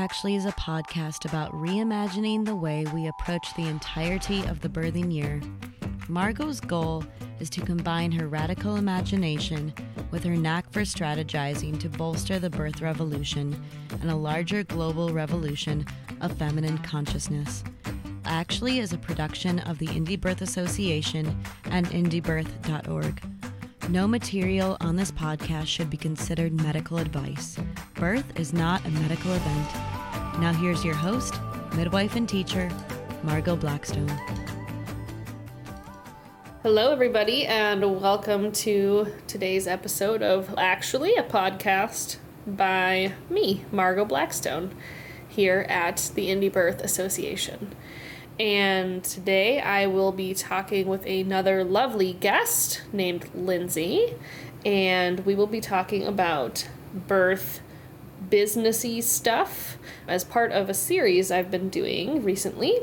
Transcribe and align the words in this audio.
Actually 0.00 0.34
is 0.34 0.46
a 0.46 0.52
podcast 0.52 1.26
about 1.26 1.52
reimagining 1.52 2.42
the 2.42 2.56
way 2.56 2.86
we 2.94 3.08
approach 3.08 3.52
the 3.54 3.68
entirety 3.68 4.42
of 4.46 4.58
the 4.60 4.68
birthing 4.68 5.12
year. 5.12 5.42
Margot's 6.08 6.58
goal 6.58 7.04
is 7.38 7.50
to 7.50 7.60
combine 7.60 8.10
her 8.10 8.26
radical 8.26 8.76
imagination 8.76 9.74
with 10.10 10.24
her 10.24 10.36
knack 10.36 10.72
for 10.72 10.80
strategizing 10.80 11.78
to 11.78 11.90
bolster 11.90 12.38
the 12.38 12.48
birth 12.48 12.80
revolution 12.80 13.62
and 14.00 14.10
a 14.10 14.16
larger 14.16 14.64
global 14.64 15.10
revolution 15.10 15.84
of 16.22 16.32
feminine 16.38 16.78
consciousness. 16.78 17.62
Actually 18.24 18.78
is 18.78 18.94
a 18.94 18.98
production 18.98 19.58
of 19.60 19.78
the 19.78 19.88
Indie 19.88 20.18
Birth 20.18 20.40
Association 20.40 21.38
and 21.66 21.86
indiebirth.org. 21.88 23.22
No 23.90 24.08
material 24.08 24.78
on 24.80 24.96
this 24.96 25.12
podcast 25.12 25.66
should 25.66 25.90
be 25.90 25.98
considered 25.98 26.54
medical 26.54 26.96
advice. 26.96 27.58
Birth 27.96 28.38
is 28.38 28.54
not 28.54 28.82
a 28.86 28.90
medical 28.90 29.32
event. 29.32 29.89
Now, 30.40 30.54
here's 30.54 30.82
your 30.82 30.94
host, 30.94 31.38
midwife 31.74 32.16
and 32.16 32.26
teacher, 32.26 32.70
Margot 33.22 33.56
Blackstone. 33.56 34.08
Hello, 36.62 36.90
everybody, 36.92 37.44
and 37.44 38.00
welcome 38.00 38.50
to 38.52 39.12
today's 39.26 39.66
episode 39.66 40.22
of 40.22 40.54
Actually 40.56 41.14
a 41.16 41.22
Podcast 41.22 42.16
by 42.46 43.12
me, 43.28 43.66
Margot 43.70 44.06
Blackstone, 44.06 44.74
here 45.28 45.66
at 45.68 46.10
the 46.14 46.28
Indie 46.28 46.50
Birth 46.50 46.80
Association. 46.80 47.74
And 48.38 49.04
today 49.04 49.60
I 49.60 49.88
will 49.88 50.10
be 50.10 50.32
talking 50.32 50.86
with 50.86 51.04
another 51.04 51.64
lovely 51.64 52.14
guest 52.14 52.80
named 52.94 53.28
Lindsay, 53.34 54.14
and 54.64 55.20
we 55.26 55.34
will 55.34 55.46
be 55.46 55.60
talking 55.60 56.06
about 56.06 56.66
birth 56.94 57.60
businessy 58.28 59.02
stuff 59.02 59.78
as 60.06 60.24
part 60.24 60.52
of 60.52 60.68
a 60.68 60.74
series 60.74 61.30
I've 61.30 61.50
been 61.50 61.68
doing 61.68 62.22
recently 62.22 62.80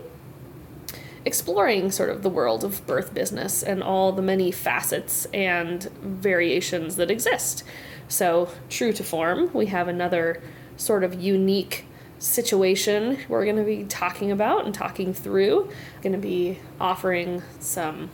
exploring 1.27 1.91
sort 1.91 2.09
of 2.09 2.23
the 2.23 2.29
world 2.29 2.63
of 2.63 2.87
birth 2.87 3.13
business 3.13 3.61
and 3.61 3.83
all 3.83 4.13
the 4.13 4.21
many 4.21 4.49
facets 4.49 5.25
and 5.33 5.83
variations 6.01 6.95
that 6.95 7.11
exist. 7.11 7.63
So, 8.07 8.49
true 8.69 8.93
to 8.93 9.03
form, 9.03 9.51
we 9.53 9.65
have 9.65 9.89
another 9.89 10.41
sort 10.77 11.03
of 11.03 11.19
unique 11.21 11.85
situation 12.17 13.19
we're 13.27 13.43
going 13.43 13.57
to 13.57 13.63
be 13.63 13.83
talking 13.83 14.31
about 14.31 14.65
and 14.65 14.73
talking 14.73 15.13
through. 15.13 15.69
Going 16.01 16.13
to 16.13 16.19
be 16.19 16.59
offering 16.79 17.43
some 17.59 18.09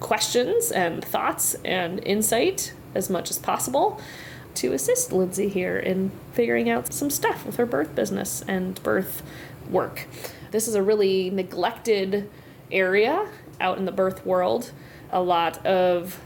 questions 0.00 0.72
and 0.72 1.04
thoughts 1.04 1.54
and 1.64 2.02
insight 2.04 2.72
as 2.94 3.10
much 3.10 3.30
as 3.30 3.38
possible 3.38 4.00
to 4.56 4.72
assist 4.72 5.12
Lindsay 5.12 5.48
here 5.48 5.78
in 5.78 6.10
figuring 6.32 6.68
out 6.70 6.92
some 6.92 7.10
stuff 7.10 7.44
with 7.44 7.56
her 7.56 7.66
birth 7.66 7.94
business 7.94 8.42
and 8.46 8.82
birth 8.82 9.22
work. 9.68 10.06
This 10.50 10.68
is 10.68 10.74
a 10.74 10.82
really 10.82 11.30
neglected 11.30 12.30
area 12.70 13.28
out 13.60 13.78
in 13.78 13.84
the 13.84 13.92
birth 13.92 14.24
world. 14.24 14.72
A 15.10 15.20
lot 15.20 15.64
of 15.66 16.20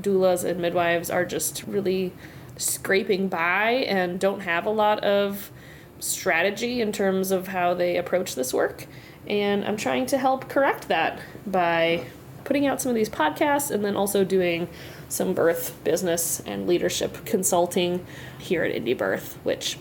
doulas 0.00 0.44
and 0.44 0.60
midwives 0.60 1.10
are 1.10 1.24
just 1.24 1.64
really 1.64 2.12
scraping 2.56 3.28
by 3.28 3.70
and 3.70 4.20
don't 4.20 4.40
have 4.40 4.66
a 4.66 4.70
lot 4.70 5.02
of 5.04 5.50
strategy 5.98 6.80
in 6.80 6.92
terms 6.92 7.30
of 7.30 7.48
how 7.48 7.74
they 7.74 7.96
approach 7.96 8.34
this 8.34 8.52
work. 8.52 8.86
And 9.26 9.64
I'm 9.64 9.76
trying 9.76 10.06
to 10.06 10.18
help 10.18 10.48
correct 10.48 10.88
that 10.88 11.20
by 11.46 12.06
putting 12.44 12.66
out 12.66 12.82
some 12.82 12.90
of 12.90 12.96
these 12.96 13.08
podcasts 13.08 13.70
and 13.70 13.84
then 13.84 13.96
also 13.96 14.24
doing 14.24 14.68
some 15.12 15.34
birth 15.34 15.76
business 15.84 16.40
and 16.40 16.66
leadership 16.66 17.24
consulting 17.26 18.04
here 18.38 18.64
at 18.64 18.74
Indie 18.74 18.96
Birth, 18.96 19.38
which 19.42 19.78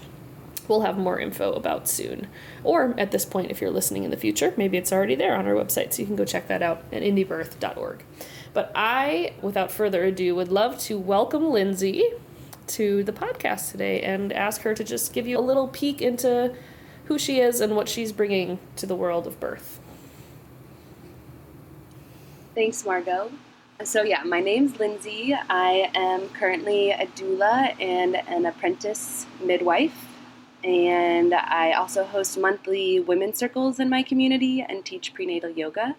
we'll 0.67 0.81
have 0.81 0.97
more 0.97 1.17
info 1.17 1.53
about 1.53 1.87
soon. 1.87 2.27
Or 2.65 2.93
at 2.97 3.11
this 3.11 3.23
point, 3.23 3.49
if 3.49 3.61
you're 3.61 3.71
listening 3.71 4.03
in 4.03 4.11
the 4.11 4.17
future, 4.17 4.53
maybe 4.57 4.77
it's 4.77 4.91
already 4.91 5.15
there 5.15 5.35
on 5.35 5.47
our 5.47 5.53
website, 5.53 5.93
so 5.93 6.01
you 6.01 6.05
can 6.05 6.17
go 6.17 6.25
check 6.25 6.49
that 6.49 6.61
out 6.61 6.83
at 6.91 7.01
indiebirth.org. 7.01 8.03
But 8.53 8.73
I, 8.75 9.33
without 9.41 9.71
further 9.71 10.03
ado, 10.03 10.35
would 10.35 10.49
love 10.49 10.77
to 10.79 10.99
welcome 10.99 11.49
Lindsay 11.49 12.03
to 12.67 13.01
the 13.01 13.13
podcast 13.13 13.71
today 13.71 14.01
and 14.01 14.33
ask 14.33 14.61
her 14.63 14.73
to 14.73 14.83
just 14.83 15.13
give 15.13 15.27
you 15.27 15.39
a 15.39 15.41
little 15.41 15.69
peek 15.69 16.01
into 16.01 16.53
who 17.05 17.17
she 17.17 17.39
is 17.39 17.61
and 17.61 17.77
what 17.77 17.87
she's 17.87 18.11
bringing 18.11 18.59
to 18.75 18.85
the 18.85 18.95
world 18.95 19.25
of 19.27 19.39
birth. 19.39 19.79
Thanks, 22.53 22.85
Margot. 22.85 23.31
So, 23.83 24.03
yeah, 24.03 24.21
my 24.23 24.41
name's 24.41 24.79
Lindsay. 24.79 25.35
I 25.49 25.89
am 25.95 26.29
currently 26.29 26.91
a 26.91 27.07
doula 27.07 27.73
and 27.81 28.15
an 28.15 28.45
apprentice 28.45 29.25
midwife. 29.43 30.07
And 30.63 31.33
I 31.33 31.71
also 31.71 32.03
host 32.03 32.37
monthly 32.37 32.99
women's 32.99 33.39
circles 33.39 33.79
in 33.79 33.89
my 33.89 34.03
community 34.03 34.61
and 34.61 34.85
teach 34.85 35.15
prenatal 35.15 35.49
yoga. 35.49 35.95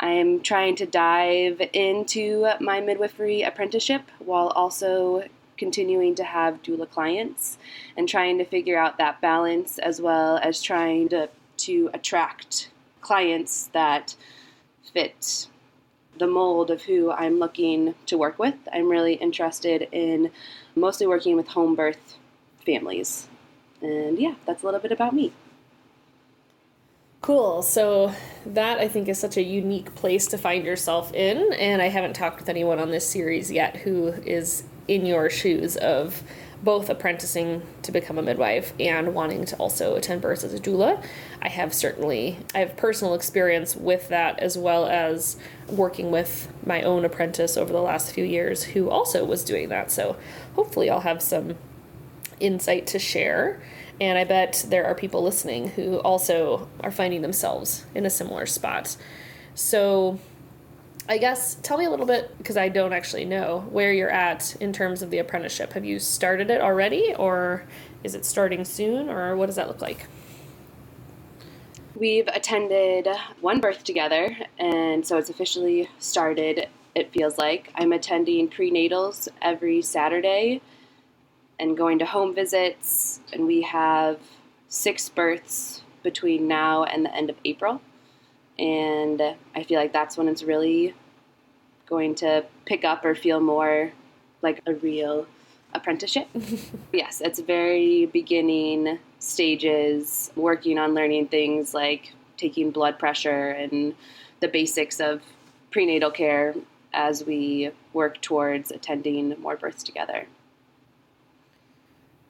I'm 0.00 0.40
trying 0.40 0.74
to 0.76 0.86
dive 0.86 1.62
into 1.72 2.48
my 2.60 2.80
midwifery 2.80 3.42
apprenticeship 3.42 4.02
while 4.18 4.48
also 4.48 5.24
continuing 5.56 6.16
to 6.16 6.24
have 6.24 6.62
doula 6.62 6.90
clients 6.90 7.58
and 7.96 8.08
trying 8.08 8.38
to 8.38 8.44
figure 8.44 8.78
out 8.78 8.98
that 8.98 9.20
balance 9.20 9.78
as 9.78 10.00
well 10.00 10.38
as 10.38 10.60
trying 10.60 11.08
to, 11.10 11.28
to 11.58 11.90
attract 11.94 12.70
clients 13.00 13.68
that 13.72 14.16
fit 14.92 15.46
the 16.18 16.26
mold 16.26 16.70
of 16.70 16.82
who 16.82 17.10
I'm 17.10 17.38
looking 17.38 17.94
to 18.06 18.18
work 18.18 18.38
with. 18.38 18.54
I'm 18.72 18.88
really 18.88 19.14
interested 19.14 19.88
in 19.92 20.30
mostly 20.74 21.06
working 21.06 21.36
with 21.36 21.48
home 21.48 21.74
birth 21.74 22.18
families. 22.64 23.28
And 23.80 24.18
yeah, 24.18 24.34
that's 24.46 24.62
a 24.62 24.66
little 24.66 24.80
bit 24.80 24.92
about 24.92 25.14
me. 25.14 25.32
Cool. 27.20 27.62
So 27.62 28.12
that 28.46 28.78
I 28.78 28.88
think 28.88 29.08
is 29.08 29.18
such 29.18 29.36
a 29.36 29.42
unique 29.42 29.94
place 29.94 30.26
to 30.28 30.38
find 30.38 30.64
yourself 30.64 31.12
in, 31.12 31.52
and 31.54 31.82
I 31.82 31.88
haven't 31.88 32.14
talked 32.14 32.38
with 32.38 32.48
anyone 32.48 32.78
on 32.78 32.90
this 32.90 33.08
series 33.08 33.50
yet 33.50 33.76
who 33.78 34.08
is 34.08 34.64
in 34.86 35.04
your 35.04 35.28
shoes 35.28 35.76
of 35.76 36.22
both 36.62 36.90
apprenticing 36.90 37.62
to 37.82 37.92
become 37.92 38.18
a 38.18 38.22
midwife 38.22 38.72
and 38.80 39.14
wanting 39.14 39.44
to 39.44 39.56
also 39.56 39.94
attend 39.94 40.20
births 40.20 40.42
as 40.42 40.52
a 40.52 40.58
doula. 40.58 41.02
I 41.40 41.48
have 41.48 41.72
certainly 41.72 42.38
I 42.54 42.58
have 42.58 42.76
personal 42.76 43.14
experience 43.14 43.76
with 43.76 44.08
that 44.08 44.40
as 44.40 44.58
well 44.58 44.86
as 44.86 45.36
working 45.68 46.10
with 46.10 46.52
my 46.64 46.82
own 46.82 47.04
apprentice 47.04 47.56
over 47.56 47.72
the 47.72 47.80
last 47.80 48.12
few 48.12 48.24
years 48.24 48.64
who 48.64 48.90
also 48.90 49.24
was 49.24 49.44
doing 49.44 49.68
that. 49.68 49.90
So 49.90 50.16
hopefully 50.54 50.90
I'll 50.90 51.00
have 51.00 51.22
some 51.22 51.56
insight 52.40 52.86
to 52.88 52.98
share. 52.98 53.60
And 54.00 54.16
I 54.16 54.24
bet 54.24 54.64
there 54.68 54.86
are 54.86 54.94
people 54.94 55.22
listening 55.22 55.70
who 55.70 55.98
also 55.98 56.68
are 56.80 56.90
finding 56.90 57.22
themselves 57.22 57.84
in 57.94 58.06
a 58.06 58.10
similar 58.10 58.46
spot. 58.46 58.96
So 59.54 60.18
I 61.10 61.16
guess 61.16 61.54
tell 61.62 61.78
me 61.78 61.86
a 61.86 61.90
little 61.90 62.04
bit 62.04 62.36
because 62.36 62.58
I 62.58 62.68
don't 62.68 62.92
actually 62.92 63.24
know 63.24 63.66
where 63.70 63.94
you're 63.94 64.10
at 64.10 64.54
in 64.56 64.74
terms 64.74 65.00
of 65.00 65.10
the 65.10 65.18
apprenticeship. 65.18 65.72
Have 65.72 65.84
you 65.86 65.98
started 65.98 66.50
it 66.50 66.60
already, 66.60 67.14
or 67.14 67.64
is 68.04 68.14
it 68.14 68.26
starting 68.26 68.62
soon, 68.66 69.08
or 69.08 69.34
what 69.34 69.46
does 69.46 69.56
that 69.56 69.68
look 69.68 69.80
like? 69.80 70.06
We've 71.94 72.28
attended 72.28 73.08
one 73.40 73.58
birth 73.58 73.84
together, 73.84 74.36
and 74.58 75.06
so 75.06 75.16
it's 75.16 75.30
officially 75.30 75.88
started. 75.98 76.68
It 76.94 77.10
feels 77.10 77.38
like 77.38 77.72
I'm 77.74 77.92
attending 77.92 78.50
prenatals 78.50 79.28
every 79.40 79.80
Saturday 79.80 80.60
and 81.58 81.74
going 81.74 81.98
to 82.00 82.04
home 82.04 82.34
visits, 82.34 83.20
and 83.32 83.46
we 83.46 83.62
have 83.62 84.20
six 84.68 85.08
births 85.08 85.82
between 86.02 86.46
now 86.46 86.84
and 86.84 87.06
the 87.06 87.16
end 87.16 87.30
of 87.30 87.36
April 87.46 87.80
and 88.58 89.20
I 89.54 89.62
feel 89.62 89.78
like 89.78 89.92
that's 89.92 90.16
when 90.16 90.28
it's 90.28 90.42
really 90.42 90.94
going 91.86 92.14
to 92.16 92.44
pick 92.64 92.84
up 92.84 93.04
or 93.04 93.14
feel 93.14 93.40
more 93.40 93.92
like 94.42 94.60
a 94.66 94.74
real 94.74 95.26
apprenticeship. 95.74 96.28
yes, 96.92 97.20
it's 97.20 97.40
very 97.40 98.06
beginning 98.06 98.98
stages, 99.18 100.30
working 100.36 100.78
on 100.78 100.94
learning 100.94 101.28
things 101.28 101.74
like 101.74 102.12
taking 102.36 102.70
blood 102.70 102.98
pressure 102.98 103.50
and 103.50 103.94
the 104.40 104.48
basics 104.48 105.00
of 105.00 105.22
prenatal 105.70 106.10
care 106.10 106.54
as 106.92 107.24
we 107.24 107.70
work 107.92 108.20
towards 108.20 108.70
attending 108.70 109.38
more 109.40 109.56
births 109.56 109.82
together. 109.82 110.26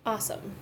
Awesome. 0.04 0.54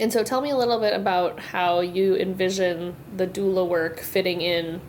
And 0.00 0.12
so 0.12 0.24
tell 0.24 0.40
me 0.40 0.50
a 0.50 0.56
little 0.56 0.80
bit 0.80 0.94
about 0.94 1.38
how 1.38 1.80
you 1.80 2.16
envision 2.16 2.96
the 3.16 3.26
doula 3.26 3.66
work 3.66 4.00
fitting 4.00 4.40
in 4.40 4.80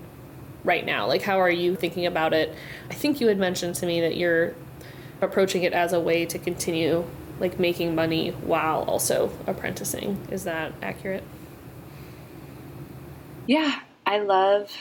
right 0.64 0.86
now. 0.86 1.08
Like, 1.08 1.24
how 1.24 1.40
are 1.40 1.50
you 1.50 1.76
thinking 1.76 2.06
about 2.06 2.34
it? 2.34 2.56
I 2.90 2.94
think 2.94 3.20
you 3.22 3.28
had 3.28 3.38
mentioned 3.38 3.76
to 3.76 3.86
me 3.86 4.02
that 4.02 4.16
you're 4.18 4.56
approaching 5.22 5.64
it 5.64 5.74
as 5.74 5.94
a 5.94 6.00
way 6.00 6.26
to 6.26 6.40
continue 6.40 7.06
like 7.40 7.60
making 7.60 7.96
money 7.96 8.30
while 8.32 8.84
also 8.84 9.32
apprenticing. 9.48 10.26
Is 10.32 10.44
that 10.44 10.74
accurate? 10.82 11.24
Yeah, 13.46 13.80
I 14.06 14.20
love 14.20 14.72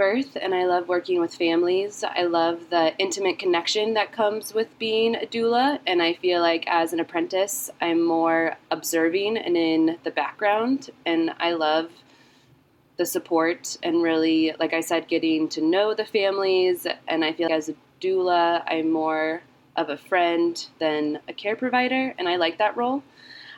birth 0.00 0.34
and 0.40 0.54
I 0.54 0.64
love 0.64 0.88
working 0.88 1.20
with 1.20 1.34
families. 1.34 2.02
I 2.02 2.22
love 2.22 2.70
the 2.70 2.96
intimate 2.96 3.38
connection 3.38 3.92
that 3.92 4.12
comes 4.12 4.54
with 4.54 4.78
being 4.78 5.14
a 5.14 5.26
doula. 5.26 5.78
And 5.86 6.00
I 6.00 6.14
feel 6.14 6.40
like 6.40 6.64
as 6.68 6.94
an 6.94 7.00
apprentice, 7.00 7.68
I'm 7.82 8.02
more 8.02 8.56
observing 8.70 9.36
and 9.36 9.58
in 9.58 9.98
the 10.02 10.10
background. 10.10 10.88
And 11.04 11.34
I 11.38 11.52
love 11.52 11.90
the 12.96 13.04
support 13.04 13.76
and 13.82 14.02
really, 14.02 14.54
like 14.58 14.72
I 14.72 14.80
said, 14.80 15.06
getting 15.06 15.50
to 15.50 15.60
know 15.60 15.92
the 15.92 16.06
families. 16.06 16.86
And 17.06 17.22
I 17.22 17.34
feel 17.34 17.48
like 17.48 17.58
as 17.58 17.68
a 17.68 17.74
doula, 18.00 18.62
I'm 18.66 18.90
more 18.90 19.42
of 19.76 19.90
a 19.90 19.98
friend 19.98 20.66
than 20.78 21.18
a 21.28 21.34
care 21.34 21.56
provider. 21.56 22.14
And 22.18 22.26
I 22.26 22.36
like 22.36 22.56
that 22.56 22.74
role. 22.74 23.02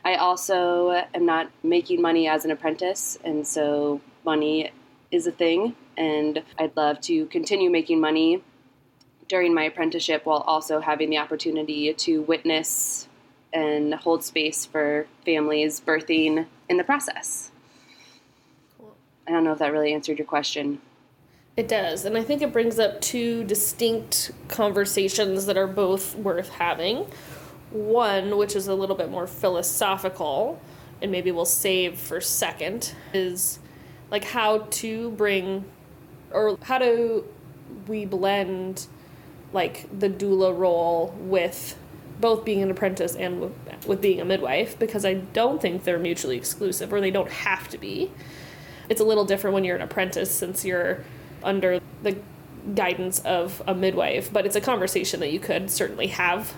I 0.05 0.17
also 0.17 1.05
am 1.15 1.25
not 1.25 1.53
making 1.63 2.03
money 2.03 2.27
as 2.27 2.45
an 2.45 2.51
apprentice. 2.51 3.17
And 3.25 3.47
so 3.47 4.01
money 4.25 4.73
is 5.13 5.29
a 5.29 5.33
thing 5.33 5.77
and 5.97 6.43
I'd 6.59 6.77
love 6.77 7.01
to 7.03 7.27
continue 7.27 7.71
making 7.71 8.01
money 8.01 8.43
during 9.29 9.55
my 9.55 9.65
apprenticeship 9.65 10.27
while 10.27 10.41
also 10.47 10.81
having 10.81 11.11
the 11.11 11.19
opportunity 11.19 11.93
to 11.95 12.23
witness 12.23 13.09
and 13.53 13.95
hold 13.95 14.25
space 14.25 14.65
for 14.65 15.07
families 15.25 15.81
birthing 15.81 16.47
in 16.69 16.77
the 16.77 16.85
process. 16.85 17.51
Cool. 18.79 18.95
I 19.27 19.33
don't 19.33 19.45
know 19.45 19.53
if 19.53 19.59
that 19.59 19.73
really 19.73 19.93
answered 19.93 20.19
your 20.19 20.27
question. 20.27 20.81
It 21.57 21.69
does. 21.69 22.07
And 22.07 22.17
I 22.17 22.23
think 22.23 22.41
it 22.41 22.53
brings 22.53 22.79
up 22.79 23.01
two 23.01 23.45
distinct 23.45 24.33
conversations 24.49 25.47
that 25.47 25.57
are 25.59 25.67
both 25.67 26.15
worth 26.15 26.49
having. 26.49 27.07
One, 27.71 28.37
which 28.39 28.57
is 28.57 28.69
a 28.69 28.75
little 28.75 28.97
bit 28.97 29.11
more 29.11 29.27
philosophical, 29.27 30.61
and 31.03 31.11
maybe 31.11 31.31
we'll 31.31 31.45
save 31.45 31.99
for 31.99 32.21
second, 32.21 32.95
is 33.13 33.59
like 34.11 34.25
how 34.25 34.67
to 34.71 35.11
bring 35.13 35.65
or 36.33 36.59
how 36.63 36.79
do 36.79 37.25
we 37.87 38.05
blend 38.05 38.87
like 39.53 39.87
the 39.99 40.09
doula 40.09 40.57
role 40.57 41.15
with 41.19 41.77
both 42.21 42.45
being 42.45 42.63
an 42.63 42.71
apprentice 42.71 43.17
and 43.17 43.41
with, 43.41 43.53
with 43.87 44.01
being 44.01 44.21
a 44.21 44.25
midwife 44.25 44.79
because 44.79 45.05
I 45.05 45.15
don't 45.15 45.61
think 45.61 45.85
they're 45.85 45.99
mutually 45.99 46.37
exclusive 46.37 46.93
or 46.93 47.01
they 47.01 47.11
don't 47.11 47.31
have 47.31 47.69
to 47.69 47.79
be. 47.79 48.11
It's 48.89 49.01
a 49.01 49.05
little 49.05 49.25
different 49.25 49.55
when 49.55 49.65
you're 49.65 49.77
an 49.77 49.83
apprentice 49.83 50.31
since 50.31 50.65
you're 50.65 51.05
under 51.43 51.81
the 52.03 52.17
guidance 52.75 53.19
of 53.21 53.61
a 53.67 53.75
midwife, 53.75 54.33
but 54.33 54.47
it's 54.47 54.57
a 54.57 54.61
conversation 54.61 55.21
that 55.21 55.33
you 55.33 55.41
could 55.41 55.71
certainly 55.71 56.09
have 56.09 56.55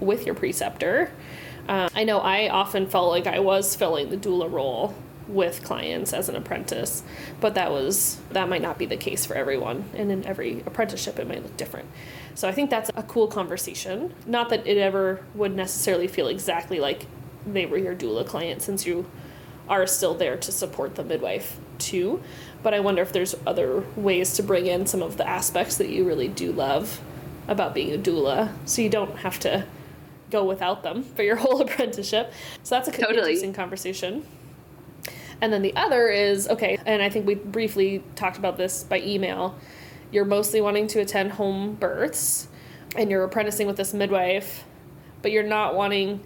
with 0.00 0.24
your 0.24 0.34
preceptor. 0.34 1.12
Uh, 1.68 1.88
I 1.94 2.04
know 2.04 2.18
I 2.18 2.48
often 2.48 2.86
felt 2.86 3.10
like 3.10 3.26
I 3.26 3.40
was 3.40 3.74
filling 3.76 4.10
the 4.10 4.16
doula 4.16 4.50
role 4.50 4.94
with 5.28 5.62
clients 5.62 6.12
as 6.12 6.28
an 6.28 6.36
apprentice 6.36 7.02
but 7.40 7.54
that 7.54 7.70
was 7.70 8.18
that 8.30 8.48
might 8.48 8.62
not 8.62 8.78
be 8.78 8.86
the 8.86 8.96
case 8.96 9.24
for 9.24 9.34
everyone 9.34 9.84
and 9.94 10.10
in 10.10 10.24
every 10.26 10.60
apprenticeship 10.66 11.18
it 11.18 11.26
might 11.26 11.42
look 11.42 11.56
different. 11.56 11.88
So 12.34 12.48
i 12.48 12.52
think 12.52 12.70
that's 12.70 12.90
a 12.94 13.02
cool 13.02 13.28
conversation. 13.28 14.14
Not 14.26 14.48
that 14.50 14.66
it 14.66 14.78
ever 14.78 15.24
would 15.34 15.54
necessarily 15.54 16.08
feel 16.08 16.28
exactly 16.28 16.80
like 16.80 17.06
they 17.46 17.66
were 17.66 17.78
your 17.78 17.94
doula 17.94 18.26
client 18.26 18.62
since 18.62 18.86
you 18.86 19.06
are 19.68 19.86
still 19.86 20.14
there 20.14 20.36
to 20.36 20.52
support 20.52 20.94
the 20.94 21.04
midwife 21.04 21.58
too. 21.78 22.22
But 22.62 22.74
i 22.74 22.80
wonder 22.80 23.02
if 23.02 23.12
there's 23.12 23.34
other 23.46 23.84
ways 23.96 24.34
to 24.34 24.42
bring 24.42 24.66
in 24.66 24.86
some 24.86 25.02
of 25.02 25.16
the 25.16 25.28
aspects 25.28 25.76
that 25.76 25.88
you 25.88 26.06
really 26.06 26.28
do 26.28 26.52
love 26.52 27.00
about 27.46 27.74
being 27.74 27.92
a 27.94 27.98
doula 27.98 28.50
so 28.64 28.80
you 28.80 28.88
don't 28.88 29.18
have 29.18 29.38
to 29.40 29.66
go 30.30 30.44
without 30.44 30.82
them 30.82 31.02
for 31.02 31.22
your 31.22 31.36
whole 31.44 31.60
apprenticeship. 31.60 32.32
So 32.62 32.74
that's 32.74 32.88
a 32.88 32.92
totally. 32.92 33.18
interesting 33.18 33.52
conversation 33.52 34.26
and 35.44 35.52
then 35.52 35.60
the 35.60 35.76
other 35.76 36.08
is 36.08 36.48
okay, 36.48 36.78
and 36.86 37.02
I 37.02 37.10
think 37.10 37.26
we 37.26 37.34
briefly 37.34 38.02
talked 38.16 38.38
about 38.38 38.56
this 38.56 38.82
by 38.82 39.00
email. 39.00 39.54
You're 40.10 40.24
mostly 40.24 40.62
wanting 40.62 40.86
to 40.88 41.00
attend 41.00 41.32
home 41.32 41.74
births 41.74 42.48
and 42.96 43.10
you're 43.10 43.24
apprenticing 43.24 43.66
with 43.66 43.76
this 43.76 43.92
midwife, 43.92 44.64
but 45.20 45.32
you're 45.32 45.42
not 45.42 45.74
wanting 45.74 46.22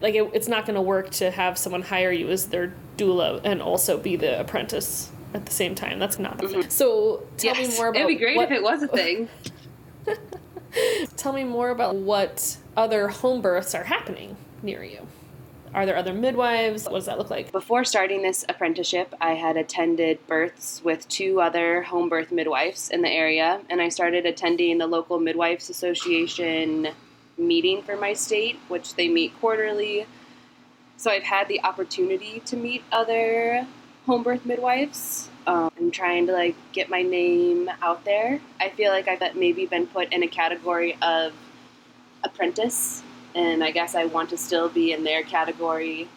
like 0.00 0.14
it, 0.14 0.30
it's 0.32 0.46
not 0.46 0.64
going 0.64 0.76
to 0.76 0.82
work 0.82 1.10
to 1.10 1.32
have 1.32 1.58
someone 1.58 1.82
hire 1.82 2.12
you 2.12 2.28
as 2.28 2.46
their 2.46 2.72
doula 2.96 3.40
and 3.42 3.60
also 3.60 3.98
be 3.98 4.14
the 4.14 4.38
apprentice 4.38 5.10
at 5.32 5.44
the 5.46 5.52
same 5.52 5.74
time. 5.74 5.98
That's 5.98 6.20
not 6.20 6.38
the 6.38 6.44
mm-hmm. 6.44 6.60
thing. 6.60 6.70
So 6.70 7.26
tell 7.36 7.56
yes. 7.56 7.72
me 7.72 7.76
more 7.76 7.88
about. 7.88 7.98
It'd 7.98 8.08
be 8.08 8.22
great 8.22 8.36
what, 8.36 8.52
if 8.52 8.52
it 8.52 8.62
was 8.62 8.84
a 8.84 8.88
thing. 8.88 9.28
tell 11.16 11.32
me 11.32 11.42
more 11.42 11.70
about 11.70 11.96
what 11.96 12.58
other 12.76 13.08
home 13.08 13.42
births 13.42 13.74
are 13.74 13.82
happening 13.82 14.36
near 14.62 14.84
you. 14.84 15.04
Are 15.74 15.86
there 15.86 15.96
other 15.96 16.14
midwives? 16.14 16.84
What 16.84 16.94
does 16.94 17.06
that 17.06 17.18
look 17.18 17.30
like? 17.30 17.50
Before 17.50 17.84
starting 17.84 18.22
this 18.22 18.44
apprenticeship, 18.48 19.12
I 19.20 19.32
had 19.34 19.56
attended 19.56 20.24
births 20.28 20.80
with 20.84 21.08
two 21.08 21.40
other 21.40 21.82
home 21.82 22.08
birth 22.08 22.30
midwives 22.30 22.90
in 22.90 23.02
the 23.02 23.10
area, 23.10 23.60
and 23.68 23.82
I 23.82 23.88
started 23.88 24.24
attending 24.24 24.78
the 24.78 24.86
local 24.86 25.18
midwives 25.18 25.68
association 25.68 26.90
meeting 27.36 27.82
for 27.82 27.96
my 27.96 28.12
state, 28.12 28.56
which 28.68 28.94
they 28.94 29.08
meet 29.08 29.36
quarterly. 29.40 30.06
So 30.96 31.10
I've 31.10 31.24
had 31.24 31.48
the 31.48 31.60
opportunity 31.64 32.38
to 32.46 32.56
meet 32.56 32.84
other 32.92 33.66
home 34.06 34.22
birth 34.22 34.46
midwives. 34.46 35.28
Um, 35.48 35.72
I'm 35.76 35.90
trying 35.90 36.28
to 36.28 36.32
like 36.32 36.54
get 36.72 36.88
my 36.88 37.02
name 37.02 37.68
out 37.82 38.04
there. 38.04 38.40
I 38.60 38.68
feel 38.68 38.92
like 38.92 39.08
I've 39.08 39.34
maybe 39.34 39.66
been 39.66 39.88
put 39.88 40.12
in 40.12 40.22
a 40.22 40.28
category 40.28 40.96
of 41.02 41.32
apprentice 42.22 43.02
and 43.34 43.64
I 43.64 43.70
guess 43.70 43.94
I 43.94 44.04
want 44.06 44.30
to 44.30 44.36
still 44.36 44.68
be 44.68 44.92
in 44.92 45.04
their 45.04 45.22
category 45.22 46.08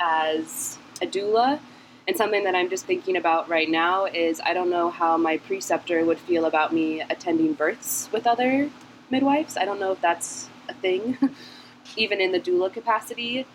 as 0.00 0.78
a 1.00 1.06
doula. 1.06 1.60
And 2.06 2.16
something 2.16 2.44
that 2.44 2.54
I'm 2.54 2.68
just 2.68 2.84
thinking 2.84 3.16
about 3.16 3.48
right 3.48 3.68
now 3.70 4.04
is 4.04 4.40
I 4.44 4.52
don't 4.52 4.68
know 4.68 4.90
how 4.90 5.16
my 5.16 5.38
preceptor 5.38 6.04
would 6.04 6.18
feel 6.18 6.44
about 6.44 6.72
me 6.72 7.00
attending 7.00 7.54
births 7.54 8.10
with 8.12 8.26
other 8.26 8.70
midwives. 9.10 9.56
I 9.56 9.64
don't 9.64 9.80
know 9.80 9.92
if 9.92 10.00
that's 10.00 10.48
a 10.68 10.74
thing, 10.74 11.16
even 11.96 12.20
in 12.20 12.32
the 12.32 12.40
doula 12.40 12.72
capacity. 12.72 13.46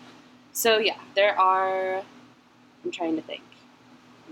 So, 0.52 0.78
yeah, 0.78 0.98
there 1.14 1.38
are, 1.38 2.02
I'm 2.84 2.90
trying 2.90 3.16
to 3.16 3.22
think. 3.22 3.42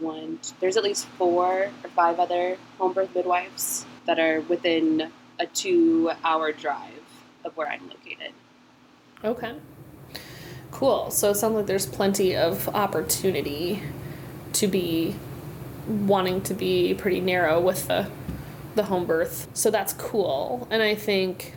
One, 0.00 0.38
there's 0.60 0.76
at 0.76 0.84
least 0.84 1.06
four 1.06 1.70
or 1.84 1.90
five 1.90 2.18
other 2.18 2.56
home 2.78 2.92
birth 2.92 3.14
midwives 3.14 3.84
that 4.06 4.18
are 4.18 4.40
within 4.42 5.12
a 5.38 5.46
two 5.46 6.10
hour 6.24 6.52
drive 6.52 7.02
of 7.44 7.56
where 7.56 7.68
I'm 7.68 7.88
located. 7.88 8.32
Okay. 9.24 9.54
Cool. 10.70 11.10
So 11.10 11.30
it 11.30 11.34
sounds 11.36 11.54
like 11.54 11.66
there's 11.66 11.86
plenty 11.86 12.36
of 12.36 12.68
opportunity 12.68 13.82
to 14.54 14.66
be 14.66 15.16
wanting 15.86 16.42
to 16.42 16.54
be 16.54 16.94
pretty 16.94 17.20
narrow 17.20 17.60
with 17.60 17.88
the 17.88 18.10
the 18.74 18.84
home 18.84 19.06
birth. 19.06 19.48
So 19.54 19.70
that's 19.70 19.92
cool. 19.94 20.68
And 20.70 20.82
I 20.82 20.94
think 20.94 21.54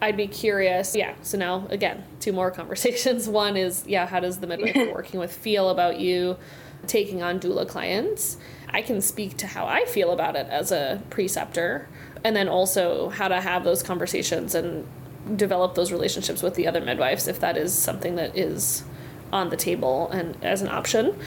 I'd 0.00 0.16
be 0.16 0.26
curious. 0.26 0.94
Yeah. 0.94 1.14
So 1.22 1.36
now 1.36 1.66
again, 1.68 2.04
two 2.20 2.32
more 2.32 2.50
conversations. 2.60 3.28
One 3.28 3.56
is 3.56 3.84
yeah, 3.86 4.06
how 4.06 4.20
does 4.20 4.38
the 4.38 4.46
midwife 4.46 4.74
we're 4.74 4.92
working 4.94 5.20
with 5.20 5.32
feel 5.32 5.68
about 5.68 6.00
you 6.00 6.38
taking 6.86 7.22
on 7.22 7.38
doula 7.38 7.68
clients? 7.68 8.38
I 8.70 8.82
can 8.82 9.00
speak 9.00 9.36
to 9.38 9.46
how 9.46 9.66
I 9.66 9.84
feel 9.84 10.10
about 10.12 10.36
it 10.36 10.46
as 10.48 10.72
a 10.72 11.02
preceptor 11.10 11.88
and 12.24 12.34
then 12.34 12.48
also 12.48 13.10
how 13.10 13.28
to 13.28 13.40
have 13.40 13.64
those 13.64 13.82
conversations 13.82 14.54
and 14.54 14.86
develop 15.34 15.74
those 15.74 15.90
relationships 15.90 16.42
with 16.42 16.54
the 16.54 16.66
other 16.66 16.80
midwives 16.80 17.26
if 17.26 17.40
that 17.40 17.56
is 17.56 17.74
something 17.74 18.14
that 18.16 18.36
is 18.36 18.84
on 19.32 19.50
the 19.50 19.56
table 19.56 20.08
and 20.10 20.36
as 20.44 20.62
an 20.62 20.68
option. 20.68 21.18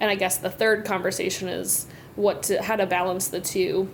And 0.00 0.10
I 0.10 0.14
guess 0.14 0.38
the 0.38 0.50
third 0.50 0.84
conversation 0.84 1.48
is 1.48 1.86
what 2.16 2.44
to, 2.44 2.62
how 2.62 2.76
to 2.76 2.86
balance 2.86 3.28
the 3.28 3.40
two, 3.40 3.88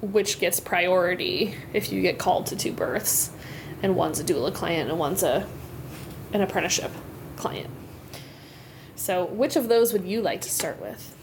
which 0.00 0.40
gets 0.40 0.60
priority 0.60 1.54
if 1.72 1.92
you 1.92 2.02
get 2.02 2.18
called 2.18 2.46
to 2.46 2.56
two 2.56 2.72
births, 2.72 3.30
and 3.82 3.94
one's 3.94 4.18
a 4.18 4.24
doula 4.24 4.52
client 4.52 4.90
and 4.90 4.98
one's 4.98 5.22
a 5.22 5.46
an 6.32 6.40
apprenticeship 6.40 6.90
client. 7.36 7.70
So, 8.96 9.24
which 9.24 9.56
of 9.56 9.68
those 9.68 9.92
would 9.92 10.04
you 10.04 10.20
like 10.20 10.40
to 10.42 10.50
start 10.50 10.80
with? 10.80 11.13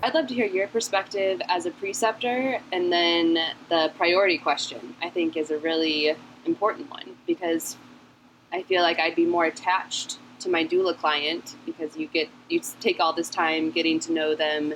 I'd 0.00 0.14
love 0.14 0.28
to 0.28 0.34
hear 0.34 0.46
your 0.46 0.68
perspective 0.68 1.42
as 1.48 1.66
a 1.66 1.72
preceptor, 1.72 2.60
and 2.70 2.92
then 2.92 3.36
the 3.68 3.90
priority 3.96 4.38
question, 4.38 4.94
I 5.02 5.10
think, 5.10 5.36
is 5.36 5.50
a 5.50 5.58
really 5.58 6.14
important 6.46 6.88
one 6.88 7.16
because 7.26 7.76
I 8.52 8.62
feel 8.62 8.82
like 8.82 9.00
I'd 9.00 9.16
be 9.16 9.26
more 9.26 9.44
attached 9.44 10.18
to 10.40 10.48
my 10.48 10.64
doula 10.64 10.96
client 10.96 11.56
because 11.66 11.96
you 11.96 12.06
get 12.06 12.28
you 12.48 12.60
take 12.78 13.00
all 13.00 13.12
this 13.12 13.28
time 13.28 13.72
getting 13.72 13.98
to 14.00 14.12
know 14.12 14.36
them 14.36 14.74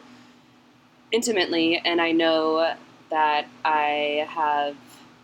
intimately, 1.13 1.81
and 1.85 2.01
I 2.01 2.11
know 2.11 2.75
that 3.11 3.47
I 3.65 4.27
have 4.29 4.75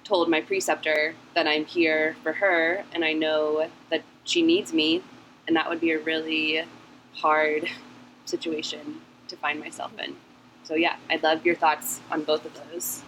told 0.05 0.31
my 0.31 0.41
preceptor 0.41 1.17
that 1.35 1.49
I'm 1.49 1.65
here 1.65 2.15
for 2.23 2.35
her, 2.35 2.85
and 2.93 3.05
I 3.05 3.15
know 3.15 3.69
that 3.91 4.05
she 4.23 4.43
needs 4.43 4.73
me, 4.73 5.03
and 5.49 5.57
that 5.57 5.69
would 5.69 5.81
be 5.81 5.91
a 5.91 5.99
really 5.99 6.65
hard 7.15 7.69
situation 8.25 9.01
to 9.29 9.37
find 9.37 9.61
myself 9.61 9.93
in. 9.99 10.17
So 10.65 10.75
yeah, 10.75 10.97
I'd 11.09 11.23
love 11.23 11.47
your 11.47 11.55
thoughts 11.55 12.01
on 12.11 12.25
both 12.25 12.45
of 12.45 12.53
those. 12.55 13.03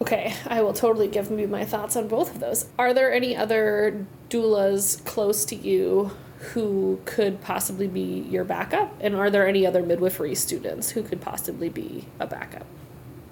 Okay, 0.00 0.34
I 0.48 0.62
will 0.62 0.72
totally 0.72 1.06
give 1.06 1.30
you 1.30 1.46
my 1.46 1.64
thoughts 1.64 1.94
on 1.94 2.08
both 2.08 2.34
of 2.34 2.40
those. 2.40 2.66
Are 2.76 2.92
there 2.92 3.12
any 3.12 3.36
other 3.36 4.04
doulas 4.30 5.04
close 5.04 5.44
to 5.44 5.54
you 5.54 6.10
who 6.54 7.00
could 7.04 7.40
possibly 7.40 7.86
be 7.86 8.26
your 8.28 8.42
backup? 8.42 8.92
And 9.00 9.14
are 9.14 9.30
there 9.30 9.46
any 9.46 9.64
other 9.64 9.80
midwifery 9.82 10.34
students 10.34 10.90
who 10.90 11.04
could 11.04 11.20
possibly 11.20 11.68
be 11.68 12.08
a 12.18 12.26
backup? 12.26 12.66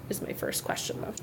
Is 0.09 0.21
my 0.21 0.31
first 0.31 0.63
question 0.63 1.01
though. 1.01 1.13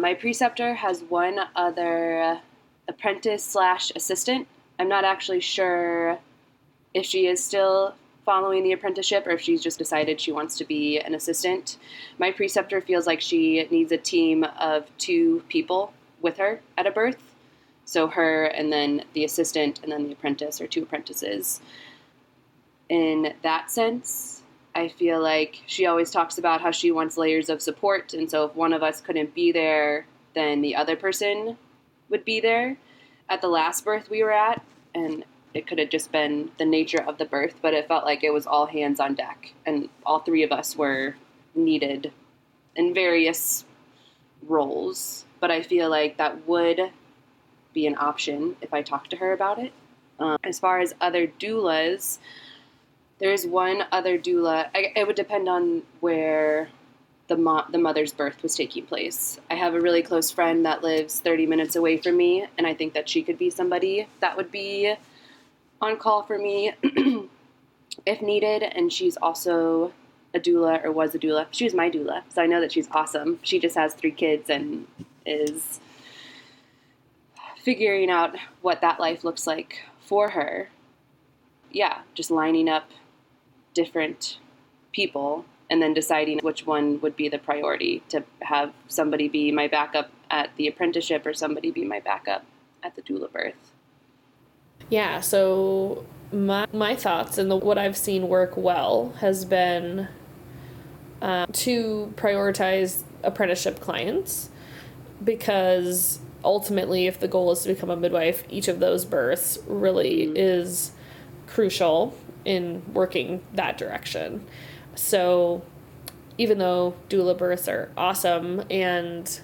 My 0.00 0.14
preceptor 0.14 0.74
has 0.74 1.02
one 1.02 1.40
other 1.56 2.40
apprentice 2.86 3.42
slash 3.42 3.90
assistant. 3.96 4.46
I'm 4.78 4.88
not 4.88 5.04
actually 5.04 5.40
sure 5.40 6.18
if 6.94 7.04
she 7.04 7.26
is 7.26 7.42
still 7.42 7.94
following 8.28 8.62
the 8.62 8.72
apprenticeship 8.72 9.26
or 9.26 9.30
if 9.30 9.40
she's 9.40 9.62
just 9.62 9.78
decided 9.78 10.20
she 10.20 10.30
wants 10.30 10.58
to 10.58 10.64
be 10.66 10.98
an 10.98 11.14
assistant. 11.14 11.78
My 12.18 12.30
preceptor 12.30 12.82
feels 12.82 13.06
like 13.06 13.22
she 13.22 13.66
needs 13.70 13.90
a 13.90 13.96
team 13.96 14.44
of 14.44 14.84
two 14.98 15.42
people 15.48 15.94
with 16.20 16.36
her 16.36 16.60
at 16.76 16.86
a 16.86 16.90
birth. 16.90 17.16
So 17.86 18.06
her 18.08 18.44
and 18.44 18.70
then 18.70 19.04
the 19.14 19.24
assistant 19.24 19.80
and 19.82 19.90
then 19.90 20.04
the 20.04 20.12
apprentice 20.12 20.60
or 20.60 20.66
two 20.66 20.82
apprentices. 20.82 21.62
In 22.90 23.32
that 23.40 23.70
sense, 23.70 24.42
I 24.74 24.88
feel 24.88 25.22
like 25.22 25.62
she 25.64 25.86
always 25.86 26.10
talks 26.10 26.36
about 26.36 26.60
how 26.60 26.70
she 26.70 26.90
wants 26.90 27.16
layers 27.16 27.48
of 27.48 27.62
support. 27.62 28.12
And 28.12 28.30
so 28.30 28.44
if 28.44 28.54
one 28.54 28.74
of 28.74 28.82
us 28.82 29.00
couldn't 29.00 29.34
be 29.34 29.52
there, 29.52 30.04
then 30.34 30.60
the 30.60 30.76
other 30.76 30.96
person 30.96 31.56
would 32.10 32.26
be 32.26 32.40
there. 32.40 32.76
At 33.26 33.40
the 33.40 33.48
last 33.48 33.86
birth 33.86 34.10
we 34.10 34.22
were 34.22 34.32
at, 34.32 34.62
and 34.94 35.24
it 35.54 35.66
could 35.66 35.78
have 35.78 35.90
just 35.90 36.12
been 36.12 36.50
the 36.58 36.64
nature 36.64 37.02
of 37.02 37.18
the 37.18 37.24
birth, 37.24 37.54
but 37.62 37.74
it 37.74 37.88
felt 37.88 38.04
like 38.04 38.22
it 38.22 38.32
was 38.32 38.46
all 38.46 38.66
hands 38.66 39.00
on 39.00 39.14
deck, 39.14 39.52
and 39.66 39.88
all 40.04 40.20
three 40.20 40.42
of 40.42 40.52
us 40.52 40.76
were 40.76 41.16
needed 41.54 42.12
in 42.76 42.94
various 42.94 43.64
roles. 44.46 45.24
But 45.40 45.50
I 45.50 45.62
feel 45.62 45.88
like 45.88 46.16
that 46.16 46.46
would 46.46 46.80
be 47.72 47.86
an 47.86 47.96
option 47.98 48.56
if 48.60 48.74
I 48.74 48.82
talked 48.82 49.10
to 49.10 49.16
her 49.16 49.32
about 49.32 49.58
it. 49.58 49.72
Um, 50.18 50.36
as 50.44 50.58
far 50.58 50.80
as 50.80 50.94
other 51.00 51.26
doulas, 51.26 52.18
there's 53.18 53.46
one 53.46 53.84
other 53.92 54.18
doula. 54.18 54.68
I, 54.74 54.92
it 54.96 55.06
would 55.06 55.16
depend 55.16 55.48
on 55.48 55.82
where 56.00 56.68
the 57.28 57.36
mo- 57.36 57.66
the 57.70 57.78
mother's 57.78 58.12
birth 58.12 58.42
was 58.42 58.56
taking 58.56 58.86
place. 58.86 59.38
I 59.50 59.54
have 59.54 59.74
a 59.74 59.80
really 59.80 60.02
close 60.02 60.30
friend 60.30 60.64
that 60.66 60.82
lives 60.82 61.20
30 61.20 61.46
minutes 61.46 61.76
away 61.76 61.98
from 61.98 62.16
me, 62.16 62.46
and 62.56 62.66
I 62.66 62.74
think 62.74 62.94
that 62.94 63.08
she 63.08 63.22
could 63.22 63.38
be 63.38 63.50
somebody 63.50 64.08
that 64.20 64.36
would 64.36 64.50
be 64.50 64.94
on 65.80 65.96
call 65.96 66.22
for 66.22 66.38
me 66.38 66.72
if 68.06 68.22
needed. 68.22 68.62
And 68.62 68.92
she's 68.92 69.16
also 69.16 69.92
a 70.34 70.40
doula 70.40 70.84
or 70.84 70.92
was 70.92 71.14
a 71.14 71.18
doula. 71.18 71.46
She 71.50 71.64
was 71.64 71.74
my 71.74 71.90
doula, 71.90 72.22
so 72.28 72.42
I 72.42 72.46
know 72.46 72.60
that 72.60 72.72
she's 72.72 72.88
awesome. 72.92 73.38
She 73.42 73.58
just 73.58 73.76
has 73.76 73.94
three 73.94 74.12
kids 74.12 74.50
and 74.50 74.86
is 75.24 75.80
figuring 77.58 78.10
out 78.10 78.36
what 78.62 78.80
that 78.80 79.00
life 79.00 79.24
looks 79.24 79.46
like 79.46 79.82
for 80.00 80.30
her. 80.30 80.70
Yeah, 81.70 82.00
just 82.14 82.30
lining 82.30 82.68
up 82.68 82.90
different 83.74 84.38
people 84.92 85.44
and 85.70 85.82
then 85.82 85.92
deciding 85.92 86.38
which 86.38 86.66
one 86.66 87.00
would 87.00 87.14
be 87.14 87.28
the 87.28 87.38
priority 87.38 88.02
to 88.08 88.24
have 88.40 88.72
somebody 88.88 89.28
be 89.28 89.52
my 89.52 89.68
backup 89.68 90.10
at 90.30 90.50
the 90.56 90.66
apprenticeship 90.66 91.26
or 91.26 91.34
somebody 91.34 91.70
be 91.70 91.84
my 91.84 92.00
backup 92.00 92.44
at 92.82 92.96
the 92.96 93.02
doula 93.02 93.30
birth. 93.30 93.72
Yeah, 94.90 95.20
so 95.20 96.04
my 96.32 96.66
my 96.72 96.94
thoughts 96.94 97.38
and 97.38 97.50
the, 97.50 97.56
what 97.56 97.78
I've 97.78 97.96
seen 97.96 98.28
work 98.28 98.56
well 98.56 99.14
has 99.20 99.44
been 99.44 100.08
uh, 101.20 101.46
to 101.52 102.12
prioritize 102.16 103.02
apprenticeship 103.22 103.80
clients 103.80 104.50
because 105.22 106.20
ultimately, 106.44 107.06
if 107.06 107.18
the 107.18 107.28
goal 107.28 107.50
is 107.52 107.62
to 107.62 107.68
become 107.68 107.90
a 107.90 107.96
midwife, 107.96 108.44
each 108.48 108.68
of 108.68 108.80
those 108.80 109.04
births 109.04 109.58
really 109.66 110.26
mm-hmm. 110.26 110.36
is 110.36 110.92
crucial 111.46 112.16
in 112.44 112.82
working 112.94 113.42
that 113.54 113.76
direction. 113.78 114.46
So, 114.94 115.62
even 116.36 116.58
though 116.58 116.94
doula 117.08 117.36
births 117.36 117.68
are 117.68 117.90
awesome 117.96 118.62
and 118.70 119.40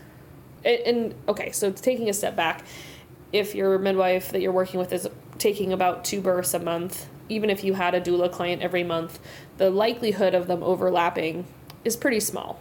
and 0.65 1.15
okay, 1.29 1.51
so 1.53 1.71
taking 1.73 2.09
a 2.09 2.15
step 2.15 2.37
back, 2.37 2.65
if 3.33 3.55
your 3.55 3.79
midwife 3.79 4.31
that 4.31 4.41
you're 4.41 4.53
working 4.53 4.81
with 4.81 4.93
is 4.93 5.09
taking 5.45 5.75
about 5.75 6.07
two 6.07 6.23
births 6.23 6.55
a 6.55 6.59
month, 6.59 7.07
even 7.29 7.51
if 7.51 7.63
you 7.63 7.75
had 7.75 7.95
a 7.95 8.01
doula 8.01 8.33
client 8.33 8.63
every 8.63 8.83
month, 8.83 9.21
the 9.59 9.69
likelihood 9.69 10.35
of 10.35 10.47
them 10.47 10.63
overlapping 10.63 11.45
is 11.85 11.97
pretty 11.97 12.19
small. 12.19 12.59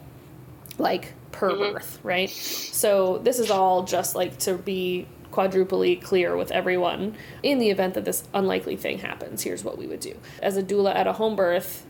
Like 0.78 1.14
per 1.32 1.52
mm-hmm. 1.52 1.76
birth, 1.76 2.00
right? 2.04 2.30
So 2.30 3.20
this 3.20 3.40
is 3.40 3.50
all 3.50 3.84
just 3.84 4.16
like 4.16 4.38
to 4.40 4.56
be 4.56 5.08
quadruply 5.32 5.96
clear 5.96 6.36
with 6.36 6.52
everyone 6.52 7.16
in 7.42 7.58
the 7.58 7.70
event 7.70 7.94
that 7.94 8.04
this 8.04 8.26
unlikely 8.34 8.76
thing 8.76 9.00
happens. 9.00 9.44
Here's 9.44 9.64
what 9.64 9.78
we 9.78 9.88
would 9.88 10.02
do. 10.02 10.18
As 10.42 10.58
a 10.58 10.64
doula 10.64 10.94
at 10.94 11.08
a 11.08 11.14
home 11.14 11.38
birth, 11.38 11.86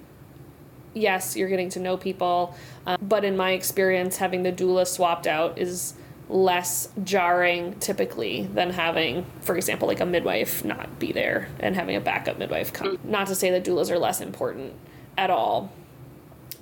yes, 0.93 1.35
you're 1.35 1.49
getting 1.49 1.69
to 1.69 1.79
know 1.79 1.97
people, 1.97 2.55
um, 2.85 2.97
but 3.01 3.25
in 3.25 3.35
my 3.35 3.53
experience, 3.53 4.17
having 4.17 4.43
the 4.43 4.51
doula 4.51 4.85
swapped 4.85 5.25
out 5.25 5.57
is 5.57 5.95
less 6.33 6.89
jarring 7.03 7.79
typically 7.79 8.47
than 8.47 8.71
having, 8.71 9.23
for 9.41 9.55
example, 9.55 9.87
like 9.87 9.99
a 9.99 10.05
midwife 10.05 10.65
not 10.65 10.97
be 10.97 11.11
there 11.11 11.47
and 11.59 11.75
having 11.75 11.95
a 11.95 12.01
backup 12.01 12.39
midwife 12.39 12.73
come. 12.73 12.97
Not 13.03 13.27
to 13.27 13.35
say 13.35 13.51
that 13.51 13.63
doulas 13.63 13.91
are 13.91 13.99
less 13.99 14.19
important 14.19 14.73
at 15.15 15.29
all, 15.29 15.71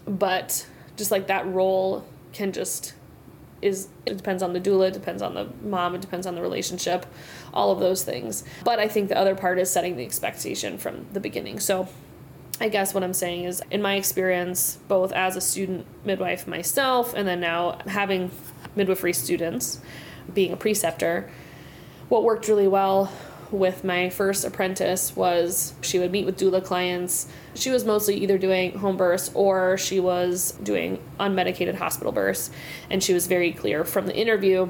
but 0.05 0.67
just 0.97 1.09
like 1.09 1.27
that 1.27 1.47
role 1.47 2.05
can 2.33 2.51
just 2.51 2.93
is 3.61 3.87
it 4.05 4.17
depends 4.17 4.43
on 4.43 4.53
the 4.53 4.59
doula, 4.59 4.87
it 4.89 4.93
depends 4.93 5.21
on 5.21 5.35
the 5.35 5.47
mom, 5.61 5.95
it 5.95 6.01
depends 6.01 6.27
on 6.27 6.35
the 6.35 6.41
relationship, 6.41 7.05
all 7.53 7.71
of 7.71 7.79
those 7.79 8.03
things. 8.03 8.43
But 8.65 8.79
I 8.79 8.87
think 8.87 9.07
the 9.07 9.17
other 9.17 9.35
part 9.35 9.57
is 9.57 9.69
setting 9.69 9.95
the 9.95 10.03
expectation 10.03 10.79
from 10.79 11.05
the 11.13 11.19
beginning. 11.19 11.59
So 11.59 11.87
I 12.59 12.69
guess 12.69 12.93
what 12.93 13.03
I'm 13.03 13.13
saying 13.13 13.45
is, 13.45 13.61
in 13.71 13.81
my 13.81 13.95
experience, 13.95 14.79
both 14.87 15.11
as 15.13 15.35
a 15.35 15.41
student 15.41 15.85
midwife 16.03 16.45
myself 16.47 17.13
and 17.13 17.27
then 17.27 17.39
now 17.39 17.79
having 17.87 18.31
midwifery 18.75 19.13
students, 19.13 19.79
being 20.33 20.51
a 20.51 20.57
preceptor, 20.57 21.29
what 22.09 22.23
worked 22.23 22.47
really 22.47 22.67
well 22.67 23.11
with 23.51 23.83
my 23.83 24.09
first 24.09 24.45
apprentice 24.45 25.15
was 25.15 25.73
she 25.81 25.99
would 25.99 26.11
meet 26.11 26.25
with 26.25 26.37
doula 26.37 26.63
clients. 26.63 27.27
She 27.53 27.69
was 27.69 27.85
mostly 27.85 28.15
either 28.17 28.37
doing 28.37 28.77
home 28.77 28.97
births 28.97 29.29
or 29.33 29.77
she 29.77 29.99
was 29.99 30.53
doing 30.63 31.01
unmedicated 31.19 31.75
hospital 31.75 32.11
births. 32.11 32.49
And 32.89 33.03
she 33.03 33.13
was 33.13 33.27
very 33.27 33.51
clear 33.51 33.83
from 33.83 34.07
the 34.07 34.15
interview 34.15 34.69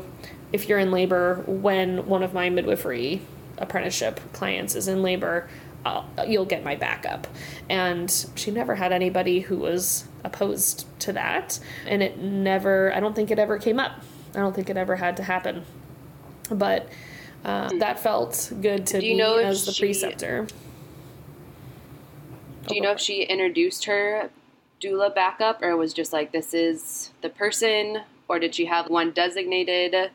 if 0.51 0.67
you're 0.67 0.79
in 0.79 0.91
labor 0.91 1.43
when 1.47 2.07
one 2.07 2.23
of 2.23 2.33
my 2.33 2.49
midwifery 2.49 3.21
apprenticeship 3.57 4.19
clients 4.33 4.75
is 4.75 4.87
in 4.87 5.03
labor, 5.03 5.47
uh, 5.85 6.03
you'll 6.27 6.45
get 6.45 6.63
my 6.63 6.75
backup. 6.75 7.27
And 7.69 8.25
she 8.35 8.51
never 8.51 8.75
had 8.75 8.91
anybody 8.91 9.39
who 9.39 9.57
was 9.57 10.05
opposed 10.23 10.85
to 11.01 11.13
that. 11.13 11.59
And 11.87 12.03
it 12.03 12.19
never, 12.19 12.93
I 12.93 12.99
don't 12.99 13.15
think 13.15 13.31
it 13.31 13.39
ever 13.39 13.57
came 13.57 13.79
up. 13.79 14.01
I 14.35 14.39
don't 14.39 14.55
think 14.55 14.69
it 14.69 14.77
ever 14.77 14.95
had 14.95 15.17
to 15.17 15.23
happen. 15.23 15.65
But 16.49 16.89
uh, 17.43 17.69
that 17.79 17.99
felt 17.99 18.51
good 18.61 18.85
to 18.87 18.99
me 18.99 19.19
as 19.21 19.65
the 19.65 19.71
she, 19.71 19.85
preceptor. 19.85 20.47
Do 22.67 22.75
you 22.75 22.81
know 22.81 22.91
if 22.91 22.99
she 22.99 23.23
introduced 23.23 23.85
her 23.85 24.29
doula 24.79 25.13
backup 25.13 25.61
or 25.61 25.75
was 25.75 25.93
just 25.93 26.13
like, 26.13 26.31
this 26.31 26.53
is 26.53 27.11
the 27.21 27.29
person? 27.29 28.01
Or 28.27 28.39
did 28.39 28.55
she 28.55 28.65
have 28.65 28.89
one 28.89 29.11
designated? 29.11 30.11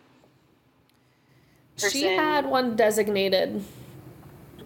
Person? 1.77 1.91
She 1.91 2.05
had 2.05 2.47
one 2.47 2.77
designated 2.77 3.63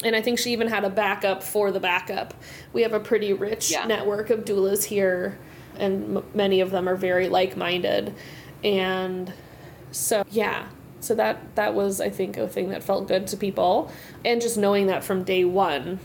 and 0.04 0.16
I 0.16 0.22
think 0.22 0.38
she 0.38 0.52
even 0.52 0.68
had 0.68 0.84
a 0.84 0.90
backup 0.90 1.42
for 1.42 1.70
the 1.70 1.80
backup. 1.80 2.34
We 2.72 2.82
have 2.82 2.92
a 2.92 3.00
pretty 3.00 3.32
rich 3.32 3.70
yeah. 3.70 3.86
network 3.86 4.30
of 4.30 4.44
doulas 4.44 4.84
here, 4.84 5.38
and 5.76 6.18
m- 6.18 6.24
many 6.34 6.60
of 6.60 6.70
them 6.70 6.88
are 6.88 6.96
very 6.96 7.28
like-minded, 7.28 8.14
and 8.64 9.32
so 9.90 10.24
yeah. 10.30 10.66
So 11.00 11.14
that 11.14 11.54
that 11.56 11.74
was 11.74 12.00
I 12.00 12.10
think 12.10 12.36
a 12.36 12.46
thing 12.46 12.70
that 12.70 12.82
felt 12.82 13.08
good 13.08 13.26
to 13.28 13.36
people, 13.36 13.90
and 14.24 14.40
just 14.40 14.56
knowing 14.56 14.86
that 14.86 15.02
from 15.04 15.24
day 15.24 15.44
one, 15.44 15.98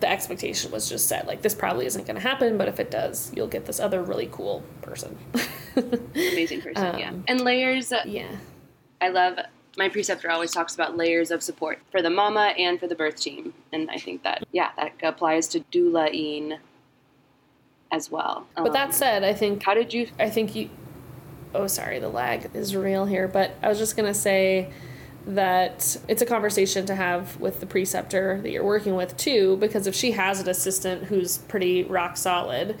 the 0.00 0.08
expectation 0.08 0.70
was 0.70 0.88
just 0.88 1.06
set 1.06 1.26
like 1.26 1.42
this 1.42 1.54
probably 1.54 1.86
isn't 1.86 2.06
going 2.06 2.16
to 2.16 2.22
happen, 2.22 2.58
but 2.58 2.68
if 2.68 2.80
it 2.80 2.90
does, 2.90 3.32
you'll 3.34 3.46
get 3.46 3.66
this 3.66 3.80
other 3.80 4.02
really 4.02 4.28
cool 4.32 4.62
person. 4.82 5.16
Amazing 5.76 6.62
person, 6.62 6.86
um, 6.86 6.98
yeah. 6.98 7.12
And 7.28 7.40
layers. 7.42 7.92
Yeah. 8.04 8.28
I 9.00 9.08
love 9.08 9.38
my 9.76 9.88
preceptor 9.88 10.30
always 10.30 10.52
talks 10.52 10.74
about 10.74 10.96
layers 10.96 11.30
of 11.30 11.42
support 11.42 11.78
for 11.90 12.02
the 12.02 12.10
mama 12.10 12.54
and 12.58 12.78
for 12.78 12.86
the 12.86 12.94
birth 12.94 13.16
team. 13.16 13.54
And 13.72 13.90
I 13.90 13.98
think 13.98 14.22
that, 14.24 14.44
yeah, 14.52 14.70
that 14.76 14.92
applies 15.02 15.48
to 15.48 15.60
doulaing 15.72 16.58
as 17.92 18.10
well. 18.10 18.46
But 18.56 18.72
that 18.72 18.86
um, 18.86 18.92
said, 18.92 19.24
I 19.24 19.32
think. 19.32 19.62
How 19.62 19.74
did 19.74 19.92
you. 19.92 20.08
I 20.18 20.30
think 20.30 20.54
you. 20.54 20.70
Oh, 21.54 21.66
sorry, 21.66 21.98
the 21.98 22.08
lag 22.08 22.50
is 22.54 22.76
real 22.76 23.06
here. 23.06 23.26
But 23.26 23.56
I 23.62 23.68
was 23.68 23.78
just 23.78 23.96
going 23.96 24.12
to 24.12 24.18
say 24.18 24.70
that 25.26 25.96
it's 26.08 26.22
a 26.22 26.26
conversation 26.26 26.86
to 26.86 26.94
have 26.94 27.38
with 27.40 27.60
the 27.60 27.66
preceptor 27.66 28.40
that 28.40 28.50
you're 28.50 28.64
working 28.64 28.94
with 28.94 29.16
too, 29.16 29.56
because 29.58 29.86
if 29.86 29.94
she 29.94 30.12
has 30.12 30.40
an 30.40 30.48
assistant 30.48 31.04
who's 31.04 31.38
pretty 31.38 31.82
rock 31.82 32.16
solid 32.16 32.76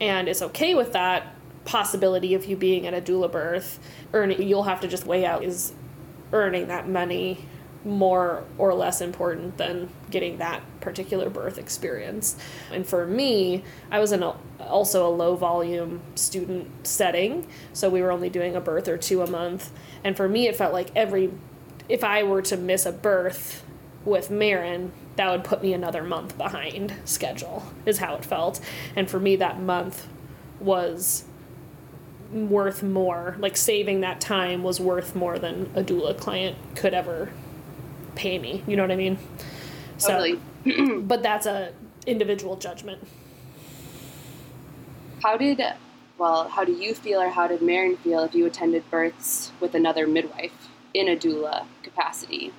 and 0.00 0.28
is 0.28 0.42
okay 0.42 0.74
with 0.74 0.92
that 0.92 1.34
possibility 1.64 2.34
of 2.34 2.44
you 2.44 2.56
being 2.56 2.86
at 2.86 2.94
a 2.94 3.00
doula 3.00 3.30
birth, 3.30 3.78
or 4.12 4.24
you'll 4.26 4.64
have 4.64 4.80
to 4.80 4.88
just 4.88 5.06
weigh 5.06 5.24
out 5.24 5.44
is 5.44 5.72
earning 6.32 6.68
that 6.68 6.88
money 6.88 7.46
more 7.84 8.44
or 8.58 8.74
less 8.74 9.00
important 9.00 9.58
than 9.58 9.88
getting 10.10 10.38
that 10.38 10.62
particular 10.80 11.28
birth 11.28 11.58
experience. 11.58 12.36
And 12.70 12.86
for 12.86 13.06
me, 13.06 13.64
I 13.90 13.98
was 13.98 14.12
in 14.12 14.22
a, 14.22 14.36
also 14.60 15.06
a 15.06 15.10
low 15.10 15.34
volume 15.34 16.00
student 16.14 16.86
setting, 16.86 17.46
so 17.72 17.90
we 17.90 18.02
were 18.02 18.12
only 18.12 18.30
doing 18.30 18.54
a 18.54 18.60
birth 18.60 18.88
or 18.88 18.96
two 18.96 19.22
a 19.22 19.30
month. 19.30 19.72
And 20.04 20.16
for 20.16 20.28
me, 20.28 20.46
it 20.46 20.56
felt 20.56 20.72
like 20.72 20.90
every, 20.94 21.32
if 21.88 22.04
I 22.04 22.22
were 22.22 22.42
to 22.42 22.56
miss 22.56 22.86
a 22.86 22.92
birth 22.92 23.64
with 24.04 24.30
Maryn, 24.30 24.92
that 25.16 25.30
would 25.30 25.44
put 25.44 25.62
me 25.62 25.74
another 25.74 26.02
month 26.02 26.38
behind 26.38 26.94
schedule, 27.04 27.64
is 27.84 27.98
how 27.98 28.14
it 28.14 28.24
felt. 28.24 28.60
And 28.96 29.10
for 29.10 29.20
me, 29.20 29.36
that 29.36 29.60
month 29.60 30.06
was 30.60 31.24
worth 32.32 32.82
more. 32.82 33.36
Like 33.38 33.56
saving 33.56 34.00
that 34.00 34.20
time 34.20 34.62
was 34.62 34.80
worth 34.80 35.14
more 35.14 35.38
than 35.38 35.70
a 35.74 35.82
doula 35.82 36.16
client 36.16 36.56
could 36.74 36.94
ever 36.94 37.30
pay 38.14 38.38
me. 38.38 38.62
You 38.66 38.76
know 38.76 38.82
what 38.82 38.92
I 38.92 38.96
mean? 38.96 39.18
Totally. 39.98 40.40
So, 40.64 41.00
but 41.00 41.22
that's 41.22 41.46
a 41.46 41.72
individual 42.06 42.56
judgment. 42.56 43.06
How 45.22 45.36
did, 45.36 45.60
well, 46.18 46.48
how 46.48 46.64
do 46.64 46.72
you 46.72 46.94
feel 46.94 47.20
or 47.20 47.28
how 47.28 47.46
did 47.46 47.60
Maryn 47.60 47.96
feel 47.98 48.24
if 48.24 48.34
you 48.34 48.46
attended 48.46 48.90
births 48.90 49.52
with 49.60 49.74
another 49.74 50.06
midwife 50.06 50.68
in 50.94 51.08
a 51.08 51.16
doula 51.16 51.66
capacity? 51.82 52.52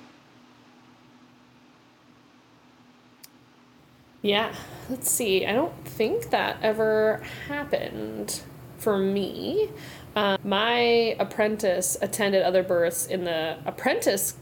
Yeah, 4.22 4.54
let's 4.88 5.10
see. 5.10 5.44
I 5.44 5.52
don't 5.52 5.84
think 5.84 6.30
that 6.30 6.56
ever 6.62 7.22
happened 7.46 8.40
for 8.84 8.98
me. 8.98 9.70
Uh, 10.14 10.36
my 10.44 11.16
apprentice 11.18 11.96
attended 12.00 12.42
other 12.42 12.62
births 12.62 13.06
in 13.06 13.24
the 13.24 13.56
apprentice 13.64 14.36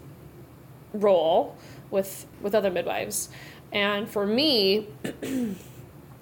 role 0.92 1.56
with 1.90 2.26
with 2.42 2.54
other 2.54 2.70
midwives, 2.70 3.30
and 3.72 4.08
for 4.08 4.26
me. 4.26 4.88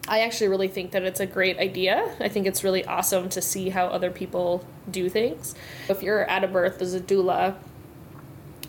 I 0.08 0.20
actually 0.20 0.48
really 0.48 0.66
think 0.66 0.90
that 0.90 1.04
it's 1.04 1.20
a 1.20 1.26
great 1.26 1.58
idea. 1.58 2.16
I 2.18 2.28
think 2.28 2.46
it's 2.46 2.64
really 2.64 2.84
awesome 2.84 3.28
to 3.28 3.40
see 3.40 3.68
how 3.68 3.86
other 3.86 4.10
people 4.10 4.66
do 4.90 5.08
things. 5.08 5.54
If 5.88 6.02
you're 6.02 6.24
at 6.24 6.42
a 6.42 6.48
birth 6.48 6.82
as 6.82 6.94
a 6.94 7.00
doula, 7.00 7.54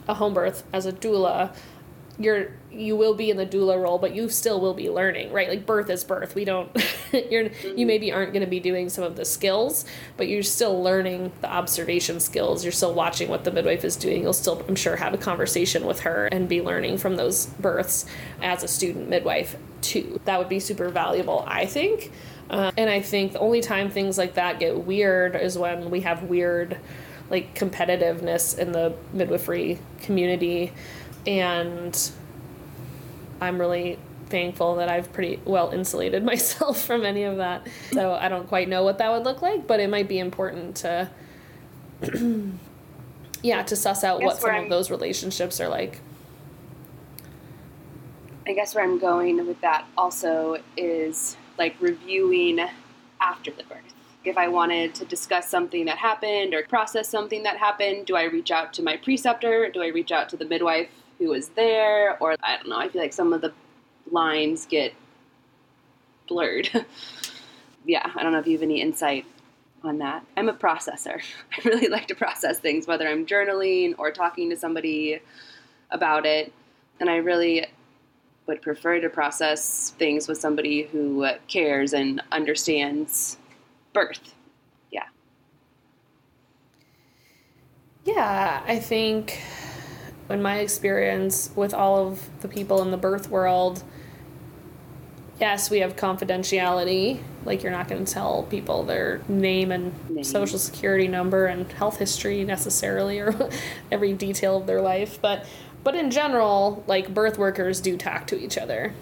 a 0.07 0.13
home 0.13 0.35
birth 0.35 0.63
as 0.71 0.85
a 0.85 0.91
doula, 0.91 1.55
you're 2.23 2.51
you 2.71 2.95
will 2.95 3.13
be 3.13 3.29
in 3.29 3.37
the 3.37 3.45
doula 3.45 3.81
role, 3.81 3.97
but 3.97 4.15
you 4.15 4.29
still 4.29 4.61
will 4.61 4.73
be 4.73 4.89
learning, 4.89 5.31
right? 5.31 5.49
Like 5.49 5.65
birth 5.65 5.89
is 5.89 6.03
birth. 6.03 6.35
We 6.35 6.45
don't 6.45 6.69
you're 7.11 7.49
you 7.75 7.85
maybe 7.85 8.11
aren't 8.11 8.33
going 8.33 8.43
to 8.43 8.49
be 8.49 8.59
doing 8.59 8.89
some 8.89 9.03
of 9.03 9.15
the 9.15 9.25
skills, 9.25 9.85
but 10.17 10.27
you're 10.27 10.43
still 10.43 10.81
learning 10.81 11.31
the 11.41 11.49
observation 11.49 12.19
skills. 12.19 12.63
You're 12.63 12.71
still 12.71 12.93
watching 12.93 13.29
what 13.29 13.43
the 13.43 13.51
midwife 13.51 13.83
is 13.83 13.95
doing. 13.95 14.21
You'll 14.23 14.33
still 14.33 14.63
I'm 14.67 14.75
sure 14.75 14.95
have 14.95 15.13
a 15.13 15.17
conversation 15.17 15.85
with 15.85 16.01
her 16.01 16.27
and 16.27 16.47
be 16.47 16.61
learning 16.61 16.97
from 16.97 17.15
those 17.15 17.47
births 17.47 18.05
as 18.41 18.63
a 18.63 18.67
student 18.67 19.09
midwife 19.09 19.57
too. 19.81 20.19
That 20.25 20.39
would 20.39 20.49
be 20.49 20.59
super 20.59 20.89
valuable, 20.89 21.43
I 21.47 21.65
think. 21.65 22.11
Uh, 22.49 22.71
and 22.77 22.89
I 22.89 23.01
think 23.01 23.33
the 23.33 23.39
only 23.39 23.61
time 23.61 23.89
things 23.89 24.17
like 24.17 24.33
that 24.33 24.59
get 24.59 24.85
weird 24.85 25.35
is 25.35 25.57
when 25.57 25.89
we 25.89 26.01
have 26.01 26.23
weird 26.23 26.77
like 27.29 27.55
competitiveness 27.55 28.59
in 28.59 28.73
the 28.73 28.93
midwifery 29.13 29.79
community 30.01 30.73
and 31.25 32.11
I'm 33.39 33.59
really 33.59 33.97
thankful 34.27 34.75
that 34.75 34.89
I've 34.89 35.11
pretty 35.13 35.39
well 35.45 35.71
insulated 35.71 36.23
myself 36.25 36.81
from 36.81 37.05
any 37.05 37.23
of 37.23 37.37
that. 37.37 37.67
So 37.91 38.13
I 38.13 38.29
don't 38.29 38.47
quite 38.47 38.69
know 38.69 38.83
what 38.83 38.97
that 38.99 39.11
would 39.11 39.23
look 39.23 39.41
like, 39.41 39.67
but 39.67 39.79
it 39.79 39.89
might 39.89 40.07
be 40.07 40.19
important 40.19 40.77
to 40.77 41.09
yeah, 43.43 43.61
to 43.63 43.75
suss 43.75 44.03
out 44.03 44.21
what 44.21 44.39
some 44.39 44.49
I'm, 44.49 44.63
of 44.63 44.69
those 44.69 44.89
relationships 44.89 45.59
are 45.59 45.69
like. 45.69 45.99
I 48.47 48.53
guess 48.53 48.73
where 48.73 48.83
I'm 48.83 48.97
going 48.97 49.45
with 49.45 49.61
that 49.61 49.85
also 49.97 50.57
is 50.75 51.37
like 51.57 51.75
reviewing 51.79 52.59
after 53.19 53.51
the 53.51 53.63
birth. 53.63 53.81
If 54.23 54.37
I 54.37 54.47
wanted 54.47 54.93
to 54.95 55.05
discuss 55.05 55.47
something 55.47 55.85
that 55.85 55.97
happened 55.97 56.53
or 56.53 56.63
process 56.63 57.07
something 57.07 57.43
that 57.43 57.57
happened, 57.57 58.05
do 58.05 58.15
I 58.15 58.23
reach 58.23 58.51
out 58.51 58.73
to 58.73 58.83
my 58.83 58.97
preceptor? 58.97 59.69
Do 59.69 59.81
I 59.81 59.87
reach 59.87 60.11
out 60.11 60.29
to 60.29 60.37
the 60.37 60.45
midwife 60.45 60.89
who 61.21 61.29
was 61.29 61.49
there, 61.49 62.17
or 62.19 62.35
I 62.41 62.57
don't 62.57 62.69
know. 62.69 62.79
I 62.79 62.89
feel 62.89 62.99
like 62.99 63.13
some 63.13 63.31
of 63.31 63.41
the 63.41 63.53
lines 64.09 64.65
get 64.65 64.91
blurred. 66.27 66.67
yeah, 67.85 68.11
I 68.15 68.23
don't 68.23 68.31
know 68.31 68.39
if 68.39 68.47
you 68.47 68.53
have 68.53 68.63
any 68.63 68.81
insight 68.81 69.25
on 69.83 69.99
that. 69.99 70.25
I'm 70.35 70.49
a 70.49 70.53
processor. 70.53 71.21
I 71.51 71.61
really 71.63 71.89
like 71.89 72.07
to 72.07 72.15
process 72.15 72.57
things, 72.57 72.87
whether 72.87 73.07
I'm 73.07 73.27
journaling 73.27 73.93
or 73.99 74.11
talking 74.11 74.49
to 74.49 74.57
somebody 74.57 75.19
about 75.91 76.25
it. 76.25 76.51
And 76.99 77.07
I 77.07 77.17
really 77.17 77.67
would 78.47 78.63
prefer 78.63 78.99
to 78.99 79.09
process 79.09 79.91
things 79.99 80.27
with 80.27 80.39
somebody 80.39 80.83
who 80.83 81.27
cares 81.47 81.93
and 81.93 82.19
understands 82.31 83.37
birth. 83.93 84.33
Yeah. 84.91 85.05
Yeah, 88.05 88.63
I 88.65 88.79
think 88.79 89.39
in 90.31 90.41
my 90.41 90.59
experience 90.59 91.51
with 91.55 91.73
all 91.73 92.07
of 92.07 92.29
the 92.41 92.47
people 92.47 92.81
in 92.81 92.91
the 92.91 92.97
birth 92.97 93.29
world, 93.29 93.83
yes, 95.41 95.69
we 95.69 95.79
have 95.79 95.95
confidentiality. 95.95 97.19
Like 97.43 97.63
you're 97.63 97.71
not 97.71 97.87
going 97.87 98.05
to 98.05 98.11
tell 98.11 98.43
people 98.43 98.83
their 98.83 99.21
name 99.27 99.71
and 99.71 99.93
name. 100.09 100.23
social 100.23 100.59
security 100.59 101.07
number 101.07 101.47
and 101.47 101.69
health 101.73 101.97
history 101.97 102.45
necessarily 102.45 103.19
or 103.19 103.49
every 103.91 104.13
detail 104.13 104.57
of 104.57 104.67
their 104.67 104.81
life, 104.81 105.19
but 105.21 105.45
but 105.83 105.95
in 105.95 106.11
general, 106.11 106.83
like 106.85 107.11
birth 107.11 107.39
workers 107.39 107.81
do 107.81 107.97
talk 107.97 108.27
to 108.27 108.39
each 108.39 108.57
other 108.57 108.93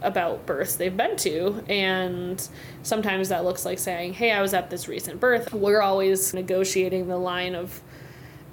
about 0.00 0.46
births 0.46 0.76
they've 0.76 0.96
been 0.96 1.16
to 1.16 1.62
and 1.68 2.48
sometimes 2.82 3.28
that 3.28 3.44
looks 3.44 3.64
like 3.64 3.78
saying, 3.78 4.14
"Hey, 4.14 4.30
I 4.30 4.40
was 4.40 4.54
at 4.54 4.70
this 4.70 4.88
recent 4.88 5.20
birth." 5.20 5.52
We're 5.52 5.82
always 5.82 6.32
negotiating 6.32 7.08
the 7.08 7.18
line 7.18 7.54
of 7.54 7.80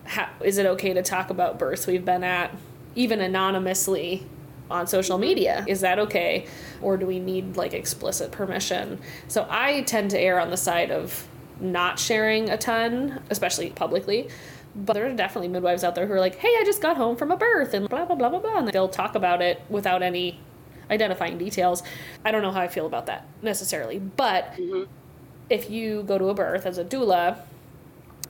how, 0.09 0.27
is 0.43 0.57
it 0.57 0.65
okay 0.65 0.93
to 0.93 1.03
talk 1.03 1.29
about 1.29 1.59
births 1.59 1.85
we've 1.85 2.03
been 2.03 2.23
at, 2.23 2.55
even 2.95 3.21
anonymously 3.21 4.25
on 4.69 4.87
social 4.87 5.19
media? 5.19 5.63
Is 5.67 5.81
that 5.81 5.99
okay? 5.99 6.47
Or 6.81 6.97
do 6.97 7.05
we 7.05 7.19
need 7.19 7.55
like 7.55 7.73
explicit 7.73 8.31
permission? 8.31 8.99
So 9.27 9.45
I 9.49 9.83
tend 9.83 10.09
to 10.11 10.19
err 10.19 10.39
on 10.39 10.49
the 10.49 10.57
side 10.57 10.89
of 10.89 11.27
not 11.59 11.99
sharing 11.99 12.49
a 12.49 12.57
ton, 12.57 13.21
especially 13.29 13.69
publicly. 13.69 14.29
But 14.75 14.93
there 14.93 15.05
are 15.05 15.13
definitely 15.13 15.49
midwives 15.49 15.83
out 15.83 15.93
there 15.93 16.07
who 16.07 16.13
are 16.13 16.19
like, 16.19 16.35
hey, 16.35 16.55
I 16.59 16.63
just 16.65 16.81
got 16.81 16.97
home 16.97 17.15
from 17.15 17.31
a 17.31 17.37
birth 17.37 17.75
and 17.75 17.87
blah, 17.87 18.05
blah, 18.05 18.15
blah, 18.15 18.29
blah, 18.29 18.39
blah. 18.39 18.57
And 18.57 18.67
they'll 18.69 18.89
talk 18.89 19.13
about 19.13 19.43
it 19.43 19.61
without 19.69 20.01
any 20.01 20.39
identifying 20.89 21.37
details. 21.37 21.83
I 22.25 22.31
don't 22.31 22.41
know 22.41 22.51
how 22.51 22.61
I 22.61 22.67
feel 22.67 22.87
about 22.87 23.05
that 23.05 23.27
necessarily. 23.43 23.99
But 23.99 24.53
mm-hmm. 24.53 24.91
if 25.51 25.69
you 25.69 26.01
go 26.03 26.17
to 26.17 26.29
a 26.29 26.33
birth 26.33 26.65
as 26.65 26.79
a 26.79 26.85
doula, 26.85 27.41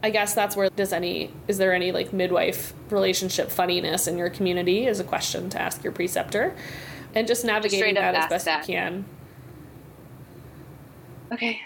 I 0.02 0.10
guess 0.10 0.34
that's 0.34 0.56
where 0.56 0.70
does 0.70 0.94
any 0.94 1.32
is 1.48 1.58
there 1.58 1.74
any 1.74 1.92
like 1.92 2.14
midwife 2.14 2.74
relationship 2.90 3.52
funniness 3.52 4.08
in 4.08 4.18
your 4.18 4.30
community 4.30 4.86
is 4.86 5.00
a 5.00 5.04
question 5.04 5.50
to 5.50 5.62
ask 5.62 5.84
your 5.84 5.92
preceptor, 5.92 6.56
and 7.14 7.28
just 7.28 7.44
navigating 7.44 7.96
that 7.96 8.16
as 8.16 8.30
best 8.30 8.46
that. 8.46 8.68
you 8.68 8.76
can. 8.76 9.06
Okay. 11.32 11.62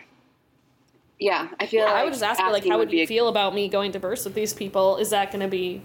Yeah, 1.20 1.50
I 1.60 1.68
feel. 1.68 1.82
Yeah, 1.82 1.86
like 1.86 1.96
I 1.96 2.04
would 2.04 2.14
just 2.14 2.24
ask 2.24 2.42
her 2.42 2.52
like, 2.52 2.68
how 2.68 2.78
would 2.80 2.92
you 2.92 3.04
a... 3.04 3.06
feel 3.06 3.28
about 3.28 3.54
me 3.54 3.70
going 3.70 3.92
to 3.94 4.00
births 4.00 4.26
with 4.26 4.34
these 4.34 4.54
people? 4.54 4.98
Is 4.98 5.12
that 5.12 5.32
going 5.32 5.42
to 5.42 5.48
be? 5.48 5.82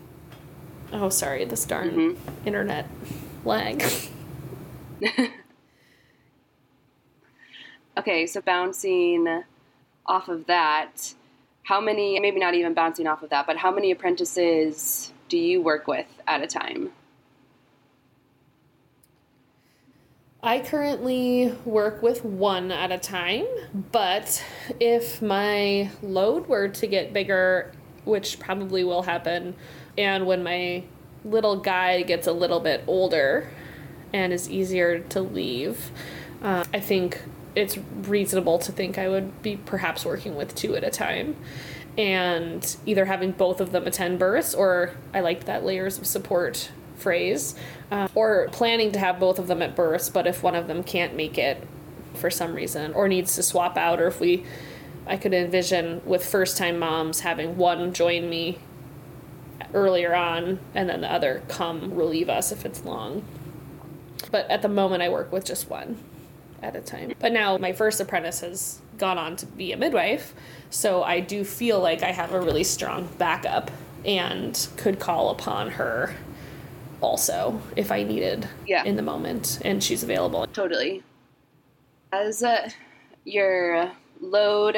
Oh, 0.93 1.11
sorry, 1.11 1.45
this 1.45 1.65
darn 1.67 1.91
mm-hmm. 1.91 2.47
internet 2.47 2.89
lag. 3.45 3.85
okay, 7.99 8.27
so 8.27 8.41
bouncing 8.41 9.45
off 10.07 10.29
of 10.29 10.47
that 10.47 11.15
how 11.69 11.83
many, 11.83 12.19
maybe 12.19 12.41
not 12.41 12.55
even 12.55 12.73
bouncing 12.73 13.07
off 13.07 13.23
of 13.23 13.29
that, 13.29 13.47
but 13.47 13.59
how 13.59 13.71
many 13.71 13.91
apprentices 13.91 15.13
do 15.29 15.37
you 15.37 15.61
work 15.61 15.87
with 15.87 16.07
at 16.27 16.43
a 16.43 16.47
time? 16.47 16.91
I 20.43 20.61
currently 20.61 21.55
work 21.67 22.03
with 22.03 22.25
one 22.25 22.73
at 22.73 22.91
a 22.91 22.97
time, 22.97 23.45
but 23.93 24.43
if 24.81 25.21
my 25.21 25.91
load 26.01 26.47
were 26.47 26.69
to 26.69 26.87
get 26.87 27.13
bigger, 27.13 27.71
which 28.07 28.41
probably 28.41 28.83
will 28.83 29.03
happen, 29.03 29.55
and 29.99 30.27
when 30.27 30.43
my 30.43 30.85
little 31.23 31.57
guy 31.57 32.01
gets 32.01 32.27
a 32.27 32.33
little 32.33 32.61
bit 32.61 32.83
older 32.87 33.51
and 34.15 34.33
is 34.33 34.49
easier 34.49 35.01
to 35.01 35.21
leave, 35.21 35.91
uh, 36.43 36.65
I 36.73 36.81
think 36.81 37.23
it's 37.59 37.79
reasonable 38.03 38.59
to 38.61 38.73
think 38.73 38.99
I 38.99 39.09
would 39.09 39.43
be 39.43 39.57
perhaps 39.57 40.05
working 40.05 40.37
with 40.37 40.55
two 40.55 40.77
at 40.77 40.85
a 40.85 40.91
time 40.91 41.37
and 41.97 42.77
either 42.87 43.07
having 43.07 43.33
both 43.33 43.61
of 43.61 43.73
them 43.73 43.87
attend 43.87 44.19
births 44.19 44.55
or 44.55 44.93
I 45.13 45.21
liked 45.21 45.47
that 45.47 45.65
layers 45.65 45.99
of 45.99 46.07
support 46.07 46.71
phrase 46.97 47.55
uh, 47.91 48.09
or 48.15 48.49
planning 48.53 48.93
to 48.93 48.99
have 48.99 49.19
both 49.19 49.39
of 49.39 49.47
them 49.47 49.63
at 49.63 49.75
births 49.75 50.09
but 50.09 50.27
if 50.27 50.43
one 50.43 50.55
of 50.55 50.67
them 50.67 50.83
can't 50.83 51.15
make 51.15 51.39
it 51.39 51.67
for 52.15 52.31
some 52.31 52.55
reason 52.55 52.93
or 52.93 53.09
needs 53.09 53.35
to 53.37 53.43
swap 53.43 53.77
out 53.77 54.01
or 54.01 54.07
if 54.07 54.21
we 54.21 54.45
I 55.07 55.17
could 55.17 55.33
envision 55.33 56.03
with 56.05 56.25
first 56.25 56.59
time 56.59 56.79
moms 56.79 57.21
having 57.21 57.57
one 57.57 57.93
join 57.95 58.29
me 58.29 58.59
earlier 59.75 60.15
on, 60.15 60.61
and 60.75 60.89
then 60.89 61.01
the 61.01 61.13
other 61.13 61.43
come 61.49 61.95
relieve 61.95 62.29
us 62.29 62.53
if 62.53 62.65
it's 62.65 62.85
long. 62.85 63.25
But 64.31 64.51
at 64.51 64.63
the 64.63 64.69
moment, 64.69 65.03
I 65.03 65.09
work 65.09 65.33
with 65.33 65.45
just 65.45 65.71
one 65.71 65.99
at 66.63 66.77
a 66.77 66.81
time. 66.81 67.13
But 67.19 67.33
now 67.33 67.57
my 67.59 67.73
first 67.73 68.01
apprentice 68.01 68.41
has 68.41 68.81
gone 68.99 69.19
on 69.19 69.37
to 69.37 69.47
be 69.47 69.73
a 69.73 69.77
midwife, 69.77 70.35
so 70.71 71.03
I 71.03 71.21
do 71.21 71.45
feel 71.45 71.81
like 71.81 72.03
I 72.03 72.11
have 72.13 72.33
a 72.33 72.41
really 72.41 72.65
strong 72.65 73.09
backup 73.19 73.71
and 74.05 74.69
could 74.77 74.99
call 74.99 75.31
upon 75.31 75.71
her 75.73 76.15
also 77.01 77.61
if 77.77 77.93
I 77.93 78.03
needed 78.03 78.49
Yeah. 78.67 78.85
in 78.85 78.97
the 78.97 79.03
moment 79.03 79.61
and 79.65 79.83
she's 79.83 80.03
available. 80.03 80.47
Totally. 80.49 81.03
As 82.13 82.43
uh, 82.43 82.71
your 83.25 83.93
load, 84.21 84.77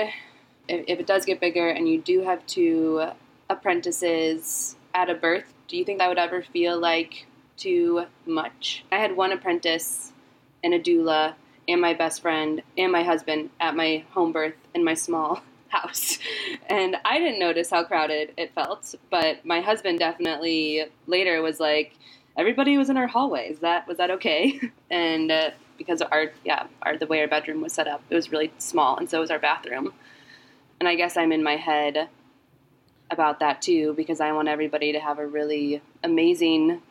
if, 0.69 0.85
if 0.87 1.01
it 1.01 1.07
does 1.07 1.25
get 1.25 1.41
bigger 1.41 1.69
and 1.69 1.89
you 1.89 2.01
do 2.01 2.23
have 2.23 2.45
two 2.47 3.05
apprentices 3.49 4.77
at 4.95 5.09
a 5.09 5.15
birth, 5.15 5.45
do 5.69 5.77
you 5.77 5.85
think 5.85 5.99
that 5.99 6.09
would 6.09 6.19
ever 6.19 6.43
feel 6.43 6.79
like 6.79 7.27
too 7.57 8.05
much? 8.27 8.85
I 8.91 8.97
had 8.99 9.17
one 9.17 9.33
apprentice 9.33 10.13
and 10.65 10.75
a 10.75 10.79
doula 10.81 11.35
and 11.71 11.81
my 11.81 11.95
best 11.95 12.21
friend 12.21 12.63
and 12.77 12.91
my 12.91 13.03
husband 13.03 13.51
at 13.61 13.77
my 13.77 14.05
home 14.11 14.33
birth 14.33 14.55
in 14.75 14.85
my 14.85 14.95
small 14.95 15.41
house. 15.69 16.19
And 16.69 16.97
I 17.05 17.19
didn't 17.19 17.39
notice 17.39 17.71
how 17.71 17.85
crowded 17.85 18.33
it 18.37 18.53
felt, 18.55 18.95
but 19.11 19.45
my 19.47 19.61
husband 19.61 20.01
definitely 20.01 20.85
later 21.07 21.43
was 21.43 21.61
like, 21.61 21.95
everybody 22.37 22.77
was 22.77 22.91
in 22.91 22.97
our 22.97 23.07
hallway. 23.07 23.51
Is 23.51 23.61
that 23.61 23.87
was 23.87 23.99
that 23.99 24.11
okay? 24.13 24.61
And 24.91 25.31
uh, 25.31 25.51
because 25.79 26.03
our 26.03 26.33
yeah, 26.45 26.67
our 26.83 26.99
the 26.99 27.07
way 27.07 27.21
our 27.21 27.29
bedroom 27.29 27.61
was 27.61 27.73
set 27.73 27.87
up, 27.87 28.03
it 28.11 28.15
was 28.17 28.33
really 28.33 28.53
small, 28.59 28.97
and 28.97 29.09
so 29.09 29.21
was 29.21 29.31
our 29.31 29.39
bathroom. 29.39 29.93
And 30.81 30.89
I 30.89 30.97
guess 30.97 31.17
I'm 31.17 31.31
in 31.31 31.45
my 31.45 31.55
head 31.55 32.09
about 33.09 33.39
that 33.39 33.63
too 33.63 33.95
because 33.97 34.21
I 34.21 34.33
want 34.33 34.49
everybody 34.49 34.93
to 34.93 34.99
have 34.99 35.21
a 35.21 35.27
really 35.27 35.81
amazing 36.03 36.83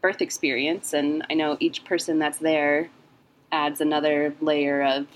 birth 0.00 0.22
experience, 0.22 0.94
and 0.94 1.26
I 1.28 1.34
know 1.34 1.58
each 1.60 1.84
person 1.84 2.18
that's 2.18 2.38
there 2.38 2.88
adds 3.52 3.80
another 3.80 4.34
layer 4.40 4.82
of 4.82 5.06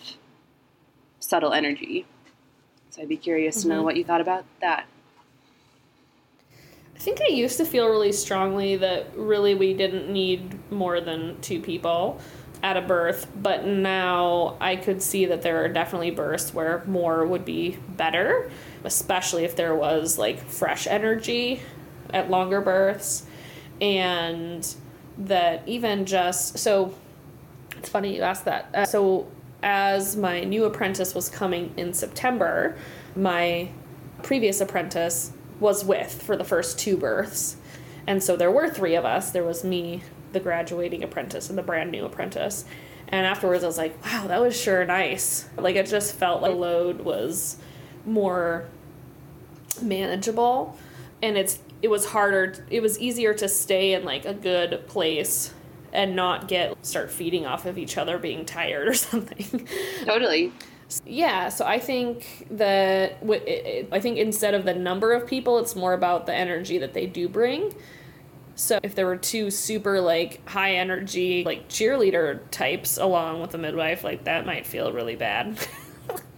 subtle 1.18 1.52
energy. 1.52 2.06
So 2.90 3.02
I'd 3.02 3.08
be 3.08 3.16
curious 3.16 3.62
to 3.62 3.68
know 3.68 3.80
Mhm. 3.80 3.84
what 3.84 3.96
you 3.96 4.04
thought 4.04 4.20
about 4.20 4.44
that. 4.60 4.86
I 6.94 6.98
think 6.98 7.20
I 7.20 7.32
used 7.32 7.56
to 7.58 7.64
feel 7.64 7.88
really 7.88 8.12
strongly 8.12 8.76
that 8.76 9.06
really 9.16 9.54
we 9.54 9.74
didn't 9.74 10.10
need 10.10 10.58
more 10.70 11.00
than 11.00 11.40
two 11.40 11.60
people 11.60 12.18
at 12.62 12.76
a 12.76 12.80
birth, 12.80 13.26
but 13.36 13.66
now 13.66 14.56
I 14.60 14.76
could 14.76 15.02
see 15.02 15.26
that 15.26 15.42
there 15.42 15.62
are 15.62 15.68
definitely 15.68 16.10
births 16.10 16.54
where 16.54 16.82
more 16.86 17.24
would 17.26 17.44
be 17.44 17.76
better, 17.96 18.50
especially 18.82 19.44
if 19.44 19.56
there 19.56 19.74
was 19.74 20.18
like 20.18 20.40
fresh 20.48 20.86
energy 20.86 21.60
at 22.14 22.30
longer 22.30 22.60
births. 22.60 23.26
And 23.80 24.66
that 25.18 25.62
even 25.66 26.06
just 26.06 26.58
so 26.58 26.94
it's 27.86 27.92
funny 27.92 28.16
you 28.16 28.22
asked 28.22 28.46
that. 28.46 28.68
Uh, 28.74 28.84
so 28.84 29.28
as 29.62 30.16
my 30.16 30.42
new 30.42 30.64
apprentice 30.64 31.14
was 31.14 31.28
coming 31.28 31.72
in 31.76 31.94
September, 31.94 32.76
my 33.14 33.68
previous 34.24 34.60
apprentice 34.60 35.30
was 35.60 35.84
with 35.84 36.20
for 36.20 36.36
the 36.36 36.42
first 36.42 36.80
two 36.80 36.96
births. 36.96 37.56
And 38.08 38.20
so 38.20 38.36
there 38.36 38.50
were 38.50 38.68
three 38.68 38.96
of 38.96 39.04
us. 39.04 39.30
There 39.30 39.44
was 39.44 39.62
me, 39.62 40.02
the 40.32 40.40
graduating 40.40 41.04
apprentice, 41.04 41.48
and 41.48 41.56
the 41.56 41.62
brand 41.62 41.92
new 41.92 42.04
apprentice. 42.04 42.64
And 43.06 43.24
afterwards, 43.24 43.62
I 43.62 43.68
was 43.68 43.78
like, 43.78 44.04
wow, 44.04 44.26
that 44.26 44.40
was 44.40 44.60
sure 44.60 44.84
nice. 44.84 45.48
Like, 45.56 45.76
it 45.76 45.86
just 45.86 46.16
felt 46.16 46.42
like 46.42 46.50
the 46.50 46.56
load 46.56 47.02
was 47.02 47.56
more 48.04 48.66
manageable. 49.80 50.76
And 51.22 51.36
it's 51.36 51.60
it 51.82 51.88
was 51.88 52.06
harder, 52.06 52.64
it 52.68 52.80
was 52.80 52.98
easier 52.98 53.32
to 53.34 53.48
stay 53.48 53.92
in 53.92 54.04
like 54.04 54.24
a 54.24 54.34
good 54.34 54.88
place 54.88 55.52
and 55.96 56.14
not 56.14 56.46
get 56.48 56.84
start 56.86 57.10
feeding 57.10 57.46
off 57.46 57.66
of 57.66 57.78
each 57.78 57.98
other 57.98 58.18
being 58.18 58.44
tired 58.44 58.86
or 58.88 58.94
something. 59.08 59.66
Totally. 60.04 60.52
Yeah, 61.04 61.48
so 61.48 61.64
I 61.66 61.80
think 61.80 62.46
that 62.52 63.18
wi- 63.20 63.44
it- 63.44 63.66
it- 63.66 63.88
I 63.90 63.98
think 63.98 64.18
instead 64.18 64.54
of 64.54 64.64
the 64.64 64.74
number 64.74 65.12
of 65.12 65.26
people, 65.26 65.58
it's 65.58 65.74
more 65.74 65.94
about 65.94 66.26
the 66.26 66.34
energy 66.34 66.78
that 66.78 66.94
they 66.94 67.06
do 67.06 67.28
bring. 67.28 67.74
So 68.54 68.78
if 68.82 68.94
there 68.94 69.06
were 69.06 69.16
two 69.16 69.50
super 69.50 70.00
like 70.00 70.46
high 70.48 70.76
energy 70.76 71.42
like 71.44 71.68
cheerleader 71.68 72.40
types 72.50 72.98
along 72.98 73.40
with 73.40 73.50
the 73.50 73.58
midwife, 73.58 74.04
like 74.04 74.24
that 74.24 74.46
might 74.46 74.66
feel 74.66 74.92
really 74.92 75.16
bad. 75.16 75.58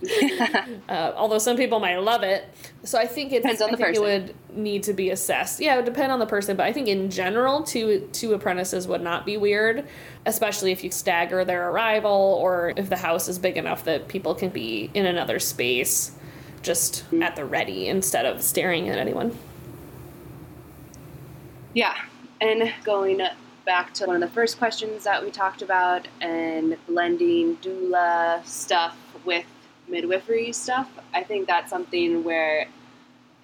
uh, 0.88 1.12
although 1.16 1.38
some 1.38 1.57
people 1.57 1.81
might 1.81 1.97
love 1.99 2.23
it, 2.23 2.44
so 2.85 2.99
I 2.99 3.07
think 3.07 3.33
it 3.33 3.43
Depends 3.43 3.61
on 3.61 3.69
I 3.69 3.71
the 3.73 3.77
think 3.77 3.88
person. 3.88 4.05
it 4.05 4.23
would 4.51 4.57
need 4.57 4.83
to 4.85 4.93
be 4.93 5.11
assessed. 5.11 5.61
Yeah, 5.61 5.75
it 5.75 5.77
would 5.79 5.85
depend 5.85 6.12
on 6.12 6.19
the 6.21 6.27
person, 6.27 6.57
but 6.57 6.64
I 6.64 6.73
think 6.73 6.88
in 6.88 7.11
general, 7.11 7.62
two 7.62 8.09
two 8.12 8.35
apprentices 8.35 8.87
would 8.87 9.03
not 9.03 9.27
be 9.27 9.37
weird, 9.37 9.87
especially 10.27 10.71
if 10.73 10.85
you 10.85 10.91
stagger 10.91 11.45
their 11.45 11.71
arrival 11.71 12.38
or 12.41 12.73
if 12.77 12.88
the 12.88 12.97
house 12.97 13.29
is 13.29 13.38
big 13.38 13.57
enough 13.57 13.85
that 13.85 14.09
people 14.09 14.35
can 14.35 14.51
be 14.51 14.91
in 14.95 15.07
another 15.07 15.38
space, 15.38 16.12
just 16.62 17.05
at 17.21 17.35
the 17.37 17.45
ready 17.45 17.88
instead 17.88 18.27
of 18.27 18.43
staring 18.43 18.88
at 18.88 18.99
anyone. 18.99 19.37
Yeah, 21.75 21.95
and 22.41 22.73
going 22.85 23.21
back 23.67 23.93
to 23.95 24.07
one 24.07 24.23
of 24.23 24.29
the 24.29 24.35
first 24.35 24.59
questions 24.59 25.05
that 25.05 25.23
we 25.23 25.31
talked 25.31 25.62
about 25.62 26.09
and 26.21 26.77
blending 26.87 27.57
doula 27.59 28.45
stuff 28.47 28.97
with 29.25 29.45
midwifery 29.88 30.53
stuff, 30.53 30.90
I 31.14 31.22
think 31.22 31.46
that's 31.46 31.70
something 31.70 32.24
where 32.24 32.66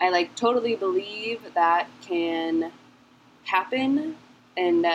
I 0.00 0.10
like 0.10 0.34
totally 0.34 0.76
believe 0.76 1.40
that 1.54 1.88
can 2.02 2.72
happen 3.44 4.16
and 4.56 4.86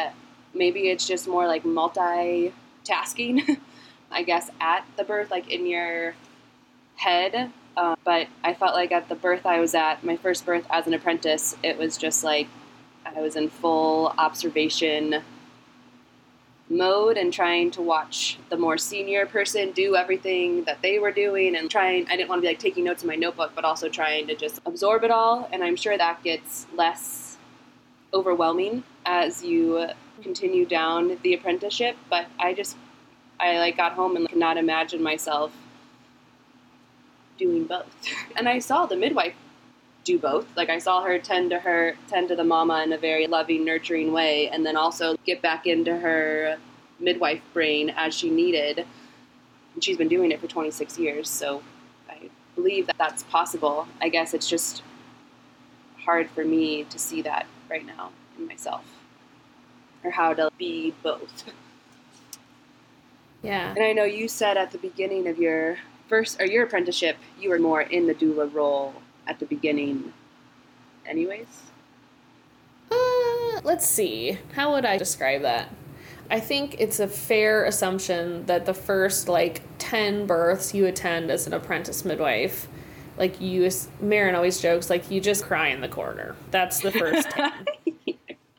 maybe 0.54 0.90
it's 0.90 1.08
just 1.08 1.28
more 1.28 1.48
like 1.48 1.64
multitasking, 1.64 3.60
I 4.12 4.24
guess, 4.24 4.50
at 4.60 4.86
the 4.98 5.04
birth, 5.04 5.32
like 5.32 5.50
in 5.50 5.66
your 5.66 6.16
head. 6.96 7.52
Uh, 7.78 7.96
but 8.04 8.28
I 8.44 8.54
felt 8.54 8.74
like 8.74 8.92
at 8.92 9.10
the 9.10 9.16
birth 9.16 9.46
I 9.46 9.60
was 9.60 9.74
at, 9.74 10.04
my 10.04 10.18
first 10.18 10.46
birth 10.46 10.66
as 10.70 10.88
an 10.88 10.94
apprentice, 10.94 11.56
it 11.64 11.78
was 11.78 11.98
just 11.98 12.24
like 12.24 12.48
I 13.06 13.22
was 13.22 13.36
in 13.36 13.50
full 13.50 14.14
observation 14.18 15.22
mode 16.70 17.18
and 17.18 17.34
trying 17.34 17.72
to 17.72 17.82
watch 17.82 18.38
the 18.50 18.58
more 18.58 18.78
senior 18.78 19.26
person 19.26 19.72
do 19.72 19.96
everything 19.96 20.64
that 20.66 20.82
they 20.82 21.00
were 21.00 21.12
doing 21.12 21.56
and 21.56 21.70
trying 21.70 22.08
I 22.10 22.16
didn't 22.16 22.30
want 22.30 22.40
to 22.40 22.42
be 22.44 22.48
like 22.48 22.60
taking 22.60 22.84
notes 22.84 23.02
in 23.02 23.08
my 23.08 23.16
notebook 23.16 23.52
but 23.56 23.66
also 23.66 23.90
trying 23.90 24.28
to 24.28 24.36
just 24.36 24.60
absorb 24.66 25.04
it 25.04 25.12
all. 25.12 25.50
And 25.52 25.64
I'm 25.64 25.76
sure 25.76 25.98
that 25.98 26.24
gets 26.24 26.68
less 26.76 27.38
overwhelming 28.14 28.84
as 29.06 29.44
you 29.44 29.88
continue 30.22 30.66
down 30.66 31.18
the 31.24 31.34
apprenticeship 31.34 31.98
but 32.10 32.28
I 32.40 32.54
just 32.54 32.78
I 33.40 33.58
like 33.58 33.78
got 33.78 33.94
home 33.94 34.16
and 34.16 34.30
could 34.30 34.38
not 34.38 34.58
imagine 34.58 35.02
myself 35.02 35.52
doing 37.38 37.66
both. 37.66 37.88
And 38.38 38.48
I 38.48 38.60
saw 38.60 38.86
the 38.86 38.96
midwife 38.96 39.34
do 40.10 40.18
both. 40.18 40.46
Like 40.58 40.70
I 40.70 40.80
saw 40.80 41.04
her 41.04 41.20
tend 41.20 41.52
to 41.52 41.60
her 41.60 41.96
tend 42.08 42.30
to 42.30 42.36
the 42.36 42.44
mama 42.44 42.82
in 42.84 42.92
a 42.94 42.98
very 42.98 43.28
loving, 43.28 43.64
nurturing 43.64 44.12
way, 44.12 44.50
and 44.50 44.66
then 44.66 44.76
also 44.76 45.16
get 45.26 45.42
back 45.42 45.68
into 45.68 45.96
her 45.96 46.58
midwife 47.00 47.42
brain 47.54 47.92
as 47.92 48.14
she 48.16 48.30
needed. 48.30 48.86
And 49.74 49.84
she's 49.84 49.98
been 49.98 50.08
doing 50.08 50.32
it 50.32 50.42
for 50.42 50.48
26 50.48 50.98
years, 50.98 51.30
so 51.30 51.62
I 52.10 52.30
believe 52.56 52.88
that 52.88 52.98
that's 52.98 53.24
possible. 53.24 53.88
I 54.02 54.10
guess 54.10 54.34
it's 54.34 54.50
just 54.50 54.82
hard 56.00 56.30
for 56.32 56.44
me 56.44 56.86
to 56.86 56.98
see 56.98 57.22
that 57.22 57.46
right 57.70 57.86
now 57.86 58.10
in 58.38 58.48
myself, 58.48 58.84
or 60.04 60.10
how 60.10 60.34
to 60.34 60.50
be 60.58 60.94
both. 61.04 61.44
Yeah. 63.42 63.70
And 63.74 63.86
I 63.86 63.94
know 63.94 64.04
you 64.04 64.28
said 64.28 64.58
at 64.58 64.72
the 64.72 64.78
beginning 64.78 65.26
of 65.26 65.38
your 65.38 65.78
first 66.10 66.42
or 66.42 66.46
your 66.46 66.66
apprenticeship, 66.66 67.16
you 67.40 67.50
were 67.50 67.58
more 67.58 67.80
in 67.80 68.06
the 68.06 68.14
doula 68.14 68.54
role 68.54 68.94
at 69.30 69.40
the 69.40 69.46
beginning, 69.46 70.12
anyways. 71.06 71.64
Uh, 72.92 73.62
let's 73.64 73.88
see. 73.88 74.40
How 74.54 74.74
would 74.74 74.86
I 74.86 74.98
describe 74.98 75.44
that? 75.44 75.70
I 76.32 76.40
think 76.40 76.76
it's 76.80 77.00
a 77.00 77.08
fair 77.08 77.64
assumption 77.66 78.46
that 78.48 78.66
the 78.66 78.74
first 78.74 79.30
like 79.30 79.62
10 79.78 80.26
births 80.26 80.74
you 80.74 80.88
attend 80.88 81.30
as 81.30 81.46
an 81.46 81.54
apprentice 81.54 82.04
midwife, 82.04 82.68
like 83.18 83.40
you, 83.40 83.70
Maryn 84.02 84.36
always 84.36 84.60
jokes, 84.60 84.90
like 84.90 85.12
you 85.12 85.22
just 85.22 85.44
cry 85.46 85.68
in 85.68 85.82
the 85.82 85.88
corner. 85.88 86.36
That's 86.50 86.80
the 86.80 86.92
first 86.92 87.30
10. 87.32 87.52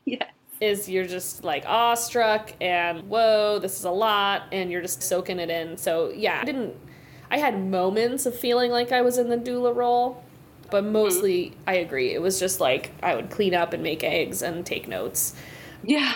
yeah. 0.05 0.23
is 0.61 0.87
you're 0.89 1.05
just 1.05 1.43
like 1.43 1.65
awestruck 1.65 2.53
and 2.61 3.09
whoa, 3.09 3.59
this 3.59 3.77
is 3.77 3.83
a 3.83 3.91
lot, 3.91 4.43
and 4.53 4.71
you're 4.71 4.81
just 4.81 5.03
soaking 5.03 5.39
it 5.39 5.49
in. 5.49 5.75
So 5.77 6.11
yeah, 6.15 6.39
I 6.41 6.45
didn't. 6.45 6.75
I 7.29 7.37
had 7.37 7.57
moments 7.61 8.25
of 8.25 8.37
feeling 8.37 8.71
like 8.71 8.91
I 8.91 9.01
was 9.01 9.17
in 9.17 9.29
the 9.29 9.37
doula 9.37 9.73
role, 9.73 10.21
but 10.71 10.85
mostly 10.85 11.53
I 11.67 11.75
agree. 11.75 12.13
It 12.13 12.21
was 12.21 12.39
just 12.39 12.59
like 12.59 12.91
I 13.03 13.15
would 13.15 13.29
clean 13.29 13.53
up 13.53 13.73
and 13.73 13.83
make 13.83 14.03
eggs 14.03 14.41
and 14.41 14.65
take 14.65 14.87
notes. 14.87 15.35
Yeah. 15.83 16.15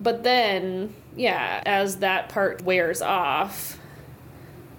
But 0.00 0.22
then, 0.22 0.94
yeah, 1.16 1.62
as 1.66 1.96
that 1.96 2.28
part 2.28 2.62
wears 2.62 3.02
off, 3.02 3.78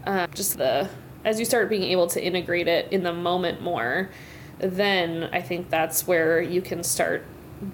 uh, 0.06 0.28
just 0.28 0.58
the 0.58 0.90
as 1.24 1.40
you 1.40 1.46
start 1.46 1.70
being 1.70 1.84
able 1.84 2.08
to 2.08 2.24
integrate 2.24 2.68
it 2.68 2.92
in 2.92 3.04
the 3.04 3.14
moment 3.14 3.62
more, 3.62 4.10
then 4.58 5.30
I 5.32 5.42
think 5.42 5.70
that's 5.70 6.08
where 6.08 6.42
you 6.42 6.62
can 6.62 6.84
start 6.84 7.26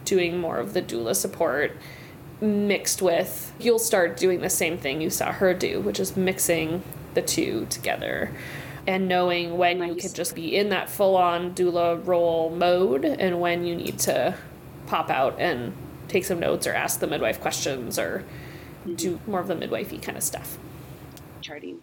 doing 0.03 0.37
more 0.39 0.57
of 0.57 0.73
the 0.73 0.81
doula 0.81 1.15
support 1.15 1.71
mixed 2.41 3.01
with 3.01 3.53
you'll 3.59 3.79
start 3.79 4.17
doing 4.17 4.41
the 4.41 4.49
same 4.49 4.77
thing 4.77 4.99
you 4.99 5.09
saw 5.09 5.31
her 5.31 5.53
do, 5.53 5.79
which 5.79 5.99
is 5.99 6.17
mixing 6.17 6.83
the 7.13 7.21
two 7.21 7.65
together 7.69 8.31
and 8.87 9.07
knowing 9.07 9.57
when 9.57 9.79
nice. 9.79 9.89
you 9.89 9.95
can 9.95 10.13
just 10.13 10.35
be 10.35 10.55
in 10.55 10.69
that 10.69 10.89
full 10.89 11.15
on 11.15 11.53
doula 11.53 12.05
role 12.05 12.49
mode 12.49 13.05
and 13.05 13.39
when 13.39 13.65
you 13.65 13.75
need 13.75 13.97
to 13.99 14.35
pop 14.87 15.09
out 15.09 15.39
and 15.39 15.73
take 16.07 16.25
some 16.25 16.39
notes 16.39 16.67
or 16.67 16.73
ask 16.73 16.99
the 16.99 17.07
midwife 17.07 17.41
questions 17.41 17.97
or 17.97 18.23
mm-hmm. 18.81 18.95
do 18.95 19.19
more 19.25 19.39
of 19.39 19.47
the 19.47 19.55
midwifey 19.55 20.01
kind 20.01 20.17
of 20.17 20.23
stuff. 20.23 20.57
Charting. 21.41 21.79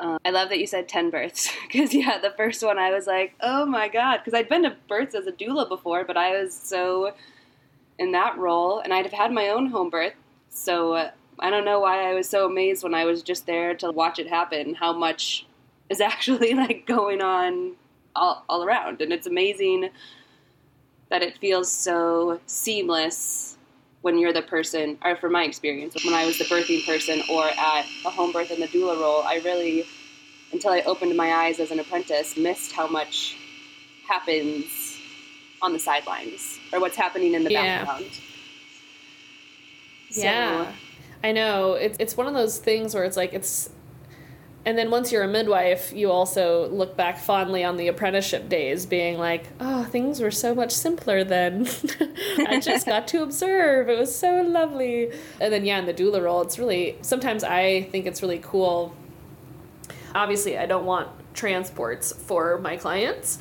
Uh, 0.00 0.18
I 0.24 0.30
love 0.30 0.48
that 0.50 0.58
you 0.58 0.66
said 0.66 0.88
10 0.88 1.10
births 1.10 1.50
because, 1.66 1.92
yeah, 1.92 2.18
the 2.18 2.30
first 2.36 2.62
one 2.62 2.78
I 2.78 2.90
was 2.90 3.06
like, 3.06 3.34
oh 3.40 3.66
my 3.66 3.88
God, 3.88 4.18
because 4.18 4.34
I'd 4.34 4.48
been 4.48 4.62
to 4.62 4.76
births 4.88 5.14
as 5.14 5.26
a 5.26 5.32
doula 5.32 5.68
before, 5.68 6.04
but 6.04 6.16
I 6.16 6.40
was 6.40 6.54
so 6.54 7.14
in 7.98 8.12
that 8.12 8.38
role 8.38 8.78
and 8.78 8.94
I'd 8.94 9.04
have 9.04 9.12
had 9.12 9.32
my 9.32 9.48
own 9.48 9.66
home 9.66 9.90
birth. 9.90 10.14
So 10.50 10.92
uh, 10.92 11.10
I 11.40 11.50
don't 11.50 11.64
know 11.64 11.80
why 11.80 12.08
I 12.08 12.14
was 12.14 12.28
so 12.28 12.46
amazed 12.46 12.84
when 12.84 12.94
I 12.94 13.04
was 13.04 13.22
just 13.22 13.46
there 13.46 13.74
to 13.76 13.90
watch 13.90 14.18
it 14.18 14.28
happen, 14.28 14.74
how 14.74 14.92
much 14.92 15.47
is 15.90 16.00
actually 16.00 16.54
like 16.54 16.86
going 16.86 17.20
on 17.20 17.74
all, 18.14 18.44
all 18.48 18.64
around. 18.64 19.00
And 19.00 19.12
it's 19.12 19.26
amazing 19.26 19.90
that 21.10 21.22
it 21.22 21.38
feels 21.38 21.70
so 21.70 22.40
seamless 22.46 23.56
when 24.02 24.18
you're 24.18 24.32
the 24.32 24.42
person, 24.42 24.96
or 25.04 25.16
for 25.16 25.28
my 25.28 25.44
experience, 25.44 25.96
when 26.04 26.14
I 26.14 26.24
was 26.24 26.38
the 26.38 26.44
birthing 26.44 26.86
person 26.86 27.20
or 27.30 27.44
at 27.44 27.84
a 28.06 28.10
home 28.10 28.32
birth 28.32 28.50
in 28.50 28.60
the 28.60 28.68
doula 28.68 29.00
role, 29.00 29.22
I 29.22 29.40
really, 29.44 29.84
until 30.52 30.70
I 30.70 30.82
opened 30.82 31.16
my 31.16 31.32
eyes 31.32 31.58
as 31.58 31.72
an 31.72 31.80
apprentice, 31.80 32.36
missed 32.36 32.72
how 32.72 32.86
much 32.86 33.36
happens 34.06 34.98
on 35.60 35.72
the 35.72 35.78
sidelines 35.78 36.60
or 36.72 36.80
what's 36.80 36.96
happening 36.96 37.34
in 37.34 37.42
the 37.42 37.50
yeah. 37.50 37.84
background. 37.84 38.10
So, 40.10 40.22
yeah. 40.22 40.72
I 41.24 41.32
know. 41.32 41.72
It's, 41.72 41.96
it's 41.98 42.16
one 42.16 42.28
of 42.28 42.34
those 42.34 42.58
things 42.58 42.94
where 42.94 43.04
it's 43.04 43.16
like, 43.16 43.34
it's 43.34 43.68
and 44.64 44.76
then 44.76 44.90
once 44.90 45.12
you're 45.12 45.22
a 45.22 45.28
midwife, 45.28 45.92
you 45.94 46.10
also 46.10 46.68
look 46.68 46.96
back 46.96 47.18
fondly 47.18 47.64
on 47.64 47.76
the 47.76 47.88
apprenticeship 47.88 48.48
days, 48.48 48.86
being 48.86 49.16
like, 49.16 49.44
oh, 49.60 49.84
things 49.84 50.20
were 50.20 50.30
so 50.30 50.54
much 50.54 50.72
simpler 50.72 51.24
then. 51.24 51.66
I 52.38 52.60
just 52.60 52.84
got 52.84 53.08
to 53.08 53.22
observe. 53.22 53.88
It 53.88 53.98
was 53.98 54.14
so 54.14 54.42
lovely. 54.42 55.10
And 55.40 55.52
then, 55.52 55.64
yeah, 55.64 55.78
in 55.78 55.86
the 55.86 55.94
doula 55.94 56.22
role, 56.22 56.42
it's 56.42 56.58
really, 56.58 56.98
sometimes 57.00 57.44
I 57.44 57.84
think 57.84 58.06
it's 58.06 58.20
really 58.20 58.40
cool. 58.40 58.94
Obviously, 60.14 60.58
I 60.58 60.66
don't 60.66 60.84
want 60.84 61.08
transports 61.32 62.12
for 62.12 62.58
my 62.58 62.76
clients, 62.76 63.38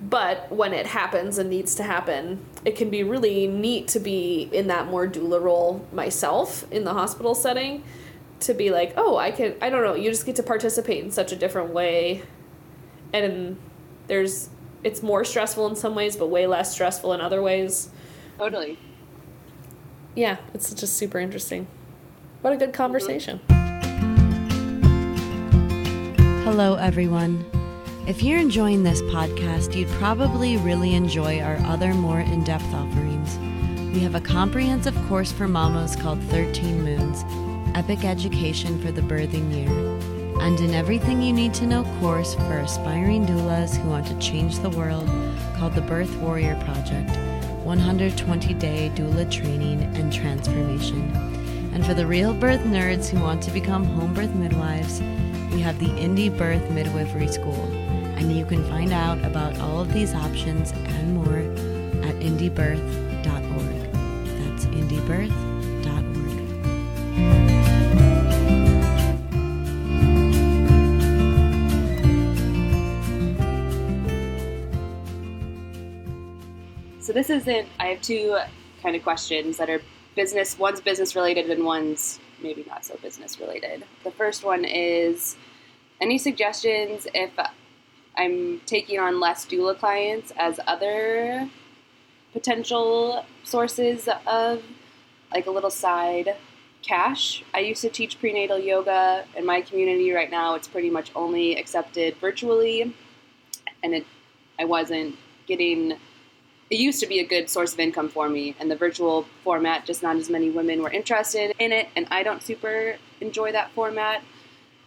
but 0.00 0.50
when 0.50 0.72
it 0.72 0.86
happens 0.86 1.38
and 1.38 1.50
needs 1.50 1.74
to 1.76 1.82
happen, 1.82 2.44
it 2.64 2.74
can 2.74 2.90
be 2.90 3.04
really 3.04 3.46
neat 3.46 3.86
to 3.88 4.00
be 4.00 4.48
in 4.50 4.66
that 4.68 4.88
more 4.88 5.06
doula 5.06 5.40
role 5.40 5.86
myself 5.92 6.66
in 6.72 6.84
the 6.84 6.94
hospital 6.94 7.34
setting 7.34 7.84
to 8.44 8.54
be 8.54 8.70
like, 8.70 8.94
oh, 8.96 9.16
I 9.16 9.30
can, 9.30 9.54
I 9.60 9.70
don't 9.70 9.82
know, 9.82 9.94
you 9.94 10.10
just 10.10 10.26
get 10.26 10.36
to 10.36 10.42
participate 10.42 11.02
in 11.02 11.10
such 11.10 11.32
a 11.32 11.36
different 11.36 11.70
way. 11.70 12.22
And 13.12 13.58
there's, 14.06 14.50
it's 14.82 15.02
more 15.02 15.24
stressful 15.24 15.66
in 15.66 15.76
some 15.76 15.94
ways, 15.94 16.16
but 16.16 16.28
way 16.28 16.46
less 16.46 16.72
stressful 16.72 17.12
in 17.12 17.20
other 17.20 17.42
ways. 17.42 17.90
Totally. 18.38 18.78
Yeah, 20.14 20.36
it's 20.52 20.72
just 20.74 20.96
super 20.96 21.18
interesting. 21.18 21.66
What 22.42 22.52
a 22.52 22.56
good 22.56 22.70
mm-hmm. 22.70 22.76
conversation. 22.76 23.40
Hello, 26.44 26.74
everyone. 26.74 27.44
If 28.06 28.22
you're 28.22 28.38
enjoying 28.38 28.82
this 28.82 29.00
podcast, 29.02 29.74
you'd 29.74 29.88
probably 29.88 30.58
really 30.58 30.94
enjoy 30.94 31.40
our 31.40 31.56
other 31.64 31.94
more 31.94 32.20
in 32.20 32.44
depth 32.44 32.72
offerings. 32.74 33.38
We 33.94 34.00
have 34.00 34.14
a 34.14 34.20
comprehensive 34.20 34.94
course 35.08 35.32
for 35.32 35.48
mamas 35.48 35.96
called 35.96 36.20
13 36.24 36.82
Moons 36.82 37.24
Epic 37.74 38.04
Education 38.04 38.80
for 38.80 38.92
the 38.92 39.00
Birthing 39.00 39.52
Year, 39.52 39.68
and 40.40 40.60
an 40.60 40.74
Everything 40.74 41.20
You 41.20 41.32
Need 41.32 41.52
to 41.54 41.66
Know 41.66 41.82
course 41.98 42.36
for 42.36 42.58
aspiring 42.58 43.26
doulas 43.26 43.76
who 43.76 43.90
want 43.90 44.06
to 44.06 44.16
change 44.18 44.60
the 44.60 44.70
world 44.70 45.08
called 45.56 45.74
the 45.74 45.80
Birth 45.80 46.16
Warrior 46.18 46.54
Project 46.64 47.10
120 47.64 48.54
day 48.54 48.92
doula 48.94 49.28
training 49.28 49.82
and 49.96 50.12
transformation. 50.12 51.10
And 51.74 51.84
for 51.84 51.94
the 51.94 52.06
real 52.06 52.32
birth 52.32 52.60
nerds 52.60 53.08
who 53.08 53.20
want 53.20 53.42
to 53.42 53.50
become 53.50 53.84
home 53.84 54.14
birth 54.14 54.36
midwives, 54.36 55.02
we 55.52 55.60
have 55.60 55.80
the 55.80 55.86
Indie 55.86 56.36
Birth 56.36 56.70
Midwifery 56.70 57.26
School, 57.26 57.64
and 58.16 58.36
you 58.36 58.44
can 58.44 58.62
find 58.68 58.92
out 58.92 59.18
about 59.24 59.58
all 59.58 59.80
of 59.80 59.92
these 59.92 60.14
options 60.14 60.70
and 60.70 61.14
more 61.14 61.40
at 62.06 62.14
indiebirth.org. 62.20 63.90
That's 64.38 64.66
indiebirth.org. 64.66 67.63
this 77.12 77.30
isn't. 77.30 77.68
I 77.78 77.86
have 77.88 78.02
two 78.02 78.38
kind 78.82 78.96
of 78.96 79.02
questions 79.02 79.56
that 79.58 79.68
are 79.68 79.80
business. 80.14 80.58
One's 80.58 80.80
business 80.80 81.14
related, 81.14 81.50
and 81.50 81.64
one's 81.64 82.18
maybe 82.42 82.64
not 82.68 82.84
so 82.84 82.96
business 83.02 83.40
related. 83.40 83.84
The 84.04 84.10
first 84.10 84.44
one 84.44 84.64
is 84.64 85.36
any 86.00 86.18
suggestions 86.18 87.06
if 87.14 87.30
I'm 88.16 88.60
taking 88.66 88.98
on 89.00 89.20
less 89.20 89.46
doula 89.46 89.78
clients 89.78 90.32
as 90.36 90.60
other 90.66 91.48
potential 92.32 93.24
sources 93.42 94.08
of 94.26 94.62
like 95.32 95.46
a 95.46 95.50
little 95.50 95.70
side 95.70 96.36
cash. 96.82 97.42
I 97.54 97.60
used 97.60 97.80
to 97.82 97.88
teach 97.88 98.20
prenatal 98.20 98.58
yoga 98.58 99.24
in 99.36 99.46
my 99.46 99.62
community. 99.62 100.12
Right 100.12 100.30
now, 100.30 100.54
it's 100.54 100.68
pretty 100.68 100.90
much 100.90 101.10
only 101.14 101.56
accepted 101.56 102.16
virtually, 102.16 102.94
and 103.82 103.94
it 103.94 104.06
I 104.58 104.64
wasn't 104.64 105.16
getting 105.46 105.98
it 106.74 106.80
used 106.80 106.98
to 106.98 107.06
be 107.06 107.20
a 107.20 107.24
good 107.24 107.48
source 107.48 107.72
of 107.72 107.78
income 107.78 108.08
for 108.08 108.28
me 108.28 108.56
and 108.58 108.68
the 108.68 108.74
virtual 108.74 109.26
format 109.44 109.86
just 109.86 110.02
not 110.02 110.16
as 110.16 110.28
many 110.28 110.50
women 110.50 110.82
were 110.82 110.90
interested 110.90 111.54
in 111.60 111.70
it 111.70 111.88
and 111.94 112.04
i 112.10 112.24
don't 112.24 112.42
super 112.42 112.96
enjoy 113.20 113.52
that 113.52 113.70
format. 113.70 114.22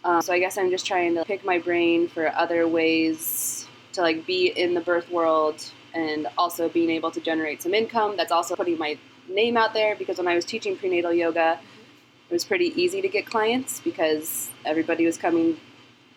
Um, 0.04 0.22
so 0.22 0.34
i 0.34 0.40
guess 0.40 0.58
i'm 0.58 0.70
just 0.70 0.86
trying 0.86 1.16
to 1.16 1.24
pick 1.24 1.46
my 1.46 1.60
brain 1.60 2.10
for 2.10 2.28
other 2.36 2.68
ways 2.68 3.66
to 3.94 4.02
like 4.02 4.26
be 4.26 4.48
in 4.48 4.74
the 4.74 4.82
birth 4.82 5.10
world 5.10 5.64
and 5.94 6.28
also 6.38 6.68
being 6.68 6.90
able 6.90 7.10
to 7.10 7.22
generate 7.22 7.62
some 7.64 7.74
income. 7.74 8.18
That's 8.18 8.32
also 8.32 8.56
putting 8.56 8.78
my 8.78 9.00
name 9.30 9.56
out 9.58 9.74
there 9.74 9.96
because 9.96 10.18
when 10.18 10.28
i 10.28 10.36
was 10.36 10.46
teaching 10.46 10.78
prenatal 10.78 11.14
yoga 11.14 11.60
it 12.30 12.34
was 12.34 12.46
pretty 12.46 12.70
easy 12.82 13.02
to 13.02 13.08
get 13.08 13.26
clients 13.26 13.80
because 13.80 14.50
everybody 14.66 15.06
was 15.06 15.18
coming 15.18 15.58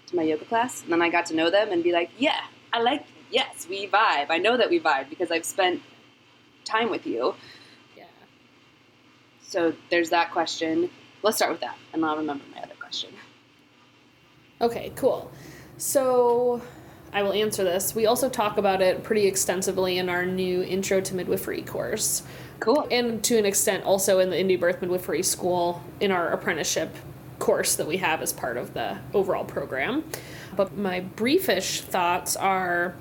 to 0.07 0.17
my 0.17 0.23
yoga 0.23 0.45
class 0.45 0.83
and 0.83 0.93
then 0.93 1.03
i 1.03 1.09
got 1.09 1.27
to 1.27 1.35
know 1.35 1.51
them 1.51 1.73
and 1.73 1.83
be 1.83 1.93
like 1.93 2.11
yeah 2.19 2.43
i 2.73 2.81
like 2.81 3.05
yes, 3.31 3.67
we 3.69 3.87
vibe. 3.87 4.27
I 4.31 4.39
know 4.39 4.57
that 4.57 4.71
we 4.71 4.81
vibe 4.81 5.09
because 5.09 5.31
I've 5.31 5.45
spent 5.45 5.83
time 6.65 6.91
with 6.91 7.07
you. 7.07 7.35
Yeah. 7.97 8.05
So 9.43 9.75
there's 9.91 10.11
that 10.11 10.31
question. 10.33 10.91
Let's 11.23 11.37
start 11.37 11.53
with 11.53 11.61
that, 11.61 11.77
and 11.93 12.05
I'll 12.05 12.17
remember 12.17 12.45
my 12.55 12.63
other 12.63 12.75
question. 12.81 13.11
Okay, 14.61 14.93
cool. 14.97 15.31
So 15.77 16.63
I 17.13 17.23
will 17.23 17.33
answer 17.33 17.65
this. 17.65 17.95
We 17.95 18.07
also 18.07 18.29
talk 18.29 18.59
about 18.59 18.83
it 18.83 19.03
pretty 19.03 19.27
extensively 19.27 19.99
in 19.99 20.09
our 20.09 20.25
new 20.25 20.63
Intro 20.63 21.01
to 21.01 21.15
Midwifery 21.15 21.63
course. 21.63 22.23
Cool. 22.61 22.87
And 22.91 23.25
to 23.25 23.39
an 23.39 23.47
extent, 23.47 23.85
also 23.85 24.19
in 24.19 24.31
the 24.31 24.37
Indie 24.37 24.61
Birth 24.61 24.81
Midwifery 24.81 25.23
School 25.23 25.83
in 25.99 26.11
our 26.11 26.29
apprenticeship 26.29 26.95
course 27.39 27.75
that 27.77 27.87
we 27.87 27.97
have 27.97 28.21
as 28.21 28.33
part 28.33 28.59
of 28.59 28.75
the 28.75 28.99
overall 29.15 29.45
program. 29.45 30.05
But 30.55 30.77
my 30.77 31.01
briefish 31.01 31.81
thoughts 31.81 32.37
are 32.37 32.95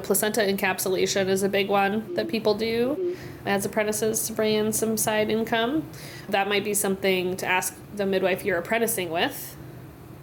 Placenta 0.00 0.40
encapsulation 0.40 1.28
is 1.28 1.42
a 1.42 1.48
big 1.48 1.68
one 1.68 2.14
that 2.14 2.28
people 2.28 2.54
do 2.54 3.16
as 3.46 3.64
apprentices 3.64 4.26
to 4.26 4.32
bring 4.32 4.54
in 4.54 4.72
some 4.72 4.96
side 4.96 5.30
income. 5.30 5.88
That 6.28 6.48
might 6.48 6.64
be 6.64 6.74
something 6.74 7.36
to 7.38 7.46
ask 7.46 7.74
the 7.94 8.06
midwife 8.06 8.44
you're 8.44 8.58
apprenticing 8.58 9.10
with. 9.10 9.56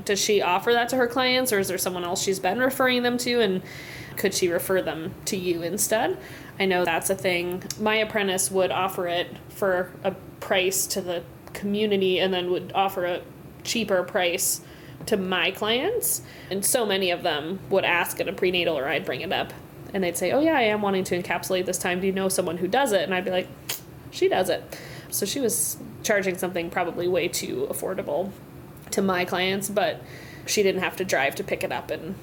Does 0.06 0.20
she 0.20 0.42
offer 0.42 0.72
that 0.74 0.90
to 0.90 0.96
her 0.96 1.08
clients, 1.08 1.52
or 1.52 1.60
is 1.60 1.68
there 1.68 1.78
someone 1.78 2.04
else 2.04 2.22
she's 2.24 2.40
been 2.40 2.60
referring 2.60 3.04
them 3.04 3.18
to, 3.20 3.42
and 3.42 3.62
could 4.16 4.34
she 4.34 4.48
refer 4.48 4.82
them 4.82 5.14
to 5.26 5.36
you 5.36 5.62
instead? 5.62 6.18
I 6.60 6.66
know 6.66 6.86
that's 6.86 7.10
a 7.10 7.16
thing. 7.16 7.64
My 7.80 7.96
apprentice 7.96 8.50
would 8.52 8.72
offer 8.72 9.08
it 9.08 9.36
for 9.50 9.92
a 10.04 10.12
price 10.40 10.88
to 10.88 11.02
the 11.02 11.24
community 11.54 12.20
and 12.20 12.34
then 12.34 12.50
would 12.52 12.72
offer 12.74 13.06
a 13.06 13.22
cheaper 13.64 14.04
price 14.04 14.62
to 15.08 15.18
my 15.18 15.52
clients. 15.52 16.22
And 16.50 16.66
so 16.66 16.86
many 16.86 17.12
of 17.12 17.24
them 17.24 17.60
would 17.70 17.84
ask 17.84 18.20
at 18.20 18.28
a 18.28 18.34
prenatal 18.34 18.78
or 18.78 18.88
I'd 18.88 19.06
bring 19.06 19.22
it 19.22 19.32
up 19.32 19.54
and 19.94 20.04
they'd 20.04 20.18
say, 20.18 20.32
"Oh 20.32 20.40
yeah, 20.40 20.58
I 20.58 20.64
am 20.64 20.82
wanting 20.82 21.04
to 21.06 21.22
encapsulate 21.22 21.66
this 21.66 21.78
time. 21.78 22.00
Do 22.00 22.08
you 22.08 22.14
know 22.14 22.30
someone 22.30 22.58
who 22.58 22.68
does 22.68 22.92
it?" 22.92 23.04
And 23.04 23.14
I'd 23.14 23.26
be 23.26 23.32
like, 23.32 23.48
"She 24.12 24.28
does 24.28 24.50
it." 24.50 24.78
So 25.10 25.26
she 25.26 25.40
was 25.40 25.78
charging 26.04 26.38
something 26.38 26.70
probably 26.70 27.08
way 27.08 27.28
too 27.28 27.68
affordable 27.70 28.32
to 28.92 29.02
my 29.02 29.26
clients, 29.26 29.70
but 29.70 30.02
she 30.46 30.64
didn't 30.64 30.82
have 30.82 30.96
to 30.98 31.06
drive 31.06 31.36
to 31.36 31.44
pick 31.44 31.64
it 31.64 31.72
up 31.72 31.92
and 31.92 32.16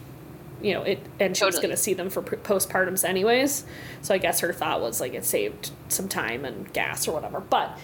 you 0.62 0.72
know 0.72 0.82
it 0.82 0.98
and 1.20 1.36
she 1.36 1.44
was 1.44 1.56
going 1.56 1.70
to 1.70 1.76
see 1.76 1.92
them 1.92 2.08
for 2.08 2.22
postpartums 2.22 3.04
anyways 3.04 3.64
so 4.00 4.14
i 4.14 4.18
guess 4.18 4.40
her 4.40 4.52
thought 4.52 4.80
was 4.80 5.00
like 5.00 5.12
it 5.12 5.24
saved 5.24 5.70
some 5.88 6.08
time 6.08 6.44
and 6.44 6.72
gas 6.72 7.06
or 7.06 7.12
whatever 7.12 7.40
but 7.40 7.78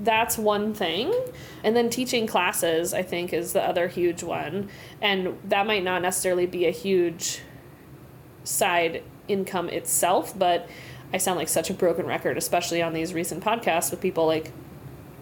that's 0.00 0.38
one 0.38 0.72
thing 0.72 1.12
and 1.64 1.74
then 1.74 1.90
teaching 1.90 2.26
classes 2.26 2.94
i 2.94 3.02
think 3.02 3.32
is 3.32 3.52
the 3.52 3.62
other 3.62 3.88
huge 3.88 4.22
one 4.22 4.68
and 5.00 5.36
that 5.44 5.66
might 5.66 5.82
not 5.82 6.00
necessarily 6.00 6.46
be 6.46 6.66
a 6.66 6.70
huge 6.70 7.40
side 8.44 9.02
income 9.28 9.68
itself 9.68 10.36
but 10.38 10.68
i 11.12 11.16
sound 11.16 11.38
like 11.38 11.48
such 11.48 11.70
a 11.70 11.74
broken 11.74 12.06
record 12.06 12.36
especially 12.36 12.82
on 12.82 12.92
these 12.92 13.14
recent 13.14 13.42
podcasts 13.42 13.90
with 13.90 14.00
people 14.00 14.26
like 14.26 14.52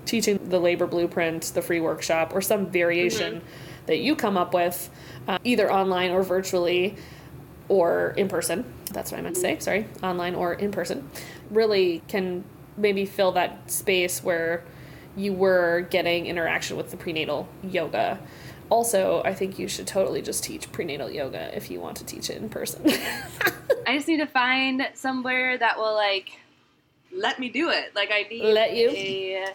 teaching 0.06 0.38
the 0.48 0.58
labor 0.58 0.86
blueprint 0.86 1.42
the 1.54 1.62
free 1.62 1.80
workshop 1.80 2.34
or 2.34 2.40
some 2.40 2.66
variation 2.66 3.42
that 3.86 3.98
you 3.98 4.14
come 4.14 4.36
up 4.36 4.54
with 4.54 4.90
uh, 5.28 5.38
either 5.44 5.70
online 5.70 6.10
or 6.10 6.22
virtually 6.22 6.96
or 7.68 8.14
in 8.16 8.28
person. 8.28 8.64
That's 8.92 9.12
what 9.12 9.18
i 9.18 9.22
meant 9.22 9.36
to 9.36 9.40
say 9.40 9.58
sorry. 9.58 9.86
Online 10.02 10.34
or 10.34 10.54
in 10.54 10.70
person. 10.70 11.08
Really 11.50 12.02
can 12.08 12.44
maybe 12.76 13.06
fill 13.06 13.32
that 13.32 13.70
space 13.70 14.22
where 14.22 14.64
you 15.16 15.32
were 15.32 15.86
getting 15.90 16.26
interaction 16.26 16.76
with 16.76 16.90
the 16.90 16.96
prenatal 16.96 17.48
yoga 17.62 18.18
also 18.70 19.22
i 19.24 19.34
think 19.34 19.58
you 19.58 19.68
should 19.68 19.86
totally 19.86 20.22
just 20.22 20.42
teach 20.42 20.70
prenatal 20.72 21.10
yoga 21.10 21.54
if 21.56 21.70
you 21.70 21.80
want 21.80 21.96
to 21.96 22.04
teach 22.04 22.30
it 22.30 22.36
in 22.38 22.48
person 22.48 22.82
I 23.86 23.96
just 23.96 24.06
need 24.06 24.18
to 24.18 24.26
find 24.26 24.88
somewhere 24.94 25.58
that 25.58 25.76
will 25.76 25.94
like 25.94 26.38
let 27.12 27.38
me 27.38 27.48
do 27.48 27.70
it. 27.70 27.94
Like 27.94 28.10
I 28.12 28.22
need 28.30 28.42
Let 28.42 28.76
you? 28.76 28.90
a 28.90 29.46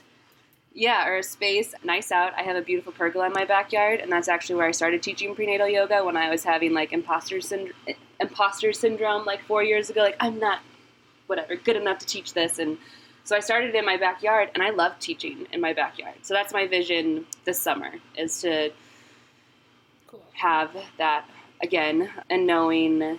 yeah, 0.73 1.07
or 1.07 1.17
a 1.17 1.23
space 1.23 1.73
nice 1.83 2.11
out. 2.11 2.33
I 2.37 2.43
have 2.43 2.57
a 2.57 2.61
beautiful 2.61 2.91
pergola 2.91 3.27
in 3.27 3.33
my 3.33 3.45
backyard, 3.45 4.01
and 4.01 4.11
that's 4.11 4.27
actually 4.27 4.57
where 4.57 4.67
I 4.67 4.71
started 4.71 5.01
teaching 5.01 5.33
prenatal 5.35 5.69
yoga 5.69 6.03
when 6.03 6.17
I 6.17 6.29
was 6.29 6.43
having 6.43 6.73
like 6.73 6.91
imposter 6.91 7.37
synd- 7.37 7.71
imposter 8.19 8.73
syndrome 8.73 9.25
like 9.25 9.41
four 9.45 9.63
years 9.63 9.89
ago. 9.89 10.01
Like 10.01 10.17
I'm 10.19 10.39
not 10.39 10.59
whatever 11.27 11.55
good 11.55 11.77
enough 11.77 11.99
to 11.99 12.05
teach 12.05 12.33
this, 12.33 12.59
and 12.59 12.77
so 13.23 13.37
I 13.37 13.39
started 13.39 13.73
in 13.73 13.85
my 13.85 13.95
backyard, 13.95 14.49
and 14.53 14.61
I 14.61 14.71
love 14.71 14.99
teaching 14.99 15.47
in 15.53 15.61
my 15.61 15.71
backyard. 15.71 16.15
So 16.23 16.33
that's 16.33 16.51
my 16.51 16.67
vision 16.67 17.25
this 17.45 17.59
summer 17.59 17.93
is 18.17 18.41
to. 18.41 18.71
Have 20.33 20.75
that 20.97 21.25
again 21.61 22.09
and 22.29 22.45
knowing 22.45 23.17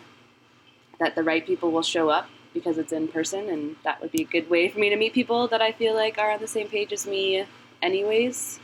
that 0.99 1.15
the 1.15 1.23
right 1.23 1.47
people 1.47 1.71
will 1.71 1.83
show 1.83 2.09
up 2.09 2.29
because 2.55 2.79
it's 2.79 2.93
in 2.93 3.07
person 3.09 3.49
and 3.51 3.77
that 3.85 4.01
would 4.01 4.11
be 4.13 4.23
a 4.23 4.27
good 4.27 4.49
way 4.49 4.69
for 4.69 4.79
me 4.79 4.89
to 4.89 4.97
meet 4.97 5.13
people 5.13 5.47
that 5.49 5.61
I 5.61 5.73
feel 5.73 5.95
like 5.95 6.19
are 6.19 6.31
on 6.31 6.41
the 6.41 6.47
same 6.47 6.69
page 6.69 6.93
as 6.93 7.07
me 7.07 7.45
anyways. 7.83 8.61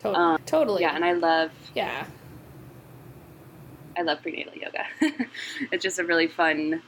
To- 0.00 0.14
Um, 0.14 0.40
totally 0.46 0.82
Yeah, 0.82 0.94
and 0.94 1.04
I 1.04 1.12
love 1.12 1.50
yeah 1.74 2.06
I 3.98 4.02
love 4.02 4.20
prenatal 4.22 4.54
yoga. 4.54 4.84
it's 5.72 5.82
just 5.82 5.98
a 5.98 6.04
really 6.04 6.28
fun 6.28 6.82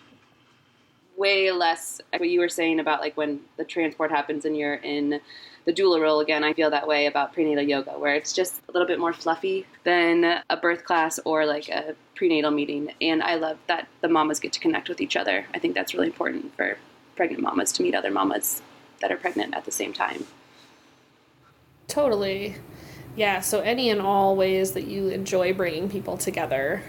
way 1.16 1.50
less 1.50 2.00
like 2.12 2.20
what 2.20 2.28
you 2.30 2.38
were 2.40 2.48
saying 2.48 2.78
about 2.80 3.00
like 3.00 3.16
when 3.16 3.40
the 3.56 3.64
transport 3.64 4.10
happens 4.10 4.44
and 4.44 4.56
you're 4.56 4.74
in 4.74 5.20
the 5.68 5.74
doula 5.74 6.00
role 6.00 6.20
again 6.20 6.42
i 6.44 6.54
feel 6.54 6.70
that 6.70 6.88
way 6.88 7.04
about 7.04 7.34
prenatal 7.34 7.62
yoga 7.62 7.90
where 7.90 8.14
it's 8.14 8.32
just 8.32 8.62
a 8.70 8.72
little 8.72 8.88
bit 8.88 8.98
more 8.98 9.12
fluffy 9.12 9.66
than 9.84 10.40
a 10.48 10.56
birth 10.56 10.82
class 10.82 11.20
or 11.26 11.44
like 11.44 11.68
a 11.68 11.94
prenatal 12.14 12.50
meeting. 12.50 12.90
And 13.02 13.22
i 13.22 13.34
love 13.34 13.58
that 13.66 13.86
the 14.00 14.08
mamas 14.08 14.40
get 14.40 14.54
to 14.54 14.60
connect 14.60 14.88
with 14.88 15.02
each 15.02 15.14
other. 15.14 15.44
I 15.52 15.58
think 15.58 15.74
that's 15.74 15.92
really 15.92 16.06
important 16.06 16.56
for 16.56 16.78
pregnant 17.16 17.42
mamas 17.42 17.70
to 17.72 17.82
meet 17.82 17.94
other 17.94 18.10
mamas 18.10 18.62
that 19.02 19.12
are 19.12 19.18
pregnant 19.18 19.54
at 19.54 19.66
the 19.66 19.70
same 19.70 19.92
time. 19.92 20.26
Totally. 21.86 22.56
Yeah, 23.14 23.40
so 23.40 23.60
any 23.60 23.90
and 23.90 24.00
all 24.00 24.36
ways 24.36 24.72
that 24.72 24.86
you 24.86 25.08
enjoy 25.08 25.52
bringing 25.52 25.90
people 25.90 26.16
together 26.16 26.82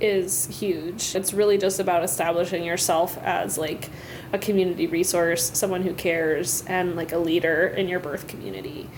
is 0.00 0.46
huge. 0.46 1.14
It's 1.14 1.32
really 1.32 1.58
just 1.58 1.80
about 1.80 2.04
establishing 2.04 2.64
yourself 2.64 3.18
as 3.18 3.58
like 3.58 3.90
a 4.32 4.38
community 4.38 4.86
resource, 4.86 5.50
someone 5.56 5.82
who 5.82 5.94
cares 5.94 6.64
and 6.66 6.96
like 6.96 7.12
a 7.12 7.18
leader 7.18 7.66
in 7.66 7.88
your 7.88 8.00
birth 8.00 8.28
community. 8.28 8.88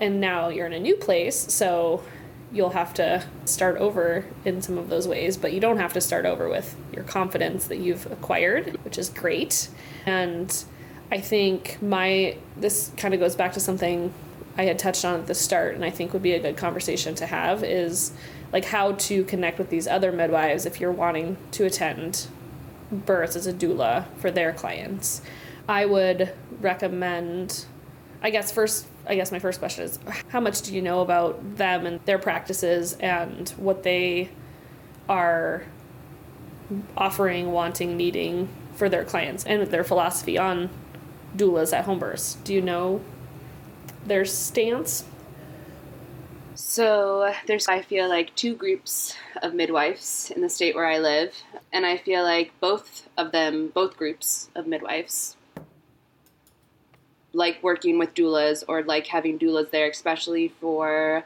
And 0.00 0.20
now 0.20 0.48
you're 0.48 0.66
in 0.66 0.72
a 0.72 0.80
new 0.80 0.96
place, 0.96 1.52
so 1.52 2.02
you'll 2.52 2.70
have 2.70 2.94
to 2.94 3.24
start 3.44 3.76
over 3.78 4.24
in 4.44 4.62
some 4.62 4.78
of 4.78 4.88
those 4.88 5.08
ways, 5.08 5.36
but 5.36 5.52
you 5.52 5.60
don't 5.60 5.78
have 5.78 5.92
to 5.94 6.00
start 6.00 6.26
over 6.26 6.48
with 6.48 6.76
your 6.92 7.04
confidence 7.04 7.66
that 7.66 7.78
you've 7.78 8.06
acquired, 8.10 8.78
which 8.84 8.98
is 8.98 9.08
great. 9.08 9.68
And 10.04 10.64
I 11.10 11.20
think 11.20 11.80
my 11.82 12.36
this 12.56 12.90
kind 12.96 13.14
of 13.14 13.20
goes 13.20 13.36
back 13.36 13.52
to 13.52 13.60
something 13.60 14.12
I 14.58 14.64
had 14.64 14.78
touched 14.78 15.04
on 15.04 15.20
at 15.20 15.26
the 15.26 15.34
start, 15.34 15.74
and 15.74 15.84
I 15.84 15.90
think 15.90 16.12
would 16.12 16.22
be 16.22 16.32
a 16.32 16.40
good 16.40 16.56
conversation 16.56 17.14
to 17.16 17.26
have 17.26 17.62
is 17.62 18.12
like 18.52 18.66
how 18.66 18.92
to 18.92 19.24
connect 19.24 19.58
with 19.58 19.70
these 19.70 19.86
other 19.86 20.12
midwives 20.12 20.66
if 20.66 20.80
you're 20.80 20.92
wanting 20.92 21.36
to 21.52 21.64
attend 21.64 22.26
births 22.90 23.36
as 23.36 23.46
a 23.46 23.52
doula 23.52 24.06
for 24.16 24.30
their 24.30 24.52
clients. 24.52 25.22
I 25.68 25.86
would 25.86 26.32
recommend, 26.60 27.66
I 28.22 28.30
guess, 28.30 28.52
first, 28.52 28.86
I 29.06 29.16
guess 29.16 29.32
my 29.32 29.38
first 29.38 29.58
question 29.58 29.84
is 29.84 29.98
how 30.28 30.40
much 30.40 30.62
do 30.62 30.74
you 30.74 30.82
know 30.82 31.00
about 31.00 31.56
them 31.56 31.86
and 31.86 32.00
their 32.04 32.18
practices 32.18 32.94
and 32.94 33.48
what 33.50 33.82
they 33.82 34.30
are 35.08 35.64
offering, 36.96 37.52
wanting, 37.52 37.96
needing 37.96 38.48
for 38.74 38.88
their 38.88 39.04
clients 39.04 39.44
and 39.44 39.62
their 39.68 39.84
philosophy 39.84 40.38
on 40.38 40.70
doulas 41.36 41.72
at 41.72 41.84
home 41.84 41.98
births? 41.98 42.36
Do 42.44 42.54
you 42.54 42.62
know 42.62 43.00
their 44.04 44.24
stance? 44.24 45.04
So 46.56 47.34
there's, 47.46 47.68
I 47.68 47.82
feel 47.82 48.08
like, 48.08 48.34
two 48.34 48.54
groups 48.54 49.14
of 49.42 49.52
midwives 49.52 50.32
in 50.34 50.40
the 50.40 50.48
state 50.48 50.74
where 50.74 50.86
I 50.86 50.98
live, 50.98 51.34
and 51.70 51.84
I 51.84 51.98
feel 51.98 52.22
like 52.22 52.50
both 52.60 53.08
of 53.18 53.30
them, 53.30 53.68
both 53.68 53.96
groups 53.98 54.48
of 54.54 54.66
midwives, 54.66 55.36
like 57.34 57.62
working 57.62 57.98
with 57.98 58.14
doulas 58.14 58.64
or 58.66 58.82
like 58.82 59.06
having 59.08 59.38
doulas 59.38 59.70
there, 59.70 59.90
especially 59.90 60.48
for 60.48 61.24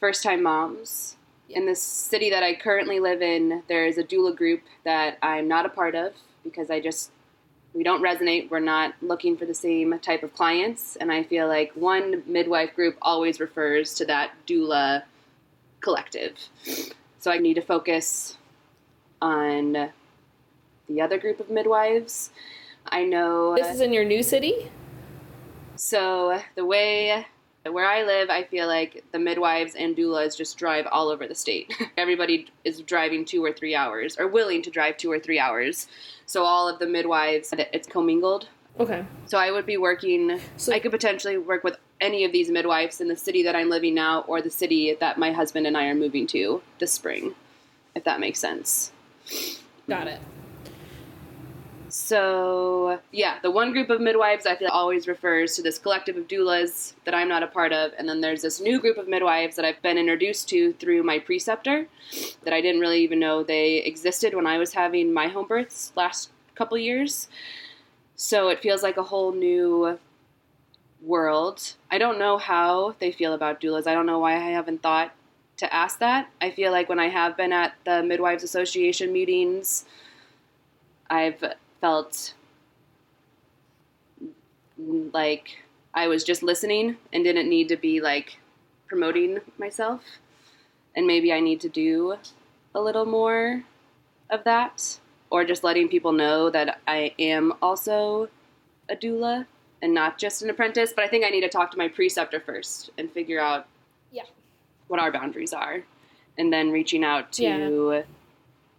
first-time 0.00 0.42
moms. 0.42 1.16
In 1.50 1.66
the 1.66 1.74
city 1.74 2.30
that 2.30 2.42
I 2.42 2.54
currently 2.54 3.00
live 3.00 3.20
in, 3.20 3.62
there 3.68 3.84
is 3.84 3.98
a 3.98 4.04
doula 4.04 4.34
group 4.34 4.62
that 4.84 5.18
I'm 5.22 5.46
not 5.46 5.66
a 5.66 5.68
part 5.68 5.94
of 5.94 6.14
because 6.42 6.70
I 6.70 6.80
just 6.80 7.10
we 7.74 7.82
don't 7.82 8.02
resonate. 8.02 8.50
We're 8.50 8.60
not 8.60 8.94
looking 9.02 9.36
for 9.36 9.46
the 9.46 9.54
same 9.54 9.98
type 9.98 10.22
of 10.22 10.32
clients. 10.32 10.96
And 10.96 11.10
I 11.12 11.24
feel 11.24 11.48
like 11.48 11.72
one 11.74 12.22
midwife 12.26 12.74
group 12.74 12.96
always 13.02 13.40
refers 13.40 13.94
to 13.94 14.04
that 14.06 14.30
doula 14.46 15.02
collective. 15.80 16.36
So 17.18 17.30
I 17.30 17.38
need 17.38 17.54
to 17.54 17.62
focus 17.62 18.38
on 19.20 19.90
the 20.88 21.00
other 21.00 21.18
group 21.18 21.40
of 21.40 21.50
midwives. 21.50 22.30
I 22.86 23.04
know. 23.04 23.54
This 23.56 23.74
is 23.74 23.80
in 23.80 23.92
your 23.92 24.04
new 24.04 24.22
city? 24.22 24.70
So 25.76 26.40
the 26.54 26.64
way 26.64 27.26
where 27.70 27.86
I 27.86 28.02
live, 28.04 28.28
I 28.28 28.44
feel 28.44 28.66
like 28.66 29.04
the 29.12 29.18
midwives 29.18 29.74
and 29.74 29.96
doulas 29.96 30.36
just 30.36 30.58
drive 30.58 30.86
all 30.92 31.08
over 31.08 31.26
the 31.26 31.34
state. 31.34 31.74
Everybody 31.96 32.48
is 32.64 32.82
driving 32.82 33.24
two 33.24 33.42
or 33.42 33.52
three 33.52 33.74
hours, 33.74 34.16
or 34.18 34.28
willing 34.28 34.62
to 34.62 34.70
drive 34.70 34.98
two 34.98 35.10
or 35.10 35.18
three 35.18 35.38
hours. 35.38 35.88
So 36.26 36.44
all 36.44 36.68
of 36.68 36.78
the 36.78 36.86
midwives, 36.86 37.52
it's 37.56 37.86
commingled. 37.88 38.48
Okay. 38.80 39.04
So 39.26 39.38
I 39.38 39.50
would 39.50 39.66
be 39.66 39.76
working. 39.76 40.40
So- 40.56 40.72
I 40.72 40.78
could 40.80 40.90
potentially 40.90 41.38
work 41.38 41.62
with 41.64 41.76
any 42.00 42.24
of 42.24 42.32
these 42.32 42.50
midwives 42.50 43.00
in 43.00 43.08
the 43.08 43.16
city 43.16 43.42
that 43.44 43.54
I'm 43.54 43.70
living 43.70 43.94
now, 43.94 44.22
or 44.22 44.42
the 44.42 44.50
city 44.50 44.94
that 44.94 45.16
my 45.16 45.32
husband 45.32 45.66
and 45.66 45.76
I 45.76 45.86
are 45.86 45.94
moving 45.94 46.26
to 46.28 46.60
this 46.78 46.92
spring, 46.92 47.34
if 47.94 48.04
that 48.04 48.20
makes 48.20 48.40
sense. 48.40 48.90
Got 49.88 50.08
it. 50.08 50.20
So, 51.96 52.98
yeah, 53.12 53.38
the 53.40 53.52
one 53.52 53.70
group 53.70 53.88
of 53.88 54.00
midwives 54.00 54.46
I 54.46 54.56
feel 54.56 54.68
always 54.68 55.06
refers 55.06 55.54
to 55.54 55.62
this 55.62 55.78
collective 55.78 56.16
of 56.16 56.26
doulas 56.26 56.94
that 57.04 57.14
I'm 57.14 57.28
not 57.28 57.44
a 57.44 57.46
part 57.46 57.72
of. 57.72 57.92
And 57.96 58.08
then 58.08 58.20
there's 58.20 58.42
this 58.42 58.60
new 58.60 58.80
group 58.80 58.98
of 58.98 59.06
midwives 59.06 59.54
that 59.54 59.64
I've 59.64 59.80
been 59.80 59.96
introduced 59.96 60.48
to 60.48 60.72
through 60.72 61.04
my 61.04 61.20
preceptor 61.20 61.86
that 62.42 62.52
I 62.52 62.60
didn't 62.60 62.80
really 62.80 63.00
even 63.02 63.20
know 63.20 63.44
they 63.44 63.76
existed 63.76 64.34
when 64.34 64.44
I 64.44 64.58
was 64.58 64.72
having 64.72 65.14
my 65.14 65.28
home 65.28 65.46
births 65.46 65.92
last 65.94 66.30
couple 66.56 66.76
years. 66.76 67.28
So 68.16 68.48
it 68.48 68.60
feels 68.60 68.82
like 68.82 68.96
a 68.96 69.04
whole 69.04 69.30
new 69.30 70.00
world. 71.00 71.74
I 71.92 71.98
don't 71.98 72.18
know 72.18 72.38
how 72.38 72.96
they 72.98 73.12
feel 73.12 73.34
about 73.34 73.60
doulas. 73.60 73.86
I 73.86 73.94
don't 73.94 74.06
know 74.06 74.18
why 74.18 74.34
I 74.34 74.50
haven't 74.50 74.82
thought 74.82 75.14
to 75.58 75.72
ask 75.72 76.00
that. 76.00 76.28
I 76.40 76.50
feel 76.50 76.72
like 76.72 76.88
when 76.88 76.98
I 76.98 77.08
have 77.10 77.36
been 77.36 77.52
at 77.52 77.74
the 77.84 78.02
Midwives 78.02 78.42
Association 78.42 79.12
meetings, 79.12 79.84
I've 81.08 81.54
felt 81.84 82.32
like 85.12 85.58
I 85.92 86.08
was 86.08 86.24
just 86.24 86.42
listening 86.42 86.96
and 87.12 87.22
didn't 87.22 87.50
need 87.50 87.68
to 87.68 87.76
be 87.76 88.00
like 88.00 88.38
promoting 88.86 89.40
myself. 89.58 90.00
And 90.96 91.06
maybe 91.06 91.30
I 91.30 91.40
need 91.40 91.60
to 91.60 91.68
do 91.68 92.16
a 92.74 92.80
little 92.80 93.04
more 93.04 93.64
of 94.30 94.44
that 94.44 94.98
or 95.28 95.44
just 95.44 95.62
letting 95.62 95.90
people 95.90 96.12
know 96.12 96.48
that 96.48 96.80
I 96.86 97.12
am 97.18 97.52
also 97.60 98.30
a 98.88 98.96
doula 98.96 99.44
and 99.82 99.92
not 99.92 100.16
just 100.16 100.40
an 100.40 100.48
apprentice. 100.48 100.90
But 100.96 101.04
I 101.04 101.08
think 101.08 101.22
I 101.26 101.28
need 101.28 101.42
to 101.42 101.50
talk 101.50 101.70
to 101.72 101.76
my 101.76 101.88
preceptor 101.88 102.40
first 102.40 102.88
and 102.96 103.12
figure 103.12 103.40
out 103.40 103.66
Yeah. 104.10 104.24
what 104.88 105.00
our 105.00 105.12
boundaries 105.12 105.52
are. 105.52 105.82
And 106.38 106.50
then 106.50 106.70
reaching 106.70 107.04
out 107.04 107.30
to 107.32 108.04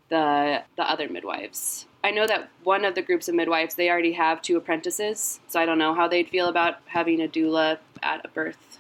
the 0.10 0.64
the 0.76 0.84
other 0.90 1.08
midwives. 1.08 1.86
I 2.06 2.12
know 2.12 2.28
that 2.28 2.50
one 2.64 2.86
of 2.86 2.94
the 2.94 3.02
groups 3.02 3.28
of 3.30 3.34
midwives 3.34 3.74
they 3.74 3.90
already 3.90 4.12
have 4.12 4.40
two 4.40 4.58
apprentices, 4.58 5.40
so 5.48 5.60
I 5.60 5.66
don't 5.66 5.80
know 5.80 5.96
how 5.96 6.08
they'd 6.08 6.30
feel 6.30 6.48
about 6.48 6.76
having 6.86 7.20
a 7.20 7.28
doula 7.28 7.80
at 8.04 8.24
a 8.24 8.28
birth 8.28 8.78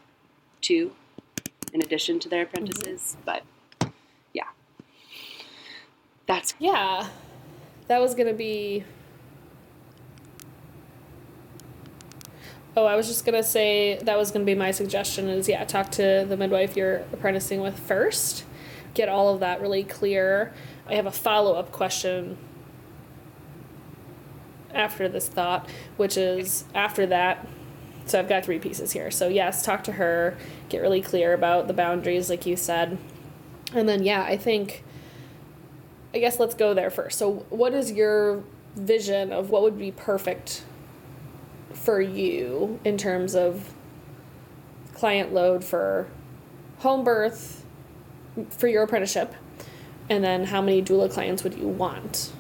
too, 0.62 0.92
in 1.74 1.82
addition 1.82 2.20
to 2.20 2.30
their 2.30 2.46
mm-hmm. 2.46 2.58
apprentices. 2.58 3.18
But 3.26 3.42
yeah, 4.32 4.50
that's 6.28 6.54
Yeah. 6.60 7.08
That 7.88 8.00
was 8.00 8.14
going 8.14 8.28
to 8.28 8.36
be. 8.36 8.84
Oh, 12.78 12.86
I 12.86 12.96
was 12.96 13.08
just 13.08 13.26
going 13.26 13.42
to 13.42 13.48
say 13.48 13.98
that 14.04 14.20
was 14.20 14.30
going 14.30 14.46
to 14.46 14.52
be 14.52 14.54
my 14.54 14.70
suggestion 14.70 15.30
is 15.30 15.50
yeah, 15.50 15.64
talk 15.64 15.90
to 15.94 16.28
the 16.30 16.38
midwife 16.38 16.78
you're 16.78 16.98
apprenticing 17.12 17.60
with 17.60 17.80
first. 17.80 18.46
Get 18.94 19.10
all 19.10 19.34
of 19.34 19.40
that 19.40 19.62
really 19.62 19.84
clear. 19.84 20.54
I 20.88 20.94
have 20.94 21.08
a 21.08 21.12
follow 21.12 21.56
up 21.56 21.72
question 21.72 22.38
after 24.76 25.08
this 25.08 25.28
thought, 25.28 25.70
which 25.98 26.18
is 26.18 26.66
after 26.76 27.06
that. 27.08 27.48
So 28.06 28.20
I've 28.20 28.30
got 28.30 28.46
three 28.46 28.60
pieces 28.60 28.92
here. 28.92 29.10
So, 29.10 29.28
yes, 29.28 29.64
talk 29.64 29.84
to 29.86 29.94
her, 29.94 30.38
get 30.70 30.82
really 30.82 31.02
clear 31.02 31.34
about 31.34 31.68
the 31.68 31.74
boundaries, 31.74 32.30
like 32.30 32.46
you 32.46 32.56
said. 32.56 33.00
And 33.74 33.90
then, 33.90 34.04
yeah, 34.04 34.22
I 34.22 34.38
think 34.38 34.84
I 36.16 36.20
guess 36.20 36.40
let's 36.40 36.56
go 36.56 36.74
there 36.74 36.90
first. 36.90 37.20
So, 37.20 37.46
what 37.50 37.74
is 37.74 37.92
your 37.92 38.42
vision 38.76 39.34
of 39.34 39.50
what 39.50 39.64
would 39.64 39.78
be 39.78 39.92
perfect 39.92 40.64
for 41.74 42.00
you 42.00 42.80
in 42.86 42.98
terms 42.98 43.36
of 43.36 43.74
client 44.94 45.34
load 45.34 45.62
for 45.62 46.08
home 46.80 47.04
birth 47.04 47.66
for 48.50 48.70
your 48.70 48.84
apprenticeship? 48.84 49.36
And 50.10 50.24
then, 50.24 50.46
how 50.46 50.62
many 50.62 50.82
doula 50.82 51.12
clients 51.12 51.44
would 51.44 51.56
you 51.56 51.68
want? 51.68 52.32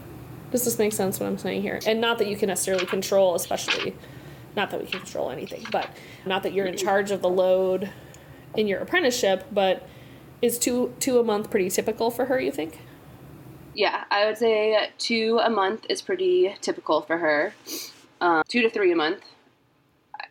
Does 0.52 0.64
this 0.64 0.80
make 0.80 0.93
sense 0.93 1.20
what 1.20 1.28
I'm 1.28 1.38
saying 1.38 1.62
here? 1.62 1.80
And 1.86 2.00
not 2.00 2.18
that 2.20 2.28
you 2.28 2.38
can 2.38 2.48
necessarily 2.48 2.86
control, 2.86 3.36
especially, 3.36 3.96
not 4.56 4.72
that 4.72 4.80
we 4.80 4.88
can 4.88 5.00
control 5.00 5.30
anything, 5.30 5.66
but 5.72 5.89
not 6.26 6.43
that 6.43 6.54
you're 6.54 6.66
in 6.66 6.78
charge 6.78 7.12
of 7.12 7.22
the 7.22 7.30
load 7.30 7.89
in 8.56 8.68
your 8.68 8.80
apprenticeship, 8.80 9.46
but 9.52 9.88
is 10.41 10.58
two 10.58 10.93
two 11.00 11.20
a 11.20 11.24
month 11.24 11.50
pretty 11.50 11.70
typical 11.70 12.12
for 12.12 12.26
her, 12.26 12.39
you 12.39 12.52
think? 12.52 12.80
Yeah, 13.74 14.06
I 14.10 14.26
would 14.26 14.38
say 14.38 14.91
two 14.98 15.39
a 15.43 15.50
month 15.50 15.86
is 15.89 16.02
pretty 16.02 16.56
typical 16.62 17.02
for 17.02 17.18
her. 17.18 17.54
Um, 18.22 18.43
two 18.48 18.62
to 18.62 18.70
three 18.70 18.91
a 18.91 18.96
month. 18.96 19.24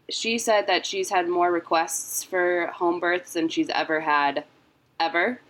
She 0.08 0.38
said 0.38 0.66
that 0.66 0.86
she's 0.86 1.10
had 1.10 1.28
more 1.28 1.50
requests 1.50 2.22
for 2.22 2.68
home 2.68 3.00
births 3.00 3.34
than 3.34 3.48
she's 3.48 3.68
ever 3.70 4.00
had, 4.00 4.44
ever, 4.98 5.40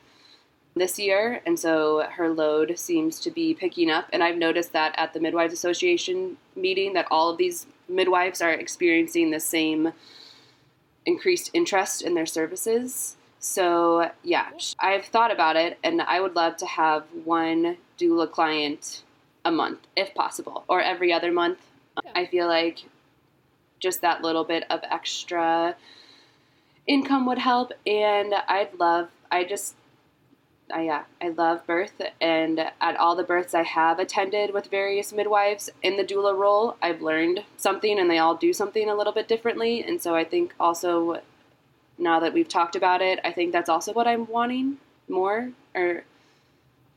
this 0.77 0.99
year, 0.99 1.41
and 1.47 1.59
so 1.59 2.07
her 2.15 2.31
load 2.31 2.79
seems 2.79 3.21
to 3.21 3.31
be 3.31 3.55
picking 3.55 3.91
up. 3.91 4.09
And 4.13 4.25
I've 4.25 4.37
noticed 4.37 4.73
that 4.73 4.95
at 4.97 5.13
the 5.13 5.21
Midwives 5.21 5.55
Association 5.55 6.37
meeting, 6.57 6.95
that 6.95 7.07
all 7.11 7.31
of 7.31 7.39
these 7.39 7.67
midwives 7.89 8.41
are 8.41 8.51
experiencing 8.51 9.31
the 9.31 9.41
same 9.41 9.93
increased 11.07 11.51
interest 11.55 12.03
in 12.03 12.15
their 12.15 12.27
services. 12.27 13.17
So, 13.39 14.11
yeah, 14.23 14.49
I've 14.81 15.05
thought 15.05 15.31
about 15.31 15.57
it, 15.57 15.79
and 15.85 16.01
I 16.03 16.21
would 16.21 16.35
love 16.35 16.57
to 16.57 16.67
have 16.67 17.05
one 17.25 17.77
doula 17.99 18.31
client 18.31 19.03
a 19.45 19.51
month, 19.51 19.81
if 19.95 20.15
possible, 20.15 20.65
or 20.67 20.81
every 20.81 21.13
other 21.13 21.31
month. 21.31 21.59
I 22.15 22.27
feel 22.27 22.49
like 22.49 22.85
just 23.79 24.01
that 24.01 24.23
little 24.23 24.45
bit 24.45 24.65
of 24.71 24.81
extra 24.91 25.77
income 26.87 27.27
would 27.27 27.39
help, 27.39 27.73
and 27.87 28.35
I'd 28.49 28.79
love, 28.79 29.11
I 29.31 29.45
just, 29.45 29.75
I, 30.73 30.85
yeah, 30.85 31.05
I 31.21 31.29
love 31.29 31.67
birth, 31.67 32.01
and 32.21 32.59
at 32.81 32.97
all 32.97 33.17
the 33.17 33.23
births 33.23 33.55
I 33.55 33.63
have 33.63 33.99
attended 33.99 34.55
with 34.55 34.69
various 34.69 35.13
midwives 35.13 35.71
in 35.83 35.97
the 35.97 36.05
doula 36.05 36.37
role, 36.37 36.77
I've 36.81 37.03
learned 37.03 37.45
something, 37.59 37.99
and 37.99 38.11
they 38.11 38.19
all 38.19 38.35
do 38.35 38.53
something 38.53 38.89
a 38.89 38.95
little 38.95 39.13
bit 39.13 39.29
differently, 39.29 39.83
and 39.83 40.01
so 40.01 40.15
I 40.15 40.25
think 40.25 40.55
also 40.59 41.21
now 41.99 42.19
that 42.21 42.33
we've 42.33 42.49
talked 42.49 42.77
about 42.77 43.03
it, 43.03 43.21
I 43.25 43.31
think 43.31 43.53
that's 43.53 43.69
also 43.69 43.93
what 43.93 44.09
I'm 44.09 44.27
wanting 44.27 44.79
more. 45.09 45.51
Or, 45.75 46.05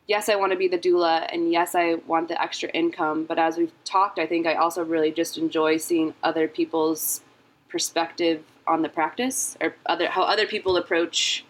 yes, 0.08 0.30
I 0.30 0.36
want 0.36 0.54
to 0.54 0.58
be 0.58 0.68
the 0.68 0.80
doula, 0.80 1.28
and 1.32 1.52
yes, 1.52 1.76
I 1.76 1.96
want 2.08 2.30
the 2.30 2.42
extra 2.42 2.70
income. 2.70 3.26
But 3.26 3.38
as 3.38 3.58
we've 3.58 3.74
talked, 3.84 4.18
I 4.18 4.26
think 4.26 4.48
I 4.48 4.56
also 4.56 4.84
really 4.84 5.12
just 5.12 5.38
enjoy 5.38 5.78
seeing 5.78 6.14
other 6.24 6.48
people's 6.48 7.22
perspective 7.70 8.44
on 8.66 8.82
the 8.82 8.90
practice, 8.90 9.58
or 9.62 9.76
other 9.86 10.08
how 10.08 10.24
other 10.24 10.48
people 10.48 10.78
approach 10.78 11.44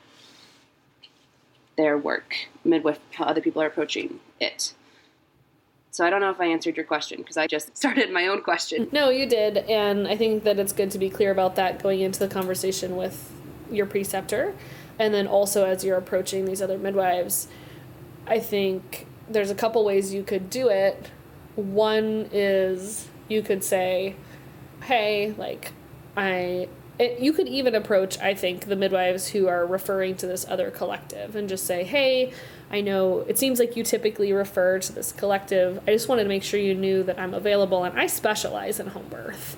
their 1.78 1.98
work, 1.98 2.36
midwife, 2.64 3.00
how 3.14 3.26
other 3.26 3.42
people 3.42 3.62
are 3.62 3.68
approaching 3.68 4.20
it. 4.40 4.74
So 5.92 6.06
I 6.06 6.10
don't 6.10 6.22
know 6.22 6.30
if 6.30 6.40
I 6.40 6.46
answered 6.46 6.76
your 6.78 6.86
question 6.86 7.18
because 7.20 7.38
I 7.38 7.48
just 7.48 7.76
started 7.78 8.12
my 8.12 8.28
own 8.28 8.42
question. 8.42 8.88
No, 8.92 9.10
you 9.10 9.26
did, 9.26 9.58
and 9.58 10.08
I 10.08 10.16
think 10.16 10.44
that 10.44 10.60
it's 10.60 10.74
good 10.74 10.92
to 10.92 11.00
be 11.00 11.10
clear 11.10 11.32
about 11.32 11.56
that 11.56 11.82
going 11.82 12.02
into 12.02 12.20
the 12.20 12.28
conversation 12.28 12.96
with 12.96 13.32
your 13.72 13.86
preceptor, 13.86 14.54
and 15.00 15.14
then 15.14 15.28
also 15.28 15.66
as 15.66 15.84
you're 15.84 15.98
approaching 15.98 16.46
these 16.46 16.62
other 16.62 16.78
midwives. 16.78 17.48
I 18.28 18.40
think 18.40 19.08
there's 19.30 19.50
a 19.50 19.56
couple 19.56 19.84
ways 19.86 20.14
you 20.14 20.24
could 20.24 20.50
do 20.50 20.70
it. 20.70 21.10
One 21.56 22.30
is 22.32 23.08
you 23.28 23.42
could 23.42 23.64
say, 23.64 24.16
"Hey, 24.84 25.34
like, 25.38 25.72
I." 26.16 26.70
It, 27.00 27.20
you 27.20 27.32
could 27.32 27.48
even 27.48 27.76
approach, 27.76 28.18
I 28.20 28.34
think, 28.34 28.66
the 28.66 28.76
midwives 28.76 29.30
who 29.30 29.48
are 29.48 29.66
referring 29.66 30.16
to 30.18 30.28
this 30.28 30.46
other 30.50 30.72
collective 30.72 31.36
and 31.36 31.48
just 31.48 31.66
say, 31.66 31.84
"Hey, 31.84 32.34
I 32.70 32.82
know 32.82 33.20
it 33.28 33.38
seems 33.38 33.60
like 33.60 33.76
you 33.76 33.84
typically 33.84 34.34
refer 34.34 34.80
to 34.80 34.92
this 34.94 35.12
collective. 35.12 35.82
I 35.88 35.92
just 35.92 36.10
wanted 36.10 36.24
to 36.24 36.30
make 36.30 36.44
sure 36.44 36.60
you 36.60 36.76
knew 36.76 37.04
that 37.04 37.18
I'm 37.18 37.34
available 37.34 37.84
and 37.84 37.98
I 37.98 38.08
specialize 38.08 38.80
in 38.80 38.88
home 38.88 39.08
birth. 39.10 39.58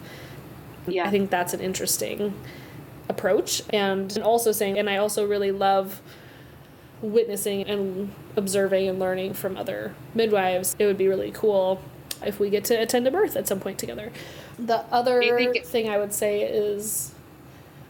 Yeah. 0.87 1.05
I 1.05 1.09
think 1.09 1.29
that's 1.29 1.53
an 1.53 1.59
interesting 1.59 2.33
approach. 3.07 3.63
And, 3.71 4.15
and 4.15 4.23
also 4.23 4.51
saying, 4.51 4.77
and 4.77 4.89
I 4.89 4.97
also 4.97 5.25
really 5.25 5.51
love 5.51 6.01
witnessing 7.01 7.63
and 7.63 8.13
observing 8.35 8.87
and 8.87 8.99
learning 8.99 9.33
from 9.33 9.57
other 9.57 9.95
midwives. 10.13 10.75
It 10.77 10.85
would 10.85 10.97
be 10.97 11.07
really 11.07 11.31
cool 11.31 11.81
if 12.23 12.39
we 12.39 12.49
get 12.49 12.65
to 12.65 12.75
attend 12.75 13.07
a 13.07 13.11
birth 13.11 13.35
at 13.35 13.47
some 13.47 13.59
point 13.59 13.79
together. 13.79 14.11
The 14.59 14.79
other 14.91 15.21
thing 15.63 15.89
I 15.89 15.97
would 15.97 16.13
say 16.13 16.43
is 16.43 17.15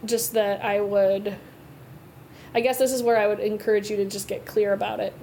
just 0.06 0.34
that 0.34 0.64
I 0.64 0.82
would 0.82 1.36
I 2.54 2.62
guess 2.62 2.78
this 2.80 2.92
is 2.92 3.04
where 3.04 3.18
I 3.18 3.28
would 3.28 3.40
encourage 3.40 3.90
you 3.90 3.98
to 3.98 4.06
just 4.06 4.28
get 4.28 4.46
clear 4.46 4.74
about 4.74 5.00
it. 5.00 5.14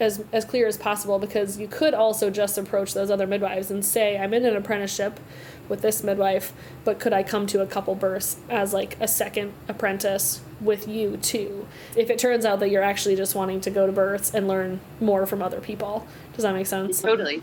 As, 0.00 0.24
as 0.32 0.44
clear 0.44 0.66
as 0.66 0.76
possible 0.76 1.20
because 1.20 1.56
you 1.56 1.68
could 1.68 1.94
also 1.94 2.28
just 2.28 2.58
approach 2.58 2.94
those 2.94 3.12
other 3.12 3.28
midwives 3.28 3.70
and 3.70 3.84
say 3.84 4.18
i'm 4.18 4.34
in 4.34 4.44
an 4.44 4.56
apprenticeship 4.56 5.20
with 5.68 5.82
this 5.82 6.02
midwife 6.02 6.52
but 6.82 6.98
could 6.98 7.12
i 7.12 7.22
come 7.22 7.46
to 7.46 7.62
a 7.62 7.66
couple 7.66 7.94
births 7.94 8.38
as 8.50 8.72
like 8.72 9.00
a 9.00 9.06
second 9.06 9.52
apprentice 9.68 10.40
with 10.60 10.88
you 10.88 11.16
too 11.18 11.64
if 11.94 12.10
it 12.10 12.18
turns 12.18 12.44
out 12.44 12.58
that 12.58 12.70
you're 12.70 12.82
actually 12.82 13.14
just 13.14 13.36
wanting 13.36 13.60
to 13.60 13.70
go 13.70 13.86
to 13.86 13.92
births 13.92 14.34
and 14.34 14.48
learn 14.48 14.80
more 15.00 15.26
from 15.26 15.40
other 15.40 15.60
people 15.60 16.04
does 16.32 16.42
that 16.42 16.54
make 16.54 16.66
sense 16.66 17.00
Totally. 17.00 17.40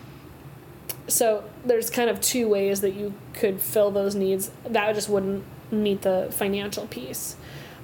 so 1.07 1.45
there's 1.63 1.89
kind 1.89 2.09
of 2.09 2.19
two 2.19 2.49
ways 2.49 2.81
that 2.81 2.91
you 2.95 3.13
could 3.33 3.61
fill 3.61 3.91
those 3.91 4.13
needs 4.13 4.51
that 4.67 4.93
just 4.93 5.07
wouldn't 5.07 5.45
meet 5.71 6.01
the 6.01 6.27
financial 6.31 6.87
piece. 6.87 7.35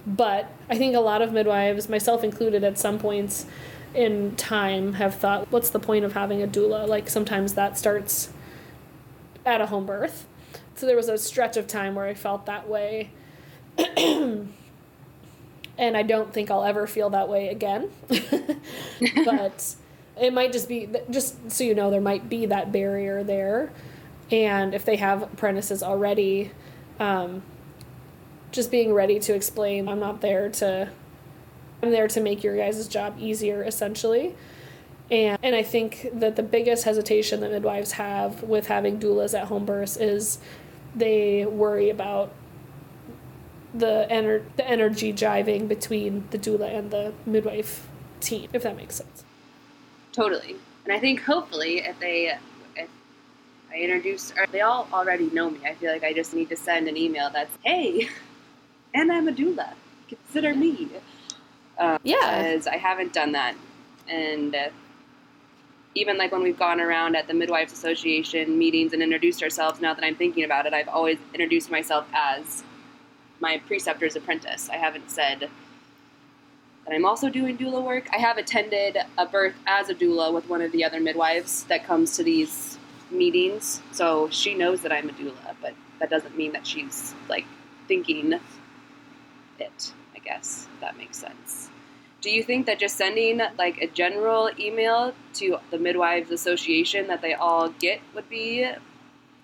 But 0.06 0.50
i 0.70 0.78
think 0.78 0.96
a 0.96 1.00
lot 1.00 1.22
of 1.22 1.34
midwives 1.34 1.90
myself 1.90 2.24
included 2.24 2.64
at 2.64 2.78
some 2.78 2.98
points 3.00 3.46
in 3.94 4.36
time 4.36 4.94
have 4.94 5.16
thought 5.16 5.52
what's 5.52 5.70
the 5.70 5.80
point 5.80 6.06
of 6.06 6.14
having 6.14 6.42
a 6.42 6.48
doula? 6.48 6.88
Like 6.88 7.10
sometimes 7.10 7.54
that 7.56 7.78
starts 7.78 8.30
at 9.46 9.62
a 9.62 9.66
home 9.68 9.86
birth. 9.86 10.26
So 10.76 10.86
there 10.86 10.96
was 10.96 11.10
a 11.10 11.18
stretch 11.18 11.58
of 11.58 11.68
time 11.68 11.96
where 11.96 12.06
i 12.06 12.14
felt 12.14 12.46
that 12.46 12.68
way. 12.70 13.12
And 15.80 15.96
i 15.96 16.02
don't 16.02 16.34
think 16.34 16.50
i'll 16.50 16.64
ever 16.64 16.88
feel 16.88 17.12
that 17.12 17.30
way 17.30 17.50
again. 17.50 17.92
But 19.26 19.76
it 20.20 20.34
might 20.34 20.52
just 20.52 20.68
be 20.68 20.90
just 21.10 21.52
so 21.52 21.64
you 21.64 21.76
know 21.76 21.92
there 21.92 22.02
might 22.02 22.30
be 22.30 22.48
that 22.48 22.72
barrier 22.72 23.24
there. 23.24 23.72
And 24.32 24.74
if 24.74 24.86
they 24.86 24.96
have 24.98 25.22
apprentices 25.22 25.84
already 25.84 26.52
um, 27.00 27.44
just 28.58 28.70
being 28.70 28.94
ready 28.94 29.20
to 29.20 29.34
explain 29.34 29.88
i'm 29.88 30.00
not 30.00 30.20
there 30.20 30.50
to 30.50 30.90
i'm 31.82 31.92
there 31.92 32.08
to 32.08 32.20
make 32.20 32.44
your 32.44 32.58
guys' 32.58 32.88
job 32.88 33.16
easier 33.18 33.64
essentially 33.64 34.36
and, 35.10 35.38
and 35.42 35.56
i 35.56 35.64
think 35.64 36.10
that 36.12 36.36
the 36.36 36.44
biggest 36.44 36.84
hesitation 36.84 37.40
that 37.40 37.52
midwives 37.52 37.94
have 37.94 38.44
with 38.44 38.68
having 38.68 39.00
doulas 39.00 39.34
at 39.40 39.48
home 39.48 39.66
births 39.66 39.96
is 39.96 40.40
they 40.94 41.46
worry 41.46 41.90
about 41.90 42.34
the, 43.74 44.08
ener- 44.10 44.44
the 44.56 44.68
energy 44.68 45.14
jiving 45.14 45.68
between 45.68 46.28
the 46.32 46.40
doula 46.40 46.76
and 46.76 46.92
the 46.92 47.14
midwife 47.26 47.88
team 48.20 48.50
if 48.52 48.64
that 48.64 48.76
makes 48.76 48.96
sense 48.96 49.24
Totally. 50.18 50.56
And 50.84 50.92
I 50.92 51.00
think 51.00 51.22
hopefully 51.22 51.80
if 51.80 52.00
they 52.00 52.34
if 52.76 52.90
I 53.72 53.78
introduce 53.78 54.32
or 54.32 54.48
they 54.52 54.62
all 54.62 54.88
already 54.92 55.30
know 55.30 55.52
me, 55.52 55.60
I 55.64 55.76
feel 55.76 55.92
like 55.92 56.04
I 56.04 56.12
just 56.12 56.34
need 56.34 56.50
to 56.50 56.56
send 56.56 56.88
an 56.88 56.98
email 56.98 57.30
that's 57.32 57.56
hey, 57.64 58.10
and 58.94 59.12
I'm 59.12 59.28
a 59.28 59.32
doula. 59.32 59.74
Consider 60.08 60.56
me. 60.56 60.90
Um, 61.78 62.00
Yeah. 62.04 62.44
Because 62.44 62.68
I 62.68 62.78
haven't 62.78 63.14
done 63.14 63.34
that, 63.34 63.56
and 64.08 64.56
uh, 64.56 64.70
even 65.96 66.18
like 66.18 66.32
when 66.32 66.44
we've 66.44 66.58
gone 66.60 66.80
around 66.80 67.16
at 67.16 67.28
the 67.28 67.34
Midwives 67.34 67.74
Association 67.74 68.58
meetings 68.58 68.94
and 68.94 69.02
introduced 69.02 69.44
ourselves, 69.44 69.82
now 69.82 69.94
that 69.94 70.04
I'm 70.04 70.16
thinking 70.16 70.44
about 70.44 70.66
it, 70.66 70.74
I've 70.74 70.88
always 70.88 71.18
introduced 71.34 71.72
myself 71.72 72.06
as 72.14 72.64
my 73.40 73.60
preceptor's 73.68 74.16
apprentice. 74.16 74.70
I 74.70 74.78
haven't 74.78 75.12
said 75.12 75.50
that 76.86 76.94
I'm 76.94 77.06
also 77.06 77.30
doing 77.30 77.58
doula 77.58 77.84
work. 77.84 78.08
I 78.14 78.18
have 78.18 78.38
attended 78.38 78.98
a 79.18 79.26
birth 79.26 79.56
as 79.66 79.90
a 79.90 79.96
doula 79.96 80.34
with 80.34 80.48
one 80.48 80.62
of 80.62 80.72
the 80.72 80.84
other 80.84 81.00
midwives 81.00 81.64
that 81.66 81.84
comes 81.86 82.16
to 82.18 82.24
these 82.24 82.78
meetings, 83.12 83.82
so 83.92 84.30
she 84.30 84.54
knows 84.54 84.82
that 84.82 84.92
I'm 84.92 85.10
a 85.10 85.14
doula, 85.14 85.56
but 85.62 85.74
that 86.00 86.10
doesn't 86.10 86.38
mean 86.38 86.52
that 86.54 86.66
she's 86.66 87.14
like 87.30 87.46
thinking 87.88 88.40
it, 89.62 89.94
I 90.16 90.20
guess, 90.20 90.68
if 90.74 90.82
that 90.82 90.98
makes 90.98 91.18
sense. 91.18 91.70
Do 92.22 92.32
you 92.32 92.44
think 92.44 92.66
that 92.66 92.80
just 92.80 92.98
sending 92.98 93.42
like 93.58 93.78
a 93.80 93.88
general 93.88 94.50
email 94.60 95.14
to 95.36 95.58
the 95.72 95.78
Midwives 95.78 96.32
Association 96.32 97.08
that 97.08 97.22
they 97.22 97.34
all 97.34 97.70
get 97.70 98.02
would 98.16 98.28
be 98.28 98.70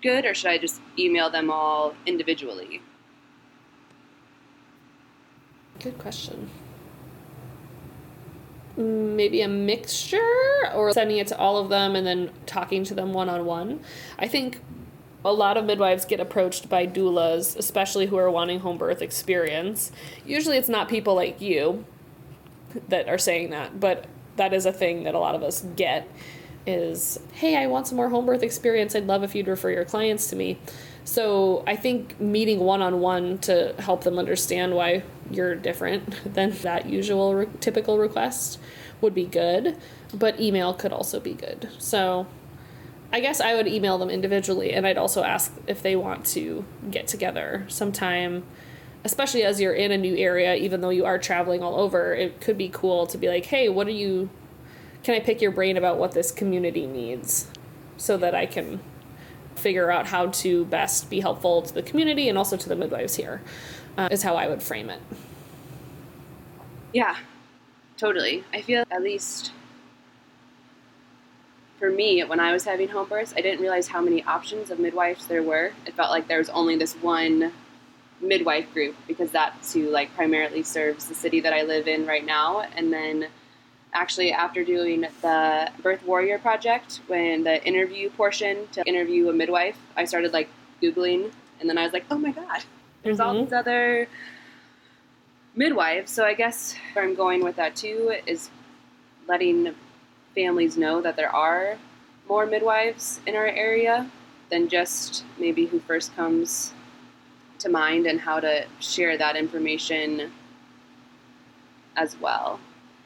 good, 0.02 0.24
or 0.24 0.34
should 0.34 0.50
I 0.50 0.58
just 0.58 0.80
email 0.98 1.30
them 1.30 1.50
all 1.50 1.94
individually? 2.04 2.82
Good 5.80 5.98
question. 5.98 6.50
Maybe 8.76 9.40
a 9.40 9.48
mixture 9.48 10.18
or 10.74 10.92
sending 10.92 11.18
it 11.18 11.28
to 11.28 11.38
all 11.38 11.58
of 11.58 11.68
them 11.68 11.94
and 11.94 12.06
then 12.06 12.30
talking 12.44 12.82
to 12.84 12.94
them 12.94 13.12
one 13.12 13.28
on 13.28 13.44
one. 13.44 13.80
I 14.18 14.26
think 14.26 14.60
a 15.24 15.32
lot 15.32 15.56
of 15.56 15.64
midwives 15.64 16.04
get 16.04 16.20
approached 16.20 16.68
by 16.68 16.86
doulas, 16.86 17.56
especially 17.56 18.06
who 18.06 18.16
are 18.16 18.30
wanting 18.30 18.60
home 18.60 18.76
birth 18.76 19.00
experience. 19.00 19.90
Usually 20.26 20.56
it's 20.56 20.68
not 20.68 20.88
people 20.88 21.14
like 21.14 21.40
you 21.40 21.84
that 22.88 23.08
are 23.08 23.18
saying 23.18 23.50
that, 23.50 23.80
but 23.80 24.06
that 24.36 24.52
is 24.52 24.66
a 24.66 24.72
thing 24.72 25.04
that 25.04 25.14
a 25.14 25.18
lot 25.18 25.34
of 25.34 25.42
us 25.42 25.64
get 25.76 26.08
is, 26.66 27.20
"Hey, 27.32 27.56
I 27.56 27.66
want 27.66 27.86
some 27.86 27.96
more 27.96 28.08
home 28.08 28.26
birth 28.26 28.42
experience. 28.42 28.94
I'd 28.94 29.06
love 29.06 29.22
if 29.22 29.34
you'd 29.34 29.48
refer 29.48 29.70
your 29.70 29.84
clients 29.84 30.28
to 30.30 30.36
me." 30.36 30.58
So, 31.04 31.62
I 31.66 31.76
think 31.76 32.18
meeting 32.18 32.60
one-on-one 32.60 33.38
to 33.40 33.74
help 33.78 34.04
them 34.04 34.18
understand 34.18 34.74
why 34.74 35.02
you're 35.30 35.54
different 35.54 36.14
than 36.34 36.50
that 36.62 36.86
usual 36.86 37.34
re- 37.34 37.46
typical 37.60 37.98
request 37.98 38.58
would 39.00 39.14
be 39.14 39.26
good, 39.26 39.76
but 40.14 40.40
email 40.40 40.72
could 40.72 40.92
also 40.92 41.20
be 41.20 41.34
good. 41.34 41.68
So, 41.78 42.26
I 43.14 43.20
guess 43.20 43.40
I 43.40 43.54
would 43.54 43.68
email 43.68 43.96
them 43.96 44.10
individually, 44.10 44.72
and 44.72 44.84
I'd 44.84 44.98
also 44.98 45.22
ask 45.22 45.54
if 45.68 45.80
they 45.82 45.94
want 45.94 46.26
to 46.26 46.64
get 46.90 47.06
together 47.06 47.64
sometime, 47.68 48.42
especially 49.04 49.44
as 49.44 49.60
you're 49.60 49.72
in 49.72 49.92
a 49.92 49.96
new 49.96 50.16
area, 50.16 50.56
even 50.56 50.80
though 50.80 50.90
you 50.90 51.04
are 51.04 51.16
traveling 51.16 51.62
all 51.62 51.76
over. 51.76 52.12
It 52.12 52.40
could 52.40 52.58
be 52.58 52.68
cool 52.68 53.06
to 53.06 53.16
be 53.16 53.28
like, 53.28 53.44
hey, 53.46 53.68
what 53.68 53.86
are 53.86 53.92
you? 53.92 54.30
Can 55.04 55.14
I 55.14 55.20
pick 55.20 55.40
your 55.40 55.52
brain 55.52 55.76
about 55.76 55.96
what 55.96 56.10
this 56.10 56.32
community 56.32 56.88
needs 56.88 57.46
so 57.96 58.16
that 58.16 58.34
I 58.34 58.46
can 58.46 58.80
figure 59.54 59.92
out 59.92 60.06
how 60.06 60.26
to 60.26 60.64
best 60.64 61.08
be 61.08 61.20
helpful 61.20 61.62
to 61.62 61.72
the 61.72 61.82
community 61.82 62.28
and 62.28 62.36
also 62.36 62.56
to 62.56 62.68
the 62.68 62.74
midwives 62.74 63.14
here? 63.14 63.42
Uh, 63.96 64.08
is 64.10 64.24
how 64.24 64.34
I 64.34 64.48
would 64.48 64.60
frame 64.60 64.90
it. 64.90 65.00
Yeah, 66.92 67.16
totally. 67.96 68.42
I 68.52 68.60
feel 68.60 68.84
at 68.90 69.04
least 69.04 69.52
for 71.84 71.90
me, 71.90 72.24
when 72.24 72.40
I 72.40 72.50
was 72.50 72.64
having 72.64 72.88
home 72.88 73.06
births, 73.10 73.34
I 73.36 73.42
didn't 73.42 73.60
realize 73.60 73.88
how 73.88 74.00
many 74.00 74.24
options 74.24 74.70
of 74.70 74.78
midwives 74.78 75.26
there 75.26 75.42
were. 75.42 75.72
It 75.84 75.92
felt 75.92 76.10
like 76.10 76.28
there 76.28 76.38
was 76.38 76.48
only 76.48 76.76
this 76.76 76.94
one 76.94 77.52
midwife 78.22 78.72
group 78.72 78.96
because 79.06 79.30
that's 79.30 79.74
who 79.74 79.90
like 79.90 80.14
primarily 80.14 80.62
serves 80.62 81.04
the 81.08 81.14
city 81.14 81.40
that 81.40 81.52
I 81.52 81.60
live 81.60 81.86
in 81.86 82.06
right 82.06 82.24
now. 82.24 82.60
And 82.74 82.90
then 82.90 83.26
actually 83.92 84.32
after 84.32 84.64
doing 84.64 85.02
the 85.20 85.70
Birth 85.82 86.02
Warrior 86.06 86.38
project, 86.38 87.00
when 87.06 87.44
the 87.44 87.62
interview 87.66 88.08
portion 88.08 88.66
to 88.72 88.82
interview 88.86 89.28
a 89.28 89.34
midwife, 89.34 89.76
I 89.94 90.06
started 90.06 90.32
like 90.32 90.48
Googling 90.80 91.32
and 91.60 91.68
then 91.68 91.76
I 91.76 91.84
was 91.84 91.92
like, 91.92 92.06
oh 92.10 92.16
my 92.16 92.30
God, 92.30 92.64
there's 93.02 93.20
all 93.20 93.34
Mhm. 93.34 93.44
these 93.44 93.52
other 93.52 94.08
midwives. 95.54 96.10
So 96.10 96.24
I 96.24 96.32
guess 96.32 96.76
where 96.94 97.04
I'm 97.04 97.14
going 97.14 97.44
with 97.44 97.56
that 97.56 97.76
too 97.76 98.16
is 98.26 98.48
letting 99.28 99.74
families 100.34 100.76
know 100.76 101.00
that 101.00 101.16
there 101.16 101.34
are 101.34 101.78
more 102.28 102.46
midwives 102.46 103.20
in 103.26 103.36
our 103.36 103.46
area 103.46 104.10
than 104.50 104.68
just 104.68 105.24
maybe 105.38 105.66
who 105.66 105.80
first 105.80 106.14
comes 106.16 106.72
to 107.58 107.68
mind 107.68 108.06
and 108.06 108.20
how 108.20 108.40
to 108.40 108.64
share 108.80 109.16
that 109.16 109.36
information 109.36 110.30
as 111.96 112.18
well. 112.20 112.60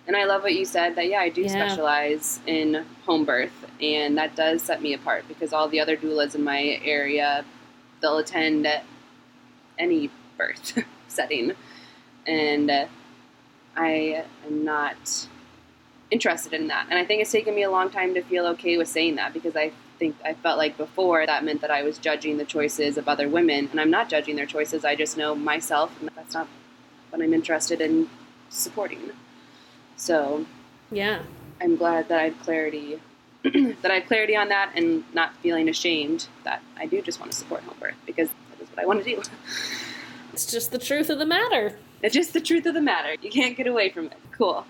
And 0.07 0.17
I 0.17 0.25
love 0.25 0.43
what 0.43 0.55
you 0.55 0.65
said 0.65 0.95
that, 0.97 1.09
yeah, 1.09 1.21
I 1.21 1.29
do 1.29 1.43
Yeah. 1.43 1.49
specialize 1.49 2.41
in 2.47 2.87
home 3.05 3.25
birth, 3.25 3.53
and 3.81 4.17
that 4.17 4.35
does 4.35 4.63
set 4.63 4.81
me 4.81 4.95
apart 4.95 5.29
because 5.29 5.53
all 5.53 5.69
the 5.69 5.81
other 5.81 5.97
doulas 5.97 6.35
in 6.35 6.43
my 6.43 6.81
area, 6.83 7.45
they'll 8.01 8.19
attend 8.19 8.67
any 9.79 10.11
birth 10.39 10.83
setting. 11.09 11.53
And 12.27 12.89
I 13.77 14.25
am 14.47 14.65
not 14.65 15.29
interested 16.11 16.53
in 16.53 16.69
that. 16.69 16.87
And 16.91 16.99
I 16.99 17.05
think 17.05 17.21
it's 17.23 17.33
taken 17.33 17.55
me 17.55 17.63
a 17.63 17.71
long 17.71 17.91
time 17.91 18.15
to 18.15 18.23
feel 18.23 18.47
okay 18.49 18.77
with 18.79 18.89
saying 18.89 19.17
that 19.17 19.33
because 19.33 19.57
I 19.57 19.73
think 19.99 20.17
I 20.25 20.35
felt 20.35 20.59
like 20.59 20.77
before 20.77 21.27
that 21.27 21.45
meant 21.45 21.61
that 21.61 21.71
I 21.71 21.83
was 21.83 21.99
judging 21.99 22.39
the 22.39 22.45
choices 22.45 22.97
of 22.97 23.09
other 23.09 23.29
women. 23.29 23.69
And 23.71 23.81
I'm 23.81 23.91
not 23.91 24.09
judging 24.09 24.37
their 24.37 24.47
choices, 24.47 24.85
I 24.85 24.95
just 24.95 25.17
know 25.17 25.35
myself, 25.35 25.93
and 26.01 26.11
that's 26.15 26.35
not 26.35 26.49
what 27.11 27.23
I'm 27.23 27.35
interested 27.35 27.81
in 27.81 28.09
supporting. 28.49 29.11
So 29.97 30.47
Yeah. 30.91 31.23
I'm 31.61 31.77
glad 31.77 32.09
that 32.09 32.21
I 32.21 32.25
have 32.25 32.39
clarity. 32.41 33.01
that 33.43 33.91
I 33.91 33.95
have 33.95 34.07
clarity 34.07 34.37
on 34.37 34.49
that 34.49 34.73
and 34.75 35.05
not 35.15 35.35
feeling 35.37 35.69
ashamed 35.69 36.29
that 36.45 36.63
I 36.77 36.87
do 36.87 37.03
just 37.03 37.21
want 37.21 37.33
to 37.33 37.39
support 37.39 37.63
home 37.63 37.77
birth 37.81 37.95
because 38.07 38.29
that 38.29 38.63
is 38.63 38.69
what 38.71 38.79
I 38.79 38.87
want 38.87 39.05
to 39.05 39.17
do. 39.17 39.23
It's 40.33 40.47
just 40.53 40.71
the 40.71 40.79
truth 40.79 41.11
of 41.11 41.19
the 41.19 41.27
matter. 41.27 41.77
It's 42.01 42.15
just 42.15 42.33
the 42.33 42.41
truth 42.41 42.65
of 42.67 42.75
the 42.75 42.81
matter. 42.81 43.17
You 43.21 43.29
can't 43.29 43.57
get 43.57 43.67
away 43.67 43.91
from 43.91 44.07
it. 44.07 44.17
Cool. 44.31 44.65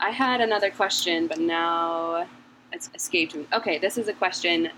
I 0.00 0.10
had 0.10 0.40
another 0.40 0.70
question, 0.70 1.26
but 1.26 1.38
now 1.38 2.26
it's 2.72 2.90
escaped 2.94 3.34
me. 3.34 3.46
Okay, 3.52 3.78
this 3.78 3.98
is 3.98 4.08
a 4.08 4.12
question 4.12 4.70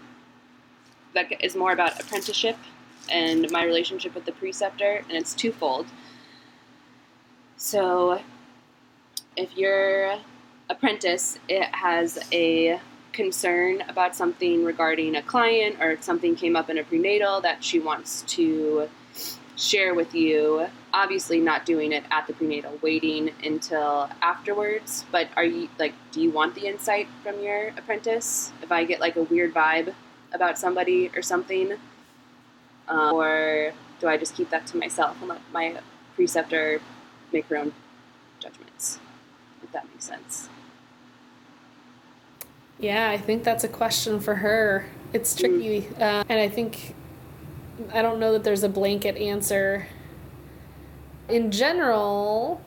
that 1.15 1.45
is 1.45 1.55
more 1.55 1.73
about 1.73 2.01
apprenticeship 2.01 2.57
and 3.11 3.51
my 3.51 3.65
relationship 3.65 4.15
with 4.15 4.25
the 4.25 4.33
preceptor, 4.33 5.05
and 5.09 5.13
it's 5.13 5.35
twofold. 5.35 5.87
So, 7.57 8.21
if 9.37 9.57
your 9.57 10.19
apprentice 10.71 11.39
it 11.49 11.67
has 11.75 12.19
a 12.33 12.81
concern 13.13 13.83
about 13.89 14.15
something 14.15 14.65
regarding 14.65 15.17
a 15.17 15.23
client 15.23 15.77
or 15.81 15.91
if 15.91 16.03
something 16.03 16.37
came 16.37 16.55
up 16.55 16.71
in 16.71 16.79
a 16.79 16.85
prenatal 16.85 17.41
that 17.41 17.63
she 17.65 17.81
wants 17.81 18.23
to 18.23 18.89
share 19.57 19.95
with 19.95 20.15
you 20.15 20.67
obviously 20.93 21.41
not 21.41 21.65
doing 21.65 21.93
it 21.93 22.05
at 22.11 22.27
the 22.27 22.33
prenatal 22.33 22.77
waiting 22.83 23.31
until 23.45 24.09
afterwards 24.23 25.05
but 25.13 25.29
are 25.37 25.45
you 25.45 25.69
like 25.79 25.95
do 26.13 26.21
you 26.21 26.31
want 26.31 26.55
the 26.55 26.67
insight 26.67 27.07
from 27.23 27.41
your 27.41 27.69
apprentice 27.77 28.53
if 28.63 28.73
i 28.73 28.85
get 28.85 29.01
like 29.01 29.17
a 29.17 29.23
weird 29.25 29.55
vibe 29.55 29.95
about 30.33 30.59
somebody 30.59 31.11
or 31.15 31.23
something 31.23 31.73
um, 32.89 33.15
or 33.15 33.73
do 34.01 34.09
i 34.09 34.17
just 34.17 34.35
keep 34.35 34.51
that 34.51 34.67
to 34.67 34.77
myself 34.77 35.17
and 35.21 35.29
let 35.29 35.41
my 35.53 35.77
preceptor 36.17 36.81
make 37.33 37.47
her 37.47 37.57
own 37.57 37.73
judgments 38.41 38.99
if 39.63 39.71
that 39.73 39.89
makes 39.91 40.05
sense 40.05 40.49
Yeah, 42.81 43.11
I 43.11 43.19
think 43.19 43.45
that's 43.45 43.63
a 43.63 43.69
question 43.69 44.21
for 44.21 44.37
her. 44.37 44.87
It's 45.13 45.35
tricky. 45.35 45.87
Uh, 45.99 46.25
and 46.29 46.41
I 46.41 46.49
think, 46.49 46.95
I 47.93 48.01
don't 48.01 48.19
know 48.19 48.33
that 48.33 48.43
there's 48.43 48.63
a 48.63 48.71
blanket 48.71 49.17
answer. 49.19 49.87
In 51.31 51.51
general, 51.51 52.61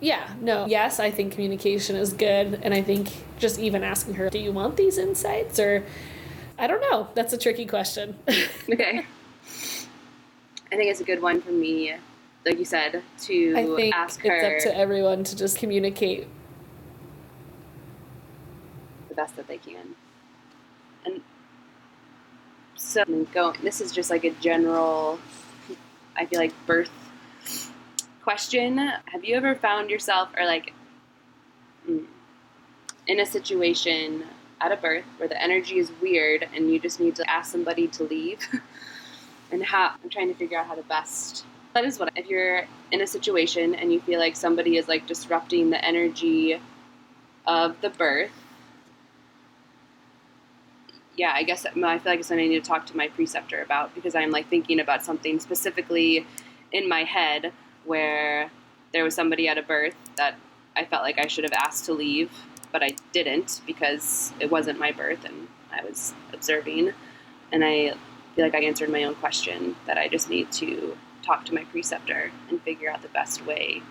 yeah, 0.00 0.34
no, 0.40 0.66
yes, 0.66 1.00
I 1.00 1.10
think 1.10 1.32
communication 1.32 1.96
is 1.96 2.12
good. 2.12 2.60
And 2.62 2.74
I 2.74 2.82
think 2.82 3.24
just 3.38 3.58
even 3.58 3.82
asking 3.82 4.14
her, 4.14 4.30
do 4.30 4.38
you 4.38 4.52
want 4.52 4.76
these 4.76 4.98
insights? 4.98 5.58
Or, 5.58 5.84
I 6.58 6.66
don't 6.66 6.80
know. 6.80 7.08
That's 7.14 7.32
a 7.32 7.38
tricky 7.38 7.66
question. 7.66 8.16
okay 8.70 9.04
i 10.72 10.76
think 10.76 10.90
it's 10.90 11.00
a 11.00 11.04
good 11.04 11.20
one 11.20 11.40
for 11.40 11.50
me 11.50 11.94
like 12.46 12.58
you 12.58 12.64
said 12.64 13.02
to 13.18 13.54
I 13.56 13.66
think 13.66 13.94
ask 13.94 14.20
her 14.22 14.34
it's 14.34 14.66
up 14.66 14.72
to 14.72 14.78
everyone 14.78 15.24
to 15.24 15.36
just 15.36 15.58
communicate. 15.58 16.26
the 19.08 19.14
best 19.14 19.36
that 19.36 19.46
they 19.46 19.58
can. 19.58 19.94
And 21.04 21.20
so 22.76 23.04
go 23.34 23.52
this 23.62 23.80
is 23.80 23.92
just 23.92 24.08
like 24.08 24.24
a 24.24 24.30
general 24.30 25.18
I 26.16 26.24
feel 26.24 26.38
like 26.40 26.54
birth 26.66 26.90
question. 28.22 28.78
Have 28.78 29.24
you 29.24 29.36
ever 29.36 29.54
found 29.54 29.90
yourself 29.90 30.30
or 30.38 30.46
like 30.46 30.72
mm, 31.88 32.04
in 33.06 33.20
a 33.20 33.26
situation 33.26 34.24
at 34.60 34.72
a 34.72 34.76
birth 34.76 35.04
where 35.16 35.28
the 35.28 35.40
energy 35.40 35.78
is 35.78 35.90
weird 36.02 36.46
and 36.54 36.70
you 36.70 36.78
just 36.78 37.00
need 37.00 37.16
to 37.16 37.30
ask 37.30 37.50
somebody 37.52 37.88
to 37.88 38.04
leave? 38.04 38.40
and 39.52 39.64
how 39.64 39.94
I'm 40.02 40.10
trying 40.10 40.28
to 40.28 40.34
figure 40.34 40.58
out 40.58 40.66
how 40.66 40.74
to 40.74 40.82
best 40.82 41.44
that 41.74 41.84
is 41.84 41.98
what 41.98 42.10
if 42.16 42.28
you're 42.28 42.66
in 42.90 43.00
a 43.00 43.06
situation 43.06 43.74
and 43.74 43.92
you 43.92 44.00
feel 44.00 44.18
like 44.18 44.36
somebody 44.36 44.76
is 44.76 44.88
like 44.88 45.06
disrupting 45.06 45.70
the 45.70 45.84
energy 45.84 46.60
of 47.46 47.80
the 47.80 47.90
birth 47.90 48.32
yeah, 51.16 51.32
I 51.34 51.42
guess 51.42 51.66
I 51.66 51.72
feel 51.72 51.82
like 51.82 52.20
it's 52.20 52.28
something 52.28 52.46
I 52.46 52.48
need 52.48 52.64
to 52.64 52.66
talk 52.66 52.86
to 52.86 52.96
my 52.96 53.08
preceptor 53.08 53.60
about 53.60 53.94
because 53.94 54.14
I'm 54.14 54.30
like 54.30 54.48
thinking 54.48 54.80
about 54.80 55.04
something 55.04 55.38
specifically 55.38 56.26
in 56.72 56.88
my 56.88 57.04
head 57.04 57.52
where 57.84 58.50
there 58.92 59.04
was 59.04 59.14
somebody 59.14 59.48
at 59.48 59.58
a 59.58 59.62
birth 59.62 59.94
that 60.16 60.34
I 60.76 60.84
felt 60.84 61.02
like 61.02 61.18
I 61.18 61.26
should 61.26 61.44
have 61.44 61.52
asked 61.52 61.84
to 61.86 61.92
leave, 61.92 62.30
but 62.72 62.82
I 62.82 62.96
didn't 63.12 63.60
because 63.66 64.32
it 64.40 64.50
wasn't 64.50 64.78
my 64.78 64.92
birth 64.92 65.24
and 65.24 65.48
I 65.72 65.84
was 65.84 66.14
observing. 66.32 66.92
And 67.52 67.64
I 67.64 67.94
feel 68.34 68.44
like 68.44 68.54
I 68.54 68.60
answered 68.60 68.90
my 68.90 69.04
own 69.04 69.14
question 69.16 69.76
that 69.86 69.98
I 69.98 70.08
just 70.08 70.30
need 70.30 70.52
to 70.52 70.96
talk 71.22 71.44
to 71.46 71.54
my 71.54 71.64
preceptor 71.64 72.30
and 72.48 72.60
figure 72.62 72.90
out 72.90 73.02
the 73.02 73.08
best 73.08 73.44
way 73.44 73.82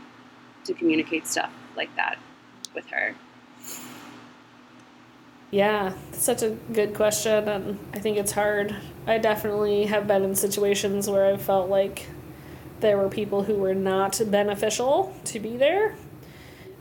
to 0.65 0.73
communicate 0.73 1.27
stuff 1.27 1.51
like 1.75 1.93
that 1.95 2.17
with 2.73 2.87
her. 2.87 3.15
Yeah, 5.51 5.93
such 6.11 6.43
a 6.43 6.51
good 6.73 6.93
question, 6.93 7.47
and 7.49 7.79
I 7.93 7.99
think 7.99 8.17
it's 8.17 8.33
hard. 8.33 8.75
I 9.07 9.17
definitely 9.17 9.85
have 9.87 10.05
been 10.05 10.23
in 10.23 10.35
situations 10.35 11.09
where 11.09 11.25
I 11.25 11.37
felt 11.37 11.69
like 11.69 12.07
there 12.81 12.97
were 12.97 13.09
people 13.09 13.43
who 13.43 13.55
were 13.55 13.75
not 13.75 14.21
beneficial 14.27 15.13
to 15.25 15.39
be 15.39 15.57
there, 15.57 15.95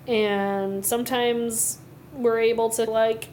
and 0.06 0.84
sometimes 0.84 1.78
we're 2.12 2.40
able 2.40 2.70
to 2.70 2.84
like 2.84 3.28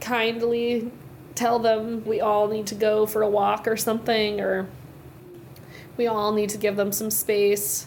kindly 0.00 0.90
tell 1.34 1.58
them 1.58 2.04
we 2.04 2.20
all 2.20 2.48
need 2.48 2.66
to 2.66 2.74
go 2.74 3.06
for 3.06 3.22
a 3.22 3.28
walk 3.28 3.68
or 3.68 3.76
something, 3.76 4.40
or 4.40 4.68
we 5.96 6.06
all 6.06 6.32
need 6.32 6.50
to 6.50 6.58
give 6.58 6.76
them 6.76 6.92
some 6.92 7.10
space. 7.10 7.86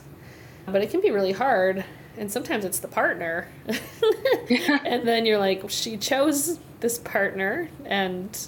But 0.65 0.81
it 0.81 0.89
can 0.89 1.01
be 1.01 1.11
really 1.11 1.33
hard 1.33 1.83
and 2.17 2.31
sometimes 2.31 2.65
it's 2.65 2.79
the 2.79 2.87
partner. 2.87 3.47
and 4.85 5.07
then 5.07 5.25
you're 5.25 5.37
like, 5.37 5.69
she 5.69 5.97
chose 5.97 6.59
this 6.79 6.99
partner, 6.99 7.69
and 7.85 8.47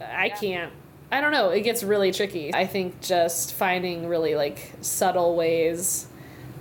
I 0.00 0.30
can't. 0.30 0.72
I 1.12 1.20
don't 1.20 1.30
know. 1.30 1.50
It 1.50 1.60
gets 1.60 1.82
really 1.82 2.10
tricky. 2.10 2.54
I 2.54 2.66
think 2.66 3.02
just 3.02 3.52
finding 3.52 4.08
really 4.08 4.34
like 4.34 4.72
subtle 4.80 5.36
ways 5.36 6.06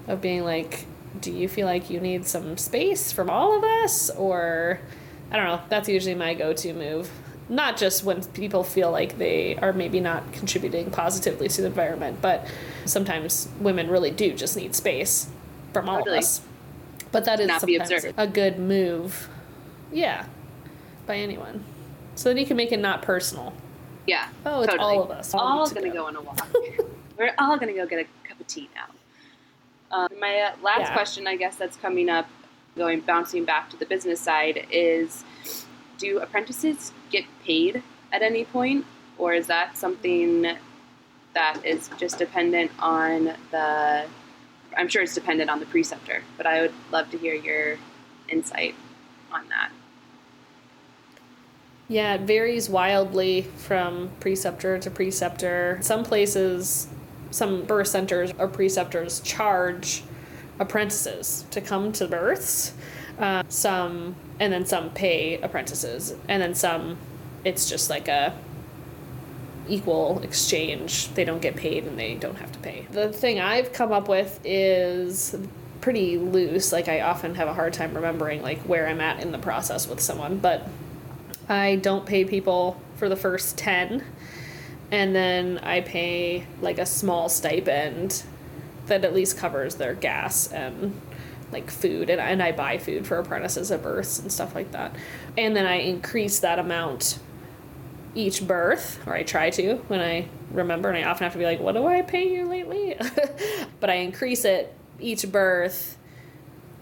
of 0.09 0.19
being 0.19 0.43
like, 0.43 0.85
do 1.21 1.31
you 1.31 1.47
feel 1.47 1.65
like 1.65 1.89
you 1.89 2.01
need 2.01 2.25
some 2.25 2.57
space 2.57 3.13
from 3.13 3.29
all 3.29 3.57
of 3.57 3.63
us? 3.63 4.09
Or, 4.09 4.81
I 5.31 5.37
don't 5.37 5.45
know. 5.45 5.61
That's 5.69 5.87
usually 5.87 6.15
my 6.15 6.33
go 6.33 6.51
to 6.51 6.73
move. 6.73 7.09
Not 7.47 7.77
just 7.77 8.03
when 8.03 8.23
people 8.25 8.65
feel 8.65 8.91
like 8.91 9.17
they 9.17 9.55
are 9.55 9.71
maybe 9.71 10.01
not 10.01 10.33
contributing 10.33 10.91
positively 10.91 11.47
to 11.47 11.61
the 11.61 11.67
environment, 11.67 12.21
but 12.21 12.45
sometimes 12.85 13.47
women 13.61 13.89
really 13.89 14.11
do 14.11 14.33
just 14.33 14.57
need 14.57 14.75
space 14.75 15.29
from 15.71 15.87
all 15.87 15.99
totally. 15.99 16.17
of 16.17 16.23
us. 16.23 16.41
But 17.13 17.23
that 17.23 17.39
is 17.39 17.47
not 17.47 17.61
sometimes 17.61 18.05
a 18.17 18.27
good 18.27 18.59
move. 18.59 19.29
Yeah. 19.93 20.25
By 21.05 21.17
anyone. 21.17 21.63
So 22.15 22.29
then 22.29 22.37
you 22.37 22.45
can 22.45 22.57
make 22.57 22.73
it 22.73 22.79
not 22.79 23.01
personal. 23.01 23.53
Yeah. 24.05 24.29
Oh, 24.45 24.61
it's 24.61 24.71
totally. 24.71 24.95
all 24.95 25.03
of 25.03 25.11
us. 25.11 25.33
All, 25.33 25.41
all 25.41 25.69
gonna 25.69 25.87
go. 25.87 25.93
go 25.93 26.05
on 26.07 26.15
a 26.15 26.21
walk. 26.21 26.47
We're 27.17 27.33
all 27.37 27.57
gonna 27.57 27.73
go 27.73 27.85
get 27.85 27.99
a 27.99 28.27
cup 28.27 28.39
of 28.39 28.47
tea 28.47 28.69
now. 28.75 28.87
Um, 29.91 30.09
my 30.19 30.39
uh, 30.39 30.55
last 30.63 30.79
yeah. 30.79 30.93
question, 30.93 31.27
I 31.27 31.35
guess, 31.35 31.55
that's 31.55 31.77
coming 31.77 32.09
up, 32.09 32.27
going 32.75 33.01
bouncing 33.01 33.45
back 33.45 33.69
to 33.71 33.77
the 33.77 33.85
business 33.85 34.19
side, 34.19 34.65
is: 34.71 35.23
Do 35.97 36.19
apprentices 36.19 36.93
get 37.11 37.25
paid 37.43 37.83
at 38.11 38.21
any 38.21 38.45
point, 38.45 38.85
or 39.17 39.33
is 39.33 39.47
that 39.47 39.77
something 39.77 40.55
that 41.33 41.65
is 41.65 41.89
just 41.97 42.17
dependent 42.17 42.71
on 42.79 43.33
the 43.51 44.05
I'm 44.77 44.87
sure 44.87 45.01
it's 45.01 45.15
dependent 45.15 45.49
on 45.49 45.59
the 45.59 45.65
preceptor, 45.65 46.23
but 46.37 46.45
I 46.45 46.61
would 46.61 46.73
love 46.91 47.11
to 47.11 47.17
hear 47.17 47.33
your 47.33 47.77
insight 48.29 48.75
on 49.31 49.47
that. 49.49 49.71
Yeah, 51.91 52.13
it 52.13 52.21
varies 52.21 52.69
wildly 52.69 53.41
from 53.41 54.11
preceptor 54.21 54.79
to 54.79 54.89
preceptor. 54.89 55.77
Some 55.81 56.05
places, 56.05 56.87
some 57.31 57.65
birth 57.65 57.87
centers 57.87 58.31
or 58.39 58.47
preceptors 58.47 59.19
charge 59.19 60.01
apprentices 60.57 61.43
to 61.51 61.59
come 61.59 61.91
to 61.91 62.07
births. 62.07 62.73
Uh, 63.19 63.43
some, 63.49 64.15
and 64.39 64.53
then 64.53 64.65
some 64.65 64.91
pay 64.91 65.41
apprentices, 65.41 66.15
and 66.29 66.41
then 66.41 66.55
some, 66.55 66.97
it's 67.43 67.69
just 67.69 67.89
like 67.89 68.07
a 68.07 68.33
equal 69.67 70.21
exchange. 70.23 71.09
They 71.09 71.25
don't 71.25 71.41
get 71.41 71.57
paid 71.57 71.83
and 71.83 71.99
they 71.99 72.15
don't 72.15 72.37
have 72.37 72.53
to 72.53 72.59
pay. 72.59 72.87
The 72.91 73.11
thing 73.11 73.41
I've 73.41 73.73
come 73.73 73.91
up 73.91 74.07
with 74.07 74.39
is 74.45 75.35
pretty 75.81 76.17
loose. 76.17 76.71
Like 76.71 76.87
I 76.87 77.01
often 77.01 77.35
have 77.35 77.49
a 77.49 77.53
hard 77.53 77.73
time 77.73 77.93
remembering 77.93 78.41
like 78.41 78.59
where 78.59 78.87
I'm 78.87 79.01
at 79.01 79.19
in 79.19 79.33
the 79.33 79.39
process 79.39 79.89
with 79.89 79.99
someone, 79.99 80.37
but 80.37 80.65
I 81.51 81.75
don't 81.75 82.05
pay 82.05 82.23
people 82.23 82.81
for 82.95 83.09
the 83.09 83.17
first 83.17 83.57
10 83.57 84.05
and 84.89 85.13
then 85.13 85.57
I 85.59 85.81
pay 85.81 86.47
like 86.61 86.79
a 86.79 86.85
small 86.85 87.27
stipend 87.27 88.23
that 88.85 89.03
at 89.03 89.13
least 89.13 89.37
covers 89.37 89.75
their 89.75 89.93
gas 89.93 90.49
and 90.51 90.99
like 91.51 91.69
food 91.69 92.09
and, 92.09 92.21
and 92.21 92.41
I 92.41 92.53
buy 92.53 92.77
food 92.77 93.05
for 93.05 93.17
apprentices 93.19 93.69
at 93.69 93.83
births 93.83 94.17
and 94.19 94.31
stuff 94.31 94.55
like 94.55 94.71
that. 94.71 94.95
And 95.37 95.53
then 95.53 95.65
I 95.65 95.75
increase 95.75 96.39
that 96.39 96.57
amount 96.57 97.19
each 98.15 98.45
birth, 98.45 99.05
or 99.05 99.13
I 99.13 99.23
try 99.23 99.49
to 99.51 99.75
when 99.87 99.99
I 99.99 100.27
remember, 100.51 100.89
and 100.89 100.97
I 100.97 101.09
often 101.09 101.23
have 101.25 101.33
to 101.33 101.39
be 101.39 101.45
like, 101.45 101.59
what 101.59 101.73
do 101.73 101.85
I 101.85 102.01
pay 102.01 102.29
you 102.29 102.47
lately? 102.47 102.97
but 103.79 103.89
I 103.89 103.95
increase 103.95 104.45
it 104.45 104.73
each 104.99 105.29
birth 105.29 105.97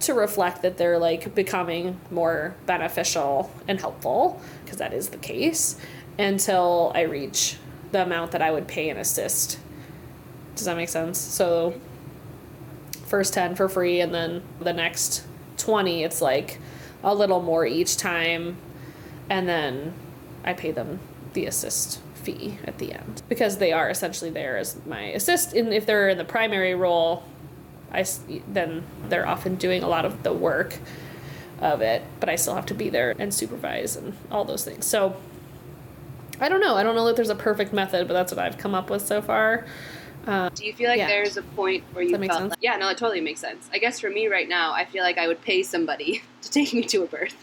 to 0.01 0.13
reflect 0.13 0.61
that 0.61 0.77
they're 0.77 0.97
like 0.97 1.35
becoming 1.35 1.99
more 2.09 2.55
beneficial 2.65 3.51
and 3.67 3.79
helpful, 3.79 4.41
because 4.63 4.77
that 4.77 4.93
is 4.93 5.09
the 5.09 5.17
case, 5.17 5.77
until 6.17 6.91
I 6.95 7.01
reach 7.01 7.57
the 7.91 8.03
amount 8.03 8.31
that 8.31 8.41
I 8.41 8.51
would 8.51 8.67
pay 8.67 8.89
an 8.89 8.97
assist. 8.97 9.59
Does 10.55 10.65
that 10.65 10.77
make 10.77 10.89
sense? 10.89 11.17
So, 11.17 11.79
first 13.05 13.33
10 13.33 13.55
for 13.55 13.67
free, 13.67 13.99
and 14.01 14.13
then 14.13 14.43
the 14.59 14.73
next 14.73 15.25
20, 15.57 16.03
it's 16.03 16.21
like 16.21 16.59
a 17.03 17.15
little 17.15 17.41
more 17.41 17.65
each 17.65 17.97
time, 17.97 18.57
and 19.29 19.47
then 19.47 19.93
I 20.43 20.53
pay 20.53 20.71
them 20.71 20.99
the 21.33 21.45
assist 21.45 21.99
fee 22.13 22.57
at 22.65 22.77
the 22.77 22.93
end 22.93 23.21
because 23.29 23.57
they 23.57 23.71
are 23.71 23.89
essentially 23.89 24.29
there 24.29 24.57
as 24.57 24.77
my 24.85 25.03
assist. 25.03 25.53
And 25.53 25.73
if 25.73 25.85
they're 25.85 26.09
in 26.09 26.17
the 26.17 26.25
primary 26.25 26.75
role, 26.75 27.23
I 27.91 28.05
then 28.47 28.83
they're 29.07 29.27
often 29.27 29.55
doing 29.55 29.83
a 29.83 29.87
lot 29.87 30.05
of 30.05 30.23
the 30.23 30.33
work 30.33 30.77
of 31.61 31.81
it, 31.81 32.03
but 32.19 32.29
I 32.29 32.35
still 32.35 32.55
have 32.55 32.65
to 32.67 32.73
be 32.73 32.89
there 32.89 33.15
and 33.17 33.33
supervise 33.33 33.95
and 33.95 34.15
all 34.31 34.45
those 34.45 34.63
things. 34.63 34.85
So 34.85 35.17
I 36.39 36.49
don't 36.49 36.61
know. 36.61 36.75
I 36.75 36.83
don't 36.83 36.95
know 36.95 37.05
that 37.05 37.15
there's 37.15 37.29
a 37.29 37.35
perfect 37.35 37.73
method, 37.73 38.07
but 38.07 38.13
that's 38.13 38.31
what 38.31 38.39
I've 38.39 38.57
come 38.57 38.73
up 38.73 38.89
with 38.89 39.05
so 39.05 39.21
far. 39.21 39.65
Uh, 40.25 40.49
Do 40.49 40.65
you 40.65 40.73
feel 40.73 40.89
like 40.89 40.99
yeah. 40.99 41.07
there's 41.07 41.37
a 41.37 41.41
point 41.41 41.83
where 41.91 42.03
you 42.03 42.15
felt 42.17 42.49
like, 42.49 42.59
yeah, 42.61 42.75
no, 42.77 42.89
it 42.89 42.97
totally 42.97 43.21
makes 43.21 43.39
sense. 43.39 43.69
I 43.73 43.79
guess 43.79 43.99
for 43.99 44.09
me 44.09 44.27
right 44.27 44.47
now, 44.47 44.73
I 44.73 44.85
feel 44.85 45.03
like 45.03 45.17
I 45.17 45.27
would 45.27 45.41
pay 45.41 45.63
somebody 45.63 46.21
to 46.41 46.51
take 46.51 46.73
me 46.73 46.83
to 46.83 47.03
a 47.03 47.07
birth, 47.07 47.35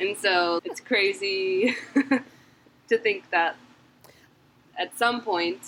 and 0.00 0.16
so 0.16 0.60
it's 0.64 0.80
crazy 0.80 1.76
to 2.88 2.98
think 2.98 3.30
that 3.30 3.56
at 4.78 4.96
some 4.98 5.20
point 5.20 5.60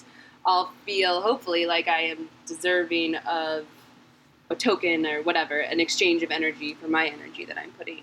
I'll 0.45 0.73
feel 0.85 1.21
hopefully 1.21 1.67
like 1.67 1.89
I 1.89 2.03
am 2.03 2.29
deserving 2.47 3.17
of 3.17 3.67
a 4.51 4.55
token 4.55 5.07
or 5.07 5.23
whatever, 5.23 5.59
an 5.59 5.81
exchange 5.81 6.23
of 6.23 6.31
energy 6.31 6.75
for 6.75 6.89
my 6.89 7.07
energy 7.07 7.45
that 7.45 7.59
I'm 7.59 7.71
putting 7.73 8.03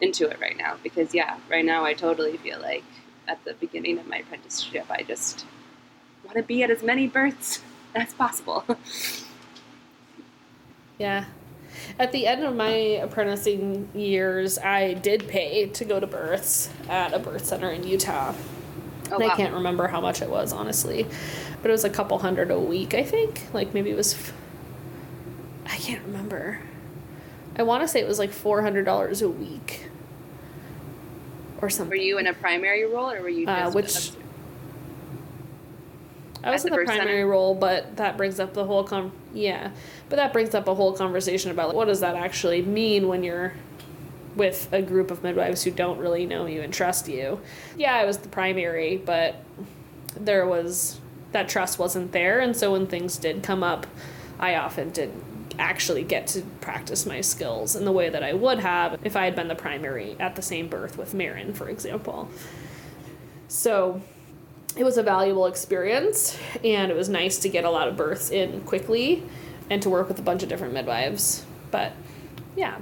into 0.00 0.28
it 0.28 0.38
right 0.40 0.56
now. 0.56 0.76
Because 0.82 1.14
yeah, 1.14 1.38
right 1.50 1.64
now 1.64 1.84
I 1.84 1.94
totally 1.94 2.36
feel 2.36 2.60
like 2.60 2.84
at 3.26 3.44
the 3.44 3.54
beginning 3.54 3.98
of 3.98 4.06
my 4.06 4.18
apprenticeship 4.18 4.86
I 4.90 5.02
just 5.02 5.44
want 6.24 6.36
to 6.36 6.42
be 6.42 6.62
at 6.62 6.70
as 6.70 6.82
many 6.82 7.06
births 7.06 7.62
as 7.94 8.12
possible. 8.14 8.64
yeah. 10.98 11.24
At 11.98 12.12
the 12.12 12.26
end 12.26 12.44
of 12.44 12.54
my 12.54 12.68
apprenticing 12.68 13.88
years, 13.94 14.58
I 14.58 14.94
did 14.94 15.28
pay 15.28 15.66
to 15.68 15.84
go 15.84 16.00
to 16.00 16.06
births 16.06 16.70
at 16.88 17.14
a 17.14 17.18
birth 17.18 17.44
center 17.44 17.70
in 17.70 17.86
Utah. 17.86 18.34
Oh, 19.10 19.18
wow. 19.18 19.28
I 19.28 19.36
can't 19.36 19.54
remember 19.54 19.86
how 19.86 20.00
much 20.00 20.20
it 20.20 20.28
was, 20.28 20.52
honestly. 20.52 21.06
But 21.62 21.70
it 21.70 21.72
was 21.72 21.84
a 21.84 21.90
couple 21.90 22.18
hundred 22.18 22.50
a 22.50 22.58
week, 22.58 22.94
I 22.94 23.02
think. 23.02 23.42
Like 23.52 23.74
maybe 23.74 23.90
it 23.90 23.96
was. 23.96 24.14
I 25.68 25.76
can't 25.76 26.04
remember. 26.04 26.60
I 27.56 27.62
want 27.62 27.82
to 27.82 27.88
say 27.88 28.00
it 28.00 28.08
was 28.08 28.18
like 28.18 28.30
$400 28.30 29.22
a 29.22 29.28
week 29.28 29.88
or 31.60 31.70
something. 31.70 31.90
Were 31.90 32.02
you 32.02 32.18
in 32.18 32.26
a 32.26 32.34
primary 32.34 32.84
role 32.84 33.10
or 33.10 33.20
were 33.20 33.28
you 33.28 33.46
uh, 33.46 33.70
which 33.72 34.12
I 36.42 36.50
was 36.50 36.64
in 36.64 36.70
the, 36.70 36.78
the 36.78 36.84
primary 36.84 37.18
center? 37.18 37.26
role, 37.26 37.54
but 37.54 37.96
that 37.96 38.16
brings 38.16 38.38
up 38.38 38.54
the 38.54 38.64
whole 38.64 38.84
com 38.84 39.12
yeah. 39.34 39.70
But 40.08 40.16
that 40.16 40.32
brings 40.32 40.54
up 40.54 40.68
a 40.68 40.74
whole 40.74 40.92
conversation 40.92 41.50
about 41.50 41.68
like, 41.68 41.76
what 41.76 41.86
does 41.86 42.00
that 42.00 42.14
actually 42.14 42.62
mean 42.62 43.08
when 43.08 43.24
you're 43.24 43.54
with 44.38 44.68
a 44.72 44.80
group 44.80 45.10
of 45.10 45.22
midwives 45.22 45.64
who 45.64 45.70
don't 45.70 45.98
really 45.98 46.24
know 46.24 46.46
you 46.46 46.62
and 46.62 46.72
trust 46.72 47.08
you. 47.08 47.40
Yeah, 47.76 47.94
I 47.94 48.04
was 48.04 48.18
the 48.18 48.28
primary, 48.28 48.96
but 48.96 49.36
there 50.16 50.46
was 50.46 51.00
that 51.32 51.48
trust 51.48 51.78
wasn't 51.78 52.12
there, 52.12 52.40
and 52.40 52.56
so 52.56 52.72
when 52.72 52.86
things 52.86 53.18
did 53.18 53.42
come 53.42 53.62
up, 53.62 53.86
I 54.38 54.54
often 54.54 54.90
did 54.90 55.12
actually 55.58 56.04
get 56.04 56.26
to 56.28 56.42
practice 56.60 57.04
my 57.06 57.20
skills 57.20 57.74
in 57.74 57.84
the 57.84 57.92
way 57.92 58.08
that 58.08 58.22
I 58.22 58.32
would 58.32 58.58
have 58.60 58.98
if 59.04 59.16
I 59.16 59.24
had 59.24 59.34
been 59.34 59.48
the 59.48 59.54
primary 59.54 60.16
at 60.20 60.36
the 60.36 60.42
same 60.42 60.68
birth 60.68 60.96
with 60.96 61.14
Maryn, 61.14 61.54
for 61.54 61.68
example. 61.68 62.28
So 63.48 64.00
it 64.76 64.84
was 64.84 64.98
a 64.98 65.02
valuable 65.02 65.46
experience, 65.46 66.38
and 66.62 66.90
it 66.90 66.96
was 66.96 67.08
nice 67.08 67.38
to 67.38 67.48
get 67.48 67.64
a 67.64 67.70
lot 67.70 67.88
of 67.88 67.96
births 67.96 68.30
in 68.30 68.60
quickly 68.62 69.22
and 69.70 69.82
to 69.82 69.90
work 69.90 70.08
with 70.08 70.18
a 70.18 70.22
bunch 70.22 70.42
of 70.42 70.48
different 70.48 70.74
midwives. 70.74 71.44
But 71.70 71.92
yeah. 72.56 72.78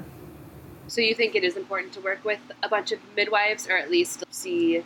So 0.89 1.01
you 1.01 1.15
think 1.15 1.35
it 1.35 1.43
is 1.43 1.57
important 1.57 1.93
to 1.95 2.01
work 2.01 2.25
with 2.25 2.41
a 2.63 2.69
bunch 2.69 2.93
of 2.93 3.01
midwives, 3.17 3.69
or 3.69 3.77
at 3.77 3.91
least 3.91 4.25
see, 4.31 4.85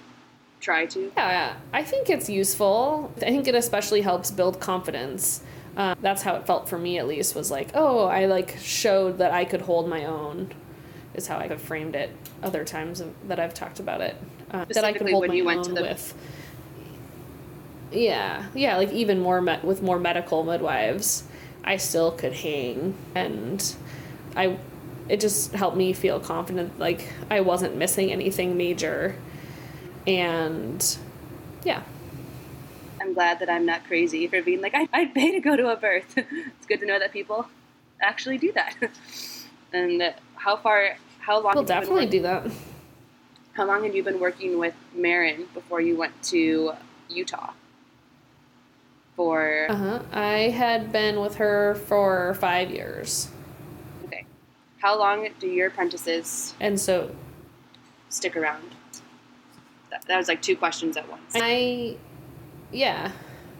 try 0.60 0.86
to? 0.86 1.12
Yeah, 1.16 1.56
I 1.72 1.82
think 1.82 2.08
it's 2.08 2.28
useful. 2.30 3.12
I 3.16 3.20
think 3.20 3.48
it 3.48 3.54
especially 3.54 4.02
helps 4.02 4.30
build 4.30 4.60
confidence. 4.60 5.42
Uh, 5.80 5.94
that's 6.02 6.20
how 6.20 6.34
it 6.36 6.46
felt 6.46 6.68
for 6.68 6.76
me, 6.76 6.98
at 6.98 7.08
least. 7.08 7.34
Was 7.34 7.50
like, 7.50 7.70
oh, 7.72 8.04
I 8.04 8.26
like 8.26 8.58
showed 8.60 9.16
that 9.16 9.32
I 9.32 9.46
could 9.46 9.62
hold 9.62 9.88
my 9.88 10.04
own. 10.04 10.52
Is 11.14 11.26
how 11.26 11.38
I 11.38 11.46
have 11.46 11.62
framed 11.62 11.96
it. 11.96 12.10
Other 12.42 12.66
times 12.66 13.02
that 13.28 13.40
I've 13.40 13.54
talked 13.54 13.80
about 13.80 14.02
it, 14.02 14.14
uh, 14.50 14.66
that 14.66 14.84
I 14.84 14.92
could 14.92 15.08
hold 15.08 15.26
my 15.28 15.40
own 15.40 15.72
the- 15.72 15.80
with. 15.80 16.14
Yeah, 17.90 18.44
yeah, 18.54 18.76
like 18.76 18.92
even 18.92 19.20
more 19.20 19.40
met 19.40 19.64
with 19.64 19.80
more 19.80 19.98
medical 19.98 20.44
midwives, 20.44 21.24
I 21.64 21.78
still 21.78 22.12
could 22.12 22.34
hang, 22.34 22.94
and 23.14 23.74
I 24.36 24.58
it 25.08 25.18
just 25.18 25.54
helped 25.54 25.78
me 25.78 25.94
feel 25.94 26.20
confident 26.20 26.78
like 26.78 27.08
I 27.30 27.40
wasn't 27.40 27.74
missing 27.74 28.12
anything 28.12 28.58
major. 28.58 29.16
And 30.06 30.98
yeah. 31.64 31.82
I'm 33.10 33.14
glad 33.14 33.40
that 33.40 33.50
I'm 33.50 33.66
not 33.66 33.84
crazy 33.88 34.28
for 34.28 34.40
being 34.40 34.60
like, 34.60 34.72
I, 34.72 34.88
I'd 34.92 35.12
pay 35.12 35.32
to 35.32 35.40
go 35.40 35.56
to 35.56 35.68
a 35.70 35.76
birth. 35.76 36.14
it's 36.16 36.66
good 36.68 36.78
to 36.78 36.86
know 36.86 37.00
that 37.00 37.12
people 37.12 37.48
actually 38.00 38.38
do 38.38 38.52
that. 38.52 38.76
and 39.72 40.14
how 40.36 40.56
far, 40.56 40.96
how 41.18 41.42
long? 41.42 41.54
We'll 41.56 41.64
definitely 41.64 42.06
do 42.06 42.22
that. 42.22 42.48
How 43.54 43.66
long 43.66 43.82
have 43.82 43.96
you 43.96 44.04
been 44.04 44.20
working 44.20 44.60
with 44.60 44.74
Maryn 44.96 45.52
before 45.52 45.80
you 45.80 45.96
went 45.96 46.22
to 46.24 46.74
Utah? 47.08 47.50
For. 49.16 49.66
Uh 49.68 49.74
huh. 49.74 50.02
I 50.12 50.50
had 50.50 50.92
been 50.92 51.20
with 51.20 51.34
her 51.36 51.74
for 51.74 52.34
five 52.34 52.70
years. 52.70 53.28
Okay, 54.04 54.24
how 54.78 54.96
long 54.96 55.28
do 55.40 55.48
your 55.48 55.66
apprentices 55.66 56.54
and 56.60 56.80
so 56.80 57.10
stick 58.08 58.36
around? 58.36 58.76
That, 59.90 60.04
that 60.06 60.16
was 60.16 60.28
like 60.28 60.40
two 60.40 60.56
questions 60.56 60.96
at 60.96 61.10
once. 61.10 61.32
I, 61.34 61.96
yeah, 62.72 63.12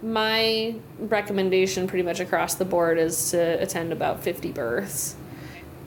my 0.03 0.75
recommendation 0.99 1.87
pretty 1.87 2.03
much 2.03 2.21
across 2.21 2.55
the 2.55 2.65
board 2.65 2.99
is 2.99 3.31
to 3.33 3.61
attend 3.63 3.93
about 3.93 4.23
50 4.23 4.53
births. 4.53 5.17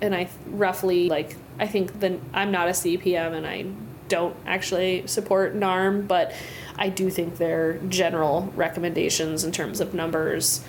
And 0.02 0.14
I 0.14 0.30
roughly 0.48 1.10
like 1.10 1.36
I 1.60 1.68
think 1.68 2.00
the 2.00 2.20
I'm 2.34 2.52
not 2.52 2.68
a 2.68 2.72
CPM 2.72 3.34
and 3.34 3.48
I 3.48 3.66
don't 4.10 4.36
actually 4.46 5.08
support 5.08 5.56
NARM, 5.56 6.08
but 6.08 6.34
I 6.76 6.90
do 6.90 7.10
think 7.10 7.38
their 7.38 7.78
general 7.90 8.52
recommendations 8.56 9.44
in 9.44 9.52
terms 9.52 9.80
of 9.80 9.94
numbers 9.94 10.64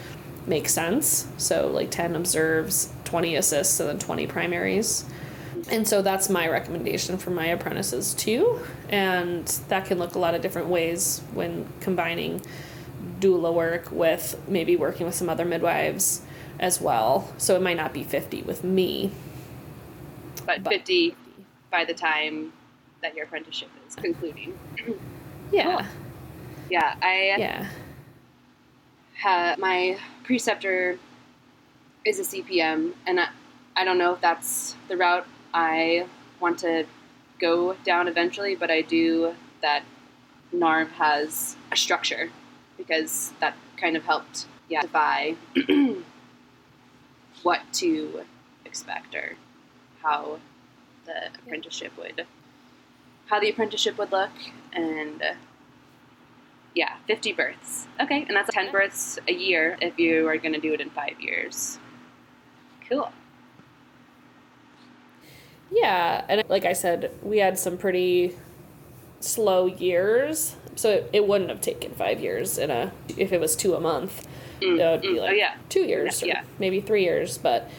make 0.46 0.68
sense. 0.68 1.26
So 1.36 1.68
like 1.68 1.90
10 1.90 2.16
observes, 2.16 2.92
20 3.05 3.36
assists, 3.36 3.80
and 3.80 3.88
then 3.88 3.98
20 3.98 4.26
primaries. 4.26 5.05
And 5.70 5.88
so 5.88 6.02
that's 6.02 6.28
my 6.28 6.48
recommendation 6.48 7.16
for 7.16 7.30
my 7.30 7.46
apprentices 7.46 8.14
too. 8.14 8.60
And 8.88 9.46
that 9.68 9.86
can 9.86 9.98
look 9.98 10.14
a 10.14 10.18
lot 10.18 10.34
of 10.34 10.42
different 10.42 10.68
ways 10.68 11.22
when 11.32 11.66
combining 11.80 12.42
doula 13.20 13.52
work 13.52 13.90
with 13.90 14.40
maybe 14.46 14.76
working 14.76 15.06
with 15.06 15.14
some 15.14 15.28
other 15.28 15.44
midwives 15.44 16.22
as 16.60 16.80
well. 16.80 17.32
So 17.38 17.56
it 17.56 17.62
might 17.62 17.76
not 17.76 17.92
be 17.92 18.04
50 18.04 18.42
with 18.42 18.62
me. 18.62 19.10
But, 20.46 20.62
but 20.62 20.72
50 20.72 21.16
by 21.70 21.84
the 21.84 21.94
time 21.94 22.52
that 23.02 23.14
your 23.14 23.24
apprenticeship 23.24 23.70
is 23.88 23.94
concluding. 23.94 24.58
yeah. 25.52 25.76
Cool. 25.78 25.86
Yeah, 26.70 26.94
I 27.02 27.34
Yeah. 27.38 27.68
Ha, 29.20 29.56
my 29.58 29.98
preceptor 30.24 30.98
is 32.04 32.18
a 32.18 32.22
CPM, 32.22 32.94
and 33.06 33.20
I, 33.20 33.28
I 33.76 33.84
don't 33.84 33.96
know 33.96 34.14
if 34.14 34.20
that's 34.20 34.74
the 34.88 34.96
route 34.96 35.26
I 35.55 36.07
want 36.40 36.59
to 36.59 36.84
go 37.40 37.74
down 37.84 38.09
eventually, 38.09 38.55
but 38.57 38.70
I 38.70 38.82
do 38.82 39.34
that 39.62 39.84
NARM 40.52 40.90
has 40.92 41.57
a 41.72 41.76
structure 41.76 42.30
because 42.76 43.32
that 43.40 43.57
kind 43.78 43.96
of 43.96 44.05
helped 44.05 44.46
yeah, 44.68 44.80
identify 44.80 45.32
what 47.42 47.61
to 47.74 48.22
expect 48.64 49.14
or 49.14 49.36
how 50.02 50.38
the 51.07 51.28
apprenticeship 51.38 51.92
would 51.98 52.26
how 53.26 53.40
the 53.40 53.48
apprenticeship 53.48 53.96
would 53.96 54.12
look 54.12 54.30
and 54.72 55.22
yeah, 56.74 56.96
50 57.07 57.32
births. 57.32 57.86
Okay, 58.00 58.24
and 58.26 58.36
that's 58.36 58.52
10 58.52 58.72
births 58.72 59.18
a 59.28 59.32
year 59.32 59.76
if 59.80 59.98
you 59.98 60.28
are 60.28 60.36
going 60.36 60.55
to 60.55 60.61
do 60.61 60.72
it 60.74 60.80
in 60.80 60.90
five 60.90 61.20
years. 61.20 61.78
Cool. 62.88 63.12
Yeah, 65.70 66.24
and 66.28 66.44
like 66.48 66.64
I 66.64 66.72
said, 66.72 67.10
we 67.22 67.38
had 67.38 67.58
some 67.58 67.78
pretty 67.78 68.36
slow 69.20 69.66
years, 69.66 70.56
so 70.76 70.90
it, 70.90 71.10
it 71.12 71.26
wouldn't 71.26 71.50
have 71.50 71.60
taken 71.60 71.92
five 71.92 72.20
years 72.20 72.58
in 72.58 72.70
a 72.70 72.92
if 73.16 73.32
it 73.32 73.40
was 73.40 73.56
two 73.56 73.74
a 73.74 73.80
month. 73.80 74.26
Mm, 74.60 74.78
it 74.78 74.90
would 74.90 75.00
be 75.00 75.18
mm, 75.18 75.20
like 75.20 75.30
oh, 75.30 75.34
yeah. 75.34 75.54
two 75.68 75.82
years, 75.82 76.22
yeah, 76.22 76.26
yeah. 76.26 76.42
maybe 76.58 76.80
three 76.80 77.04
years. 77.04 77.38
But 77.38 77.70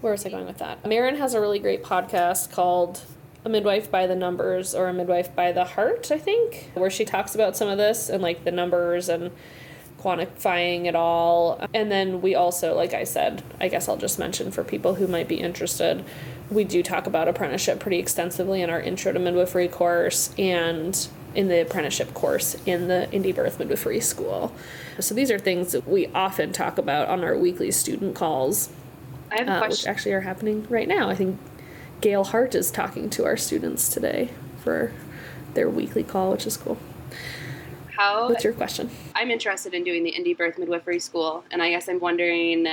where 0.00 0.12
was 0.12 0.24
I 0.26 0.30
going 0.30 0.46
with 0.46 0.58
that? 0.58 0.82
Maryn 0.84 1.16
has 1.18 1.34
a 1.34 1.40
really 1.40 1.58
great 1.58 1.84
podcast 1.84 2.50
called 2.50 3.02
a 3.44 3.48
midwife 3.48 3.90
by 3.90 4.06
the 4.06 4.16
numbers 4.16 4.74
or 4.74 4.88
a 4.88 4.92
midwife 4.92 5.34
by 5.34 5.52
the 5.52 5.64
heart, 5.64 6.10
I 6.10 6.18
think, 6.18 6.70
where 6.74 6.90
she 6.90 7.04
talks 7.04 7.34
about 7.34 7.56
some 7.56 7.68
of 7.68 7.78
this 7.78 8.08
and 8.08 8.22
like 8.22 8.44
the 8.44 8.50
numbers 8.50 9.08
and 9.08 9.30
quantifying 9.98 10.86
it 10.86 10.94
all. 10.94 11.66
And 11.74 11.90
then 11.90 12.20
we 12.20 12.34
also, 12.34 12.74
like 12.74 12.94
I 12.94 13.04
said, 13.04 13.42
I 13.60 13.68
guess 13.68 13.88
I'll 13.88 13.96
just 13.96 14.18
mention 14.18 14.50
for 14.50 14.64
people 14.64 14.94
who 14.94 15.06
might 15.06 15.28
be 15.28 15.36
interested, 15.36 16.04
we 16.50 16.64
do 16.64 16.82
talk 16.82 17.06
about 17.06 17.28
apprenticeship 17.28 17.78
pretty 17.80 17.98
extensively 17.98 18.62
in 18.62 18.70
our 18.70 18.80
intro 18.80 19.12
to 19.12 19.18
midwifery 19.18 19.68
course 19.68 20.34
and 20.38 21.08
in 21.34 21.48
the 21.48 21.62
apprenticeship 21.62 22.12
course 22.12 22.56
in 22.66 22.88
the 22.88 23.08
Indie 23.12 23.34
Birth 23.34 23.58
Midwifery 23.58 24.00
School. 24.00 24.52
So 24.98 25.14
these 25.14 25.30
are 25.30 25.38
things 25.38 25.72
that 25.72 25.88
we 25.88 26.08
often 26.08 26.52
talk 26.52 26.76
about 26.76 27.08
on 27.08 27.22
our 27.22 27.36
weekly 27.36 27.70
student 27.70 28.16
calls. 28.16 28.70
I 29.30 29.38
have 29.38 29.48
a 29.48 29.52
uh, 29.52 29.58
question. 29.58 29.84
Which 29.84 29.86
actually 29.86 30.12
are 30.12 30.22
happening 30.22 30.66
right 30.68 30.88
now. 30.88 31.08
I 31.08 31.14
think 31.14 31.38
Gail 32.00 32.24
Hart 32.24 32.54
is 32.54 32.70
talking 32.70 33.10
to 33.10 33.24
our 33.24 33.36
students 33.36 33.88
today 33.88 34.30
for 34.58 34.92
their 35.54 35.68
weekly 35.68 36.02
call, 36.02 36.32
which 36.32 36.46
is 36.46 36.56
cool. 36.56 36.78
How? 37.96 38.28
What's 38.28 38.42
your 38.42 38.52
question? 38.52 38.90
I'm 39.14 39.30
interested 39.30 39.72
in 39.72 39.84
doing 39.84 40.02
the 40.02 40.12
Indie 40.12 40.36
Birth 40.36 40.58
Midwifery 40.58 40.98
School, 40.98 41.44
and 41.50 41.62
I 41.62 41.70
guess 41.70 41.88
I'm 41.88 42.00
wondering. 42.00 42.66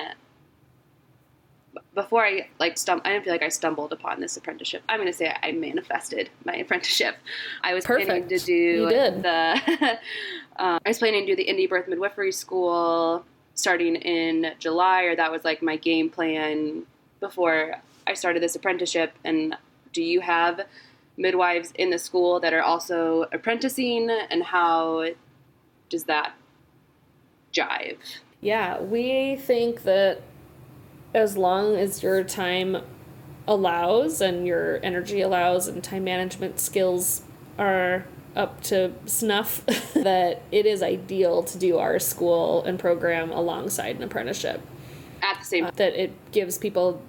Before 1.94 2.26
I 2.26 2.48
like 2.60 2.76
stum- 2.76 3.02
I 3.06 3.14
don't 3.14 3.24
feel 3.24 3.34
like 3.34 3.44
I 3.44 3.50
stumbled 3.50 3.94
upon 3.94 4.20
this 4.20 4.38
apprenticeship. 4.38 4.84
I'm 4.88 5.00
going 5.00 5.12
to 5.12 5.18
say 5.18 5.36
I 5.42 5.52
manifested 5.52 6.30
my 6.46 6.56
apprenticeship. 6.56 7.16
I 7.64 7.74
was 7.74 7.86
Perfect. 7.86 8.08
planning 8.08 8.28
to 8.30 8.40
do 8.40 8.86
the. 8.88 9.62
um, 10.58 10.80
I 10.86 10.90
was 10.90 11.00
planning 11.00 11.26
to 11.26 11.36
do 11.36 11.36
the 11.36 11.46
Indie 11.46 11.70
Birth 11.70 11.88
Midwifery 11.88 12.32
School 12.32 13.26
starting 13.54 13.96
in 13.96 14.54
July, 14.60 15.04
or 15.04 15.16
that 15.16 15.32
was 15.32 15.44
like 15.44 15.62
my 15.62 15.78
game 15.78 16.10
plan 16.10 16.84
before 17.20 17.76
I 18.06 18.14
started 18.14 18.42
this 18.42 18.56
apprenticeship, 18.56 19.14
and 19.24 19.56
do 19.92 20.02
you 20.02 20.22
have 20.22 20.62
midwives 21.18 21.74
in 21.76 21.90
the 21.90 21.98
school 21.98 22.40
that 22.40 22.54
are 22.54 22.62
also 22.62 23.26
apprenticing, 23.32 24.10
and 24.10 24.44
how 24.44 25.08
does 25.90 26.04
that 26.06 26.34
jive? 27.54 27.98
Yeah, 28.40 28.80
we 28.80 29.36
think 29.38 29.84
that 29.84 30.22
as 31.18 31.36
long 31.36 31.76
as 31.76 32.03
your 32.03 32.24
time 32.24 32.78
allows 33.47 34.22
and 34.22 34.45
your 34.45 34.80
energy 34.84 35.22
allows 35.22 35.68
and 35.68 35.84
time 35.84 36.03
management 36.03 36.59
skills 36.59 37.24
are 37.57 38.05
up 38.36 38.61
to 38.61 38.91
snuff 39.05 39.65
that 39.95 40.41
it 40.51 40.65
is 40.65 40.84
ideal 40.84 41.41
to 41.41 41.57
do 41.57 41.78
our 41.80 41.97
school 41.97 42.63
and 42.65 42.78
program 42.80 43.32
alongside 43.32 43.95
an 43.95 44.03
apprenticeship 44.03 44.61
at 45.24 45.39
the 45.39 45.45
same 45.45 45.65
uh, 45.65 45.72
that 45.72 45.99
it 45.99 46.11
gives 46.32 46.57
people 46.57 47.01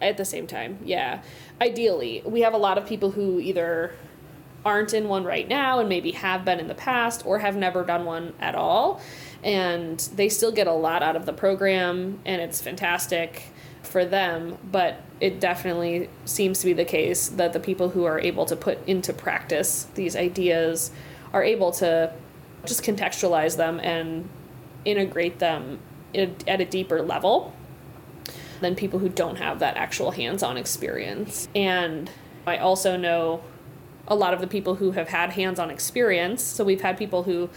at 0.00 0.16
the 0.16 0.24
same 0.24 0.48
time. 0.48 0.78
Yeah. 0.84 1.22
Ideally, 1.60 2.22
we 2.24 2.40
have 2.40 2.54
a 2.54 2.58
lot 2.58 2.76
of 2.76 2.86
people 2.86 3.12
who 3.12 3.38
either 3.38 3.94
aren't 4.64 4.92
in 4.94 5.08
one 5.08 5.22
right 5.24 5.46
now 5.46 5.78
and 5.78 5.88
maybe 5.88 6.12
have 6.12 6.44
been 6.44 6.58
in 6.58 6.66
the 6.66 6.74
past 6.74 7.24
or 7.24 7.38
have 7.38 7.54
never 7.54 7.84
done 7.84 8.04
one 8.04 8.32
at 8.40 8.56
all. 8.56 9.00
And 9.44 9.98
they 10.14 10.28
still 10.28 10.52
get 10.52 10.66
a 10.66 10.72
lot 10.72 11.02
out 11.02 11.14
of 11.14 11.26
the 11.26 11.32
program 11.32 12.18
and 12.24 12.40
it's 12.42 12.60
fantastic 12.60 13.51
for 13.92 14.04
them, 14.04 14.58
but 14.72 15.02
it 15.20 15.38
definitely 15.38 16.08
seems 16.24 16.58
to 16.60 16.66
be 16.66 16.72
the 16.72 16.84
case 16.84 17.28
that 17.28 17.52
the 17.52 17.60
people 17.60 17.90
who 17.90 18.04
are 18.04 18.18
able 18.18 18.46
to 18.46 18.56
put 18.56 18.78
into 18.88 19.12
practice 19.12 19.86
these 19.94 20.16
ideas 20.16 20.90
are 21.32 21.44
able 21.44 21.70
to 21.72 22.12
just 22.64 22.82
contextualize 22.82 23.56
them 23.56 23.78
and 23.80 24.28
integrate 24.84 25.38
them 25.38 25.78
at 26.14 26.60
a 26.60 26.64
deeper 26.64 27.02
level 27.02 27.54
than 28.60 28.74
people 28.74 28.98
who 28.98 29.08
don't 29.08 29.36
have 29.36 29.58
that 29.58 29.76
actual 29.76 30.10
hands 30.10 30.42
on 30.42 30.56
experience. 30.56 31.48
And 31.54 32.10
I 32.46 32.56
also 32.56 32.96
know 32.96 33.42
a 34.08 34.16
lot 34.16 34.34
of 34.34 34.40
the 34.40 34.46
people 34.46 34.76
who 34.76 34.92
have 34.92 35.08
had 35.08 35.30
hands 35.30 35.58
on 35.58 35.70
experience. 35.70 36.42
So 36.42 36.64
we've 36.64 36.80
had 36.80 36.96
people 36.96 37.22
who 37.24 37.50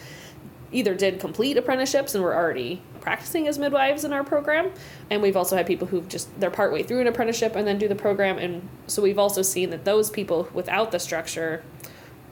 either 0.71 0.95
did 0.95 1.19
complete 1.19 1.57
apprenticeships 1.57 2.15
and 2.15 2.23
were 2.23 2.35
already 2.35 2.81
practicing 3.01 3.47
as 3.47 3.59
midwives 3.59 4.03
in 4.03 4.11
our 4.11 4.23
program 4.23 4.71
and 5.09 5.21
we've 5.21 5.37
also 5.37 5.55
had 5.55 5.67
people 5.67 5.87
who've 5.87 6.07
just 6.07 6.27
they're 6.39 6.49
partway 6.49 6.81
through 6.81 7.01
an 7.01 7.07
apprenticeship 7.07 7.55
and 7.55 7.67
then 7.67 7.77
do 7.77 7.87
the 7.87 7.95
program 7.95 8.37
and 8.37 8.67
so 8.87 9.01
we've 9.01 9.19
also 9.19 9.41
seen 9.41 9.69
that 9.69 9.85
those 9.85 10.09
people 10.09 10.49
without 10.53 10.91
the 10.91 10.99
structure 10.99 11.63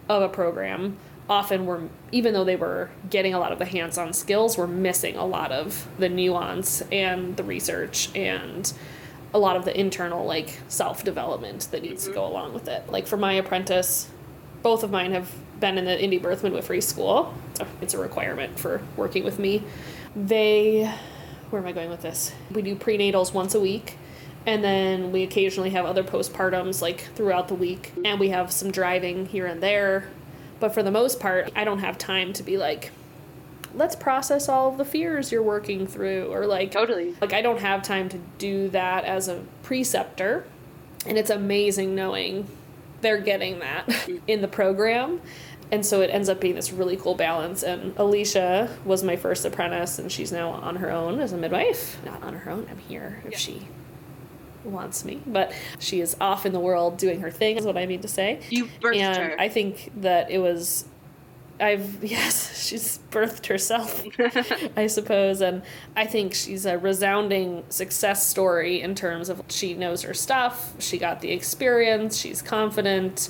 of 0.09 0.21
a 0.21 0.29
program 0.29 0.97
often 1.29 1.65
were 1.65 1.87
even 2.11 2.33
though 2.33 2.43
they 2.43 2.55
were 2.55 2.89
getting 3.09 3.33
a 3.33 3.39
lot 3.39 3.51
of 3.51 3.59
the 3.59 3.65
hands-on 3.65 4.11
skills 4.11 4.57
were 4.57 4.67
missing 4.67 5.15
a 5.15 5.25
lot 5.25 5.51
of 5.51 5.87
the 5.97 6.09
nuance 6.09 6.81
and 6.91 7.37
the 7.37 7.43
research 7.43 8.09
and 8.15 8.73
a 9.33 9.39
lot 9.39 9.55
of 9.55 9.65
the 9.65 9.79
internal 9.79 10.25
like 10.25 10.59
self-development 10.67 11.67
that 11.71 11.81
needs 11.81 12.03
mm-hmm. 12.03 12.11
to 12.11 12.15
go 12.15 12.25
along 12.25 12.53
with 12.53 12.67
it 12.67 12.89
like 12.91 13.07
for 13.07 13.17
my 13.17 13.33
apprentice 13.33 14.09
both 14.63 14.83
of 14.83 14.89
mine 14.89 15.11
have 15.11 15.31
been 15.59 15.77
in 15.77 15.85
the 15.85 15.91
indie 15.91 16.21
birth 16.21 16.41
midwifery 16.43 16.81
school. 16.81 17.33
It's 17.81 17.93
a 17.93 17.97
requirement 17.99 18.57
for 18.57 18.81
working 18.95 19.23
with 19.23 19.37
me. 19.37 19.63
They 20.15 20.91
where 21.49 21.61
am 21.61 21.67
I 21.67 21.71
going 21.71 21.91
with 21.91 22.01
this? 22.01 22.33
We 22.51 22.63
do 22.63 22.75
prenatals 22.75 23.31
once 23.31 23.53
a 23.53 23.59
week 23.59 23.97
and 24.47 24.63
then 24.63 25.11
we 25.11 25.21
occasionally 25.21 25.69
have 25.69 25.85
other 25.85 26.03
postpartums 26.03 26.81
like 26.81 27.01
throughout 27.15 27.47
the 27.47 27.53
week 27.53 27.93
and 28.03 28.19
we 28.19 28.29
have 28.29 28.51
some 28.51 28.71
driving 28.71 29.27
here 29.27 29.45
and 29.45 29.61
there. 29.61 30.09
But 30.59 30.73
for 30.73 30.81
the 30.81 30.91
most 30.91 31.19
part 31.19 31.51
i 31.55 31.63
don't 31.63 31.79
have 31.79 31.97
time 31.97 32.33
to 32.33 32.43
be 32.43 32.57
like 32.57 32.91
let's 33.75 33.95
process 33.95 34.47
all 34.47 34.69
of 34.69 34.77
the 34.77 34.85
fears 34.85 35.31
you're 35.31 35.43
working 35.43 35.87
through 35.87 36.31
or 36.31 36.45
like 36.45 36.71
totally. 36.71 37.15
like 37.19 37.33
i 37.33 37.41
don't 37.41 37.59
have 37.59 37.81
time 37.81 38.07
to 38.07 38.19
do 38.37 38.69
that 38.69 39.03
as 39.03 39.27
a 39.27 39.43
preceptor. 39.61 40.45
And 41.05 41.17
it's 41.17 41.29
amazing 41.29 41.95
knowing 41.95 42.47
they're 43.03 43.21
getting 43.21 43.59
that 43.59 44.09
in 44.27 44.41
the 44.41 44.47
program. 44.47 45.21
And 45.71 45.85
so 45.85 46.01
it 46.01 46.09
ends 46.09 46.29
up 46.29 46.39
being 46.39 46.55
this 46.55 46.71
really 46.71 46.97
cool 46.97 47.15
balance. 47.15 47.63
And 47.63 47.95
alicia 47.97 48.75
was 48.85 49.03
my 49.03 49.15
first 49.15 49.45
apprentice 49.45 49.99
and 49.99 50.11
she's 50.11 50.31
now 50.31 50.49
on 50.49 50.77
her 50.77 50.91
own 50.91 51.19
as 51.19 51.33
a 51.33 51.37
midwife. 51.37 52.03
Not 52.03 52.23
on 52.23 52.33
her 52.33 52.51
own 52.51 52.67
i'm 52.69 52.79
here 52.79 53.21
if 53.25 53.33
yeah. 53.33 53.37
she 53.37 53.67
wants 54.63 55.03
me 55.03 55.21
but 55.27 55.51
she 55.77 55.99
is 55.99 56.15
off 56.21 56.45
in 56.45 56.53
the 56.53 56.59
world 56.59 56.97
doing 56.97 57.19
her 57.19 57.29
thing 57.29 57.57
is 57.57 57.65
what 57.65 57.77
i 57.77 57.85
mean 57.85 58.01
to 58.01 58.07
say. 58.07 58.39
You 58.49 58.65
birthed 58.81 58.95
and 58.95 59.17
her. 59.17 59.39
I 59.39 59.49
think 59.49 59.91
that 59.97 60.31
it 60.31 60.39
was 60.39 60.85
I've 61.63 62.03
yes, 62.03 62.61
she's 62.61 62.99
birthed 63.09 63.47
herself, 63.47 64.03
I 64.77 64.87
suppose, 64.87 65.39
and 65.41 65.63
I 65.95 66.05
think 66.05 66.33
she's 66.33 66.65
a 66.65 66.77
resounding 66.77 67.63
success 67.69 68.27
story 68.27 68.81
in 68.81 68.95
terms 68.95 69.29
of 69.29 69.41
she 69.47 69.73
knows 69.73 70.01
her 70.01 70.13
stuff, 70.13 70.73
she 70.79 70.97
got 70.97 71.21
the 71.21 71.31
experience, 71.31 72.17
she's 72.17 72.41
confident, 72.41 73.29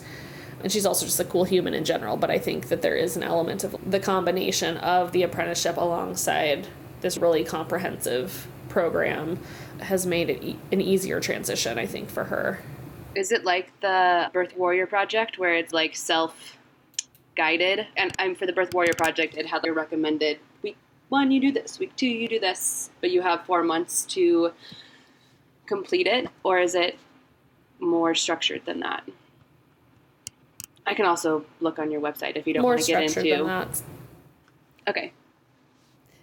and 0.64 0.72
she's 0.72 0.86
also 0.86 1.06
just 1.06 1.20
a 1.20 1.26
cool 1.26 1.44
human 1.44 1.76
in 1.76 1.86
general. 1.86 2.18
But 2.18 2.32
I 2.32 2.40
think 2.40 2.70
that 2.70 2.82
there 2.82 2.96
is 2.96 3.16
an 3.16 3.22
element 3.22 3.64
of 3.64 3.76
the 3.90 4.00
combination 4.00 4.78
of 4.78 5.12
the 5.12 5.22
apprenticeship 5.22 5.78
alongside 5.78 6.68
this 7.02 7.18
really 7.18 7.44
comprehensive 7.44 8.48
program 8.70 9.38
has 9.80 10.08
made 10.08 10.30
it 10.32 10.44
e- 10.44 10.58
an 10.72 10.82
easier 10.82 11.20
transition, 11.20 11.78
I 11.78 11.86
think, 11.86 12.10
for 12.10 12.24
her. 12.24 12.64
Is 13.14 13.32
it 13.32 13.44
like 13.44 13.72
the 13.82 14.32
Birth 14.34 14.58
Warrior 14.58 14.88
Project 14.88 15.38
where 15.38 15.54
it's 15.54 15.72
like 15.74 15.96
self 15.96 16.58
guided? 17.36 17.88
And 17.98 18.14
I'm 18.20 18.36
for 18.36 18.46
the 18.46 18.54
Birth 18.54 18.74
Warrior 18.74 18.94
Project, 18.98 19.36
it 19.38 19.46
had 19.46 19.66
a 19.66 19.74
recommended 19.74 20.40
week 20.62 20.78
one, 21.10 21.32
you 21.32 21.40
do 21.40 21.52
this, 21.52 21.80
week 21.80 21.96
two, 21.96 22.08
you 22.08 22.28
do 22.28 22.40
this, 22.40 22.90
but 23.02 23.12
you 23.12 23.22
have 23.22 23.46
four 23.46 23.64
months 23.64 24.06
to 24.06 24.52
complete 25.66 26.08
it? 26.08 26.28
Or 26.44 26.60
is 26.60 26.76
it 26.76 26.98
more 27.80 28.16
structured 28.16 28.66
than 28.66 28.80
that? 28.82 29.04
I 30.86 30.94
can 30.94 31.06
also 31.06 31.46
look 31.60 31.80
on 31.80 31.92
your 31.92 32.02
website 32.02 32.36
if 32.36 32.46
you 32.46 32.54
don't 32.54 32.64
want 32.64 32.82
to 32.82 32.92
get 32.92 33.04
into. 33.04 33.22
Than 33.22 33.48
that. 33.48 33.82
Okay. 34.88 35.14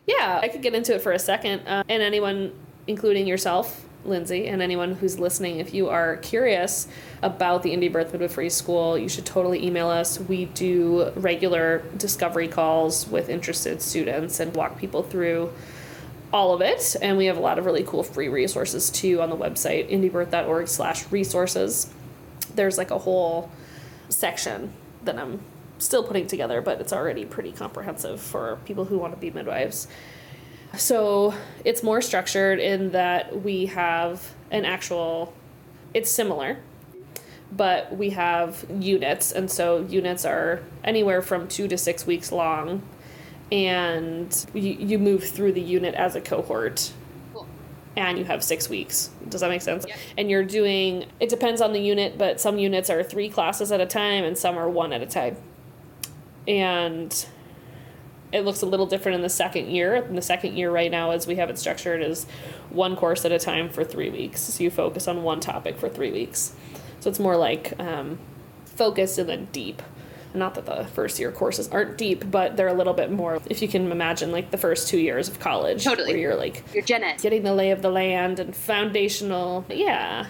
Yeah, 0.07 0.41
I 0.43 0.49
could 0.49 0.63
get 0.63 0.75
into 0.75 0.95
it 0.95 1.01
for 1.01 1.13
a 1.13 1.19
second. 1.19 1.67
Uh, 1.67 1.83
and 1.89 2.03
anyone, 2.03 2.53
including 2.87 3.27
yourself, 3.27 3.87
Lindsay, 4.05 4.47
and 4.47 4.63
anyone 4.63 4.95
who's 4.95 5.19
listening, 5.19 5.59
if 5.59 5.75
you 5.75 5.89
are 5.89 6.17
curious 6.17 6.89
about 7.23 7.63
the 7.63 7.71
Indie 7.71 7.93
Birth 7.93 8.13
Midwifery 8.13 8.49
School, 8.49 8.97
you 8.97 9.09
should 9.09 9.27
totally 9.27 9.65
email 9.65 9.89
us. 9.89 10.19
We 10.19 10.47
do 10.47 11.11
regular 11.17 11.83
discovery 11.97 12.49
calls 12.49 13.07
with 13.07 13.29
interested 13.29 13.83
students 13.83 14.41
and 14.41 14.55
walk 14.55 14.79
people 14.79 15.03
through 15.03 15.53
all 16.33 16.55
of 16.55 16.61
it. 16.61 16.97
And 17.03 17.19
we 17.19 17.27
have 17.27 17.37
a 17.37 17.41
lot 17.41 17.59
of 17.59 17.67
really 17.67 17.83
cool 17.83 18.03
free 18.03 18.29
resources 18.29 18.91
too 18.91 19.21
on 19.21 19.31
the 19.31 19.37
website, 19.37 19.91
indiebirth.org 19.91 20.69
slash 20.69 21.11
resources. 21.11 21.93
There's 22.55 22.79
like 22.79 22.91
a 22.91 22.99
whole 22.99 23.51
section 24.09 24.73
that 25.05 25.19
I'm 25.19 25.41
still 25.79 26.05
putting 26.05 26.27
together, 26.27 26.61
but 26.61 26.81
it's 26.81 26.93
already 26.93 27.25
pretty 27.25 27.53
comprehensive 27.53 28.21
for 28.21 28.59
people 28.65 28.85
who 28.87 28.99
want 28.99 29.15
to 29.15 29.21
be 29.21 29.31
midwives. 29.31 29.89
So 30.77 31.35
it's 31.65 31.83
more 31.83 32.01
structured 32.01 32.59
in 32.59 32.93
that 32.93 33.43
we 33.43 33.67
have 33.67 34.35
an 34.51 34.65
actual, 34.65 35.33
it's 35.95 36.11
similar, 36.11 36.59
but 37.53 37.97
we 37.97 38.11
have 38.11 38.65
units. 38.79 39.33
And 39.33 39.51
so 39.51 39.85
units 39.89 40.25
are 40.25 40.63
anywhere 40.85 41.23
from 41.23 41.49
two 41.49 41.69
to 41.69 41.77
six 41.77 42.07
weeks 42.07 42.31
long. 42.33 42.83
And 43.51 44.47
you, 44.55 44.73
you 44.73 44.99
move 44.99 45.25
through 45.25 45.53
the 45.53 45.61
unit 45.61 45.95
as 45.95 46.15
a 46.15 46.21
cohort 46.21 46.93
and 47.97 48.17
you 48.17 48.25
have 48.25 48.45
six 48.45 48.69
weeks. 48.69 49.11
Does 49.29 49.41
that 49.41 49.51
make 49.51 49.63
sense? 49.63 49.85
Yeah. 49.89 49.97
And 50.17 50.31
you're 50.31 50.45
doing, 50.45 51.07
it 51.19 51.29
depends 51.29 51.61
on 51.61 51.73
the 51.73 51.81
unit, 51.81 52.17
but 52.17 52.41
some 52.41 52.59
units 52.59 52.89
are 52.91 53.03
three 53.03 53.29
classes 53.29 53.73
at 53.73 53.81
a 53.81 53.87
time 53.87 54.25
and 54.25 54.39
some 54.39 54.57
are 54.57 54.71
one 54.71 54.93
at 54.93 55.03
a 55.03 55.07
time. 55.07 55.37
And 56.47 57.27
it 58.33 58.43
looks 58.43 58.63
a 58.63 58.67
little 58.67 58.87
different 58.87 59.17
in 59.17 59.23
the 59.23 59.29
second 59.29 59.69
year. 59.71 59.97
In 59.97 60.17
the 60.17 60.23
second 60.23 60.57
year, 60.57 60.71
right 60.71 60.91
now, 60.91 61.11
as 61.11 61.27
we 61.27 61.37
have 61.37 61.51
it 61.51 61.59
structured, 61.59 62.03
is 62.03 62.25
one 62.71 62.97
course 62.97 63.25
at 63.25 63.33
a 63.33 63.39
time 63.39 63.69
for 63.69 63.85
three 63.85 64.11
weeks. 64.11 64.41
So 64.41 64.63
you 64.63 64.71
focus 64.71 65.09
on 65.09 65.23
one 65.23 65.41
topic 65.41 65.77
for 65.77 65.89
three 65.89 66.13
weeks. 66.13 66.55
So 67.01 67.11
it's 67.11 67.19
more 67.19 67.37
like 67.37 67.79
um, 67.81 68.19
focused 68.65 69.19
and 69.19 69.29
then 69.29 69.49
deep 69.53 69.83
not 70.35 70.55
that 70.55 70.67
the 70.67 70.85
first 70.85 71.19
year 71.19 71.33
courses 71.33 71.69
aren't 71.69 71.99
deep, 71.99 72.31
but 72.31 72.57
they're 72.57 72.69
a 72.69 72.75
little 72.75 72.93
bit 72.93 73.11
more. 73.11 73.41
If 73.47 73.63
you 73.63 73.69
can 73.69 73.91
imagine, 73.91 74.33
like 74.33 74.51
the 74.51 74.59
first 74.59 74.89
two 74.89 74.99
years 74.99 75.29
of 75.29 75.41
college, 75.41 75.85
totally, 75.85 76.13
where 76.13 76.21
you're 76.21 76.37
like 76.37 76.63
you're 76.73 76.85
Gen 76.85 77.03
Ed. 77.03 77.21
getting 77.21 77.43
the 77.43 77.55
lay 77.55 77.71
of 77.71 77.83
the 77.83 77.91
land 77.91 78.39
and 78.39 78.55
foundational. 78.55 79.65
Yeah, 79.69 80.27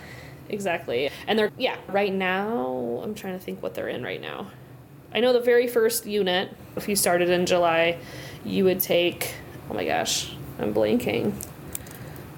exactly. 0.49 1.11
And 1.27 1.39
they're 1.39 1.53
yeah. 1.59 1.77
Right 1.89 2.13
now, 2.13 3.01
I'm 3.03 3.15
trying 3.15 3.39
to 3.39 3.45
think 3.45 3.63
what 3.63 3.75
they're 3.75 3.89
in 3.89 4.03
right 4.03 4.21
now. 4.21 4.51
I 5.13 5.21
know 5.21 5.33
the 5.33 5.41
very 5.41 5.67
first 5.67 6.07
unit. 6.07 6.57
If 6.77 6.89
you 6.89 6.97
started 6.97 7.31
in 7.31 7.47
July, 7.47 7.99
you 8.45 8.65
would 8.65 8.81
take. 8.81 9.35
Oh 9.69 9.75
my 9.75 9.85
gosh, 9.85 10.33
I'm 10.59 10.73
blanking. 10.73 11.33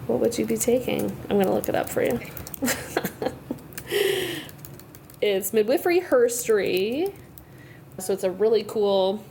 What 0.06 0.20
would 0.20 0.38
you 0.38 0.46
be 0.46 0.56
taking? 0.56 1.14
I'm 1.28 1.38
gonna 1.38 1.54
look 1.54 1.68
it 1.68 1.74
up 1.74 1.88
for 1.88 2.02
you. 2.02 2.18
it's 5.20 5.52
midwifery 5.52 6.00
herstory 6.00 7.12
so 7.98 8.12
it's 8.12 8.24
a 8.24 8.30
really 8.30 8.64
cool 8.64 9.22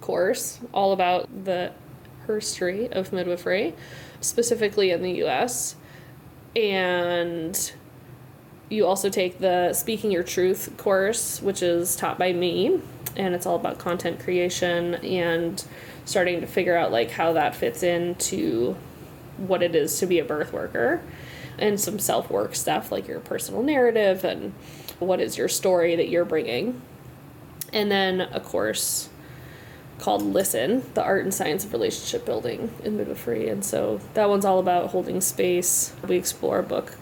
course 0.00 0.58
all 0.72 0.92
about 0.92 1.44
the 1.44 1.72
history 2.26 2.90
of 2.92 3.12
midwifery, 3.12 3.74
specifically 4.20 4.90
in 4.90 5.02
the 5.02 5.24
US. 5.24 5.76
And 6.56 7.72
you 8.74 8.86
also 8.86 9.08
take 9.08 9.38
the 9.38 9.72
Speaking 9.72 10.10
Your 10.10 10.22
Truth 10.22 10.76
course, 10.76 11.40
which 11.40 11.62
is 11.62 11.96
taught 11.96 12.18
by 12.18 12.32
me, 12.32 12.80
and 13.16 13.34
it's 13.34 13.46
all 13.46 13.56
about 13.56 13.78
content 13.78 14.20
creation 14.20 14.96
and 14.96 15.64
starting 16.04 16.40
to 16.40 16.46
figure 16.46 16.76
out 16.76 16.92
like 16.92 17.10
how 17.10 17.32
that 17.32 17.54
fits 17.54 17.82
into 17.82 18.76
what 19.36 19.62
it 19.62 19.74
is 19.74 19.98
to 20.00 20.06
be 20.06 20.18
a 20.18 20.24
birth 20.24 20.52
worker 20.52 21.02
and 21.58 21.80
some 21.80 21.98
self-work 21.98 22.54
stuff 22.54 22.92
like 22.92 23.08
your 23.08 23.20
personal 23.20 23.62
narrative 23.62 24.24
and 24.24 24.52
what 24.98 25.20
is 25.20 25.38
your 25.38 25.48
story 25.48 25.96
that 25.96 26.08
you're 26.08 26.24
bringing 26.24 26.80
and 27.72 27.90
then 27.90 28.20
a 28.20 28.40
course 28.40 29.08
called 29.98 30.22
Listen, 30.22 30.84
the 30.94 31.02
art 31.02 31.24
and 31.24 31.32
science 31.32 31.64
of 31.64 31.72
relationship 31.72 32.24
building 32.24 32.70
in 32.82 32.96
midwifery. 32.96 33.48
And 33.48 33.64
so 33.64 34.00
that 34.14 34.28
one's 34.28 34.44
all 34.44 34.58
about 34.58 34.90
holding 34.90 35.20
space. 35.20 35.94
We 36.06 36.16
explore 36.16 36.58
a 36.58 36.62
book 36.62 36.96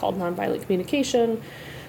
called 0.00 0.18
Nonviolent 0.18 0.62
Communication, 0.62 1.40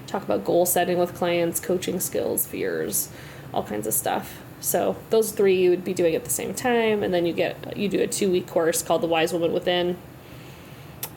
talk 0.06 0.24
about 0.24 0.44
goal 0.44 0.66
setting 0.66 1.00
with 1.00 1.16
clients, 1.16 1.60
coaching 1.60 2.00
skills, 2.00 2.46
fears, 2.46 3.10
all 3.54 3.64
kinds 3.64 3.88
of 3.88 3.94
stuff. 3.94 4.42
So 4.60 4.98
those 5.10 5.32
three 5.32 5.56
you 5.56 5.70
would 5.72 5.84
be 5.84 5.94
doing 5.94 6.14
at 6.14 6.24
the 6.24 6.30
same 6.30 6.54
time, 6.54 7.02
and 7.02 7.14
then 7.14 7.26
you 7.26 7.34
get 7.34 7.76
you 7.76 7.88
do 7.90 8.02
a 8.02 8.08
two 8.08 8.32
week 8.32 8.48
course 8.48 8.84
called 8.84 9.02
The 9.02 9.08
Wise 9.08 9.34
Woman 9.34 9.54
Within. 9.54 9.98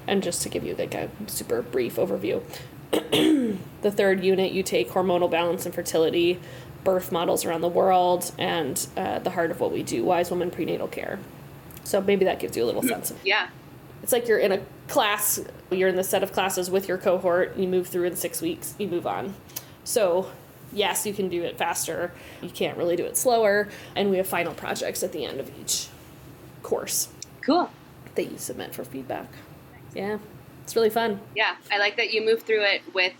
And 0.07 0.23
just 0.23 0.43
to 0.43 0.49
give 0.49 0.65
you 0.65 0.75
like 0.75 0.95
a 0.95 1.11
super 1.27 1.63
brief 1.63 1.97
overview, 1.97 2.43
the 3.83 3.91
third 3.91 4.25
unit 4.25 4.53
you 4.53 4.63
take 4.63 4.91
hormonal 4.91 5.31
balance 5.31 5.67
and 5.67 5.75
fertility 5.75 6.39
birth 6.85 7.11
models 7.11 7.45
around 7.45 7.63
the 7.63 7.69
world 7.69 8.31
and 8.39 8.87
uh, 8.97 9.19
the 9.19 9.31
heart 9.31 9.51
of 9.51 9.59
what 9.59 9.73
we 9.73 9.83
do 9.83 10.05
wise 10.05 10.31
woman 10.31 10.51
prenatal 10.51 10.87
care 10.87 11.19
so 11.83 12.01
maybe 12.01 12.27
that 12.27 12.39
gives 12.39 12.57
you 12.57 12.63
a 12.63 12.67
little 12.67 12.83
sense 12.83 13.11
of 13.11 13.19
yeah 13.25 13.49
it's 14.05 14.13
like 14.13 14.29
you're 14.29 14.39
in 14.39 14.53
a 14.53 14.61
class, 14.87 15.41
you're 15.71 15.89
in 15.89 15.97
the 15.97 16.05
set 16.05 16.23
of 16.23 16.31
classes 16.31 16.71
with 16.71 16.89
your 16.89 16.99
cohort, 16.99 17.57
you 17.57 17.67
move 17.67 17.87
through 17.87 18.05
in 18.05 18.15
six 18.15 18.43
weeks, 18.43 18.75
you 18.77 18.87
move 18.87 19.07
on. 19.07 19.35
So, 19.83 20.31
yes, 20.75 21.07
you 21.07 21.15
can 21.15 21.31
do 21.31 21.43
it 21.43 21.57
faster, 21.57 22.13
you 22.43 22.51
can't 22.51 22.77
really 22.77 22.97
do 22.97 23.05
it 23.07 23.17
slower, 23.17 23.67
and 23.97 24.11
we 24.11 24.19
have 24.19 24.27
final 24.27 24.53
projects 24.53 25.03
at 25.03 25.13
the 25.13 25.25
end 25.25 25.41
of 25.41 25.51
each 25.59 25.89
course 26.63 27.09
Cool. 27.41 27.71
that 28.15 28.25
you 28.25 28.37
submit 28.37 28.75
for 28.75 28.85
feedback. 28.85 29.29
Yeah, 29.95 30.19
it's 30.65 30.77
really 30.77 30.91
fun. 30.91 31.19
Yeah, 31.35 31.57
I 31.73 31.79
like 31.79 31.97
that 31.97 32.13
you 32.13 32.23
move 32.23 32.43
through 32.43 32.65
it 32.65 32.83
with 32.93 33.15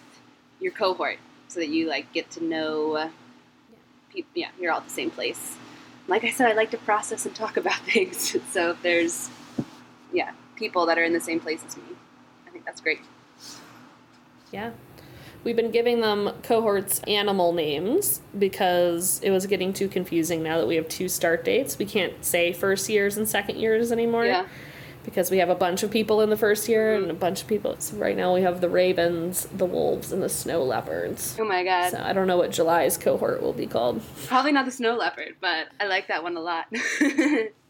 your 0.61 0.73
cohort 0.73 1.17
so 1.49 1.61
that 1.61 1.71
you 1.71 1.89
like 1.89 2.13
get 2.13 2.31
to 2.33 2.45
know 2.45 2.93
uh, 2.93 3.09
people. 4.13 4.31
Yeah, 4.35 4.49
you're 4.61 4.71
all 4.71 4.81
at 4.81 4.85
the 4.85 4.91
same 4.91 5.11
place. 5.11 5.57
Like 6.09 6.25
I 6.25 6.31
said, 6.31 6.51
I 6.51 6.53
like 6.53 6.73
to 6.73 6.77
process 6.77 7.25
and 7.25 7.35
talk 7.35 7.57
about 7.57 7.77
things. 7.87 8.37
So 8.53 8.73
if 8.73 8.83
there's, 8.83 9.31
yeah, 10.13 10.33
people 10.57 10.87
that 10.87 10.99
are 10.99 11.05
in 11.05 11.13
the 11.13 11.21
same 11.21 11.41
place 11.41 11.63
as 11.67 11.77
me, 11.77 11.83
I 12.47 12.51
think 12.51 12.65
that's 12.65 12.81
great. 12.81 13.01
Yeah. 14.53 14.71
We've 15.45 15.57
been 15.57 15.71
giving 15.71 16.01
them 16.01 16.33
cohorts 16.43 17.01
animal 17.01 17.53
names 17.53 18.23
because 18.39 19.21
it 19.23 19.31
was 19.31 19.47
getting 19.47 19.75
too 19.75 19.89
confusing 19.89 20.43
now 20.43 20.57
that 20.59 20.67
we 20.67 20.77
have 20.77 20.89
two 20.89 21.09
start 21.09 21.45
dates. 21.45 21.79
We 21.79 21.85
can't 21.85 22.25
say 22.25 22.55
first 22.55 22.89
years 22.89 23.19
and 23.19 23.29
second 23.29 23.59
years 23.59 23.93
anymore. 23.93 24.25
Yeah. 24.25 24.47
Because 25.05 25.31
we 25.31 25.37
have 25.39 25.51
a 25.51 25.55
bunch 25.55 25.83
of 25.83 25.91
people 25.91 26.23
in 26.23 26.31
the 26.31 26.37
first 26.37 26.67
year 26.67 26.95
and 26.95 27.05
a 27.05 27.09
mm-hmm. 27.09 27.19
bunch 27.19 27.43
of 27.43 27.47
people. 27.47 27.77
So 27.79 27.99
right 27.99 28.17
now 28.17 28.33
we 28.33 28.41
have 28.41 28.63
the 28.63 28.71
ravens, 28.71 29.47
the 29.55 29.67
wolves, 29.67 30.13
and 30.13 30.23
the 30.23 30.31
snow 30.31 30.65
leopards. 30.65 31.37
Oh 31.39 31.45
my 31.45 31.63
god. 31.63 31.91
So 31.91 32.03
I 32.03 32.15
don't 32.15 32.27
know 32.27 32.39
what 32.39 32.51
July's 32.51 32.97
cohort 32.97 33.43
will 33.43 33.53
be 33.53 33.67
called. 33.67 34.01
Probably 34.27 34.53
not 34.53 34.65
the 34.65 34.71
snow 34.71 34.97
leopard, 34.97 35.37
but 35.43 35.67
I 35.79 35.89
like 35.89 36.09
that 36.09 36.23
one 36.23 36.39
a 36.39 36.41
lot. 36.41 36.73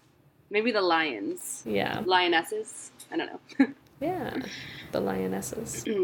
Maybe 0.54 0.70
the 0.70 0.80
lions. 0.80 1.64
Yeah. 1.66 2.02
Lionesses. 2.06 2.92
I 3.10 3.16
don't 3.16 3.58
know. 3.58 3.66
Yeah. 4.00 4.36
The 4.92 5.00
lionesses. 5.00 5.84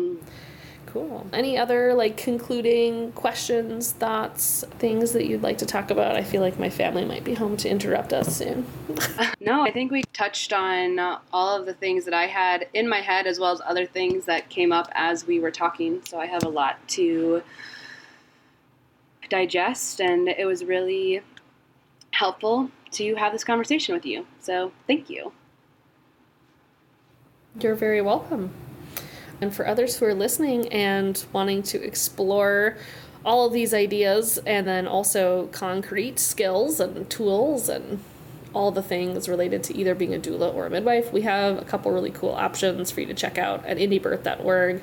Cool. 0.86 1.24
Any 1.32 1.56
other 1.56 1.94
like 1.94 2.16
concluding 2.16 3.12
questions, 3.12 3.92
thoughts, 3.92 4.64
things 4.80 5.12
that 5.12 5.26
you'd 5.26 5.42
like 5.42 5.58
to 5.58 5.66
talk 5.66 5.92
about? 5.92 6.16
I 6.16 6.24
feel 6.24 6.40
like 6.40 6.58
my 6.58 6.70
family 6.70 7.04
might 7.04 7.22
be 7.22 7.34
home 7.34 7.56
to 7.58 7.68
interrupt 7.68 8.12
us 8.12 8.36
soon. 8.36 8.66
No, 9.40 9.62
I 9.62 9.70
think 9.70 9.92
we 9.92 10.02
touched 10.12 10.52
on 10.52 10.98
all 11.32 11.56
of 11.56 11.66
the 11.66 11.74
things 11.74 12.04
that 12.06 12.14
I 12.14 12.26
had 12.26 12.66
in 12.74 12.88
my 12.88 13.00
head 13.00 13.28
as 13.28 13.38
well 13.38 13.52
as 13.52 13.60
other 13.64 13.86
things 13.86 14.24
that 14.24 14.48
came 14.48 14.72
up 14.72 14.88
as 14.92 15.24
we 15.24 15.38
were 15.38 15.52
talking. 15.52 16.02
So 16.04 16.18
I 16.18 16.26
have 16.26 16.42
a 16.42 16.48
lot 16.48 16.76
to 16.88 17.42
digest, 19.28 20.00
and 20.00 20.28
it 20.28 20.46
was 20.46 20.64
really 20.64 21.20
helpful 22.10 22.70
to 22.92 23.14
have 23.16 23.32
this 23.32 23.44
conversation 23.44 23.94
with 23.94 24.04
you. 24.04 24.26
So 24.40 24.72
thank 24.86 25.10
you. 25.10 25.32
You're 27.60 27.74
very 27.74 28.00
welcome. 28.00 28.52
And 29.40 29.54
for 29.54 29.66
others 29.66 29.96
who 29.96 30.04
are 30.06 30.14
listening 30.14 30.68
and 30.68 31.24
wanting 31.32 31.62
to 31.64 31.82
explore 31.82 32.76
all 33.24 33.46
of 33.46 33.52
these 33.52 33.74
ideas 33.74 34.38
and 34.46 34.66
then 34.66 34.86
also 34.86 35.46
concrete 35.48 36.18
skills 36.18 36.80
and 36.80 37.08
tools 37.10 37.68
and 37.68 38.02
all 38.52 38.70
the 38.70 38.82
things 38.82 39.28
related 39.28 39.62
to 39.64 39.76
either 39.76 39.94
being 39.94 40.14
a 40.14 40.18
doula 40.18 40.52
or 40.54 40.66
a 40.66 40.70
midwife, 40.70 41.12
we 41.12 41.22
have 41.22 41.58
a 41.58 41.64
couple 41.64 41.92
really 41.92 42.10
cool 42.10 42.32
options 42.32 42.90
for 42.90 43.00
you 43.00 43.06
to 43.06 43.14
check 43.14 43.38
out 43.38 43.64
at 43.64 43.76
indiebirth.org. 43.76 44.82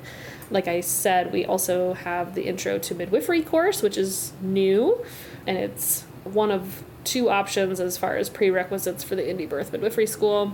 Like 0.50 0.68
I 0.68 0.80
said, 0.80 1.32
we 1.32 1.44
also 1.44 1.92
have 1.92 2.34
the 2.34 2.42
Intro 2.42 2.78
to 2.78 2.94
Midwifery 2.94 3.42
course, 3.42 3.82
which 3.82 3.98
is 3.98 4.32
new, 4.40 5.04
and 5.46 5.58
it's 5.58 6.04
one 6.24 6.50
of 6.50 6.84
two 7.04 7.30
options 7.30 7.80
as 7.80 7.96
far 7.96 8.16
as 8.16 8.28
prerequisites 8.28 9.02
for 9.02 9.16
the 9.16 9.22
Indie 9.22 9.48
Birth 9.48 9.72
Midwifery 9.72 10.06
School 10.06 10.52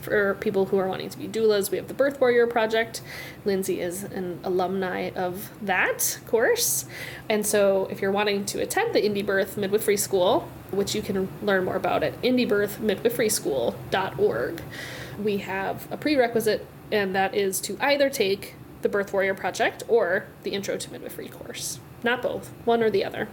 for 0.00 0.34
people 0.34 0.66
who 0.66 0.78
are 0.78 0.86
wanting 0.88 1.08
to 1.10 1.18
be 1.18 1.28
doulas, 1.28 1.70
we 1.70 1.76
have 1.76 1.88
the 1.88 1.94
Birth 1.94 2.20
Warrior 2.20 2.46
Project. 2.46 3.02
Lindsay 3.44 3.80
is 3.80 4.04
an 4.04 4.38
alumni 4.44 5.10
of 5.10 5.50
that 5.62 6.20
course. 6.26 6.84
And 7.28 7.44
so, 7.46 7.86
if 7.90 8.00
you're 8.00 8.12
wanting 8.12 8.44
to 8.46 8.60
attend 8.60 8.94
the 8.94 9.02
Indie 9.02 9.26
Birth 9.26 9.56
Midwifery 9.56 9.96
School, 9.96 10.48
which 10.70 10.94
you 10.94 11.02
can 11.02 11.28
learn 11.42 11.64
more 11.64 11.76
about 11.76 12.02
at 12.02 12.20
indiebirthmidwiferyschool.org, 12.22 14.62
we 15.22 15.38
have 15.38 15.88
a 15.90 15.96
prerequisite, 15.96 16.66
and 16.92 17.14
that 17.14 17.34
is 17.34 17.60
to 17.62 17.76
either 17.80 18.08
take 18.08 18.54
the 18.82 18.88
Birth 18.88 19.12
Warrior 19.12 19.34
Project 19.34 19.82
or 19.88 20.26
the 20.44 20.50
Intro 20.50 20.76
to 20.76 20.92
Midwifery 20.92 21.28
course. 21.28 21.80
Not 22.04 22.22
both, 22.22 22.52
one 22.64 22.80
or 22.82 22.90
the 22.90 23.04
other. 23.04 23.26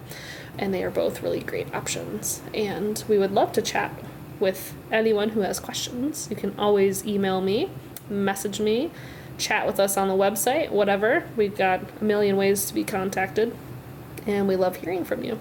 And 0.57 0.73
they 0.73 0.83
are 0.83 0.91
both 0.91 1.21
really 1.21 1.41
great 1.41 1.73
options. 1.73 2.41
And 2.53 3.03
we 3.07 3.17
would 3.17 3.31
love 3.31 3.51
to 3.53 3.61
chat 3.61 3.91
with 4.39 4.73
anyone 4.91 5.29
who 5.29 5.41
has 5.41 5.59
questions. 5.59 6.27
You 6.29 6.35
can 6.35 6.57
always 6.57 7.05
email 7.05 7.41
me, 7.41 7.69
message 8.09 8.59
me, 8.59 8.91
chat 9.37 9.65
with 9.65 9.79
us 9.79 9.97
on 9.97 10.07
the 10.07 10.13
website, 10.13 10.71
whatever. 10.71 11.27
We've 11.35 11.55
got 11.55 11.81
a 11.99 12.03
million 12.03 12.37
ways 12.37 12.65
to 12.65 12.73
be 12.73 12.83
contacted, 12.83 13.55
and 14.25 14.47
we 14.47 14.55
love 14.55 14.77
hearing 14.77 15.05
from 15.05 15.23
you. 15.23 15.39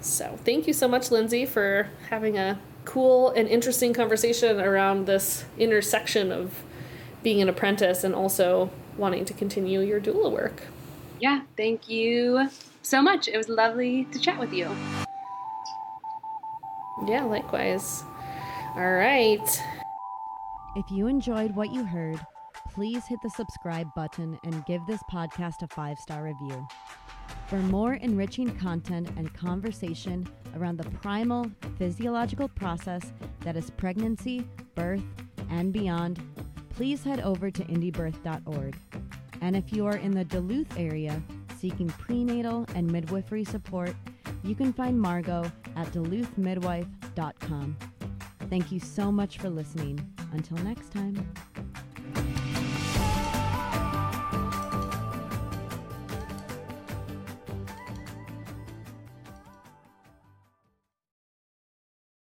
So, 0.00 0.38
thank 0.44 0.66
you 0.66 0.72
so 0.72 0.86
much, 0.86 1.10
Lindsay, 1.10 1.46
for 1.46 1.88
having 2.10 2.38
a 2.38 2.60
cool 2.84 3.30
and 3.30 3.48
interesting 3.48 3.92
conversation 3.92 4.60
around 4.60 5.06
this 5.06 5.44
intersection 5.58 6.30
of 6.30 6.62
being 7.22 7.42
an 7.42 7.48
apprentice 7.48 8.04
and 8.04 8.14
also 8.14 8.70
wanting 8.96 9.24
to 9.24 9.34
continue 9.34 9.80
your 9.80 10.00
doula 10.00 10.30
work. 10.30 10.62
Yeah, 11.18 11.42
thank 11.56 11.88
you 11.88 12.48
so 12.86 13.02
much. 13.02 13.28
It 13.28 13.36
was 13.36 13.48
lovely 13.48 14.04
to 14.06 14.18
chat 14.18 14.38
with 14.38 14.52
you. 14.52 14.68
Yeah, 17.06 17.24
likewise. 17.24 18.04
All 18.74 18.92
right. 18.92 19.62
If 20.76 20.90
you 20.90 21.06
enjoyed 21.06 21.54
what 21.54 21.72
you 21.72 21.84
heard, 21.84 22.20
please 22.72 23.06
hit 23.06 23.18
the 23.22 23.30
subscribe 23.30 23.88
button 23.94 24.38
and 24.44 24.64
give 24.66 24.84
this 24.86 25.00
podcast 25.10 25.62
a 25.62 25.68
five 25.68 25.98
star 25.98 26.22
review. 26.22 26.66
For 27.48 27.58
more 27.58 27.94
enriching 27.94 28.56
content 28.56 29.08
and 29.16 29.32
conversation 29.32 30.26
around 30.56 30.78
the 30.78 30.90
primal 30.90 31.50
physiological 31.78 32.48
process 32.48 33.12
that 33.40 33.56
is 33.56 33.70
pregnancy, 33.70 34.46
birth, 34.74 35.02
and 35.48 35.72
beyond, 35.72 36.20
please 36.70 37.04
head 37.04 37.20
over 37.20 37.50
to 37.50 37.64
indiebirth.org. 37.64 38.76
And 39.40 39.56
if 39.56 39.72
you 39.72 39.86
are 39.86 39.96
in 39.96 40.12
the 40.12 40.24
Duluth 40.24 40.78
area 40.78 41.22
seeking 41.56 41.88
prenatal 41.88 42.66
and 42.74 42.90
midwifery 42.90 43.44
support, 43.44 43.94
you 44.42 44.54
can 44.54 44.72
find 44.72 45.00
Margot 45.00 45.50
at 45.76 45.86
duluthmidwife.com. 45.88 47.76
Thank 48.48 48.70
you 48.70 48.78
so 48.78 49.10
much 49.10 49.38
for 49.38 49.48
listening. 49.48 50.00
Until 50.32 50.58
next 50.58 50.92
time. 50.92 51.32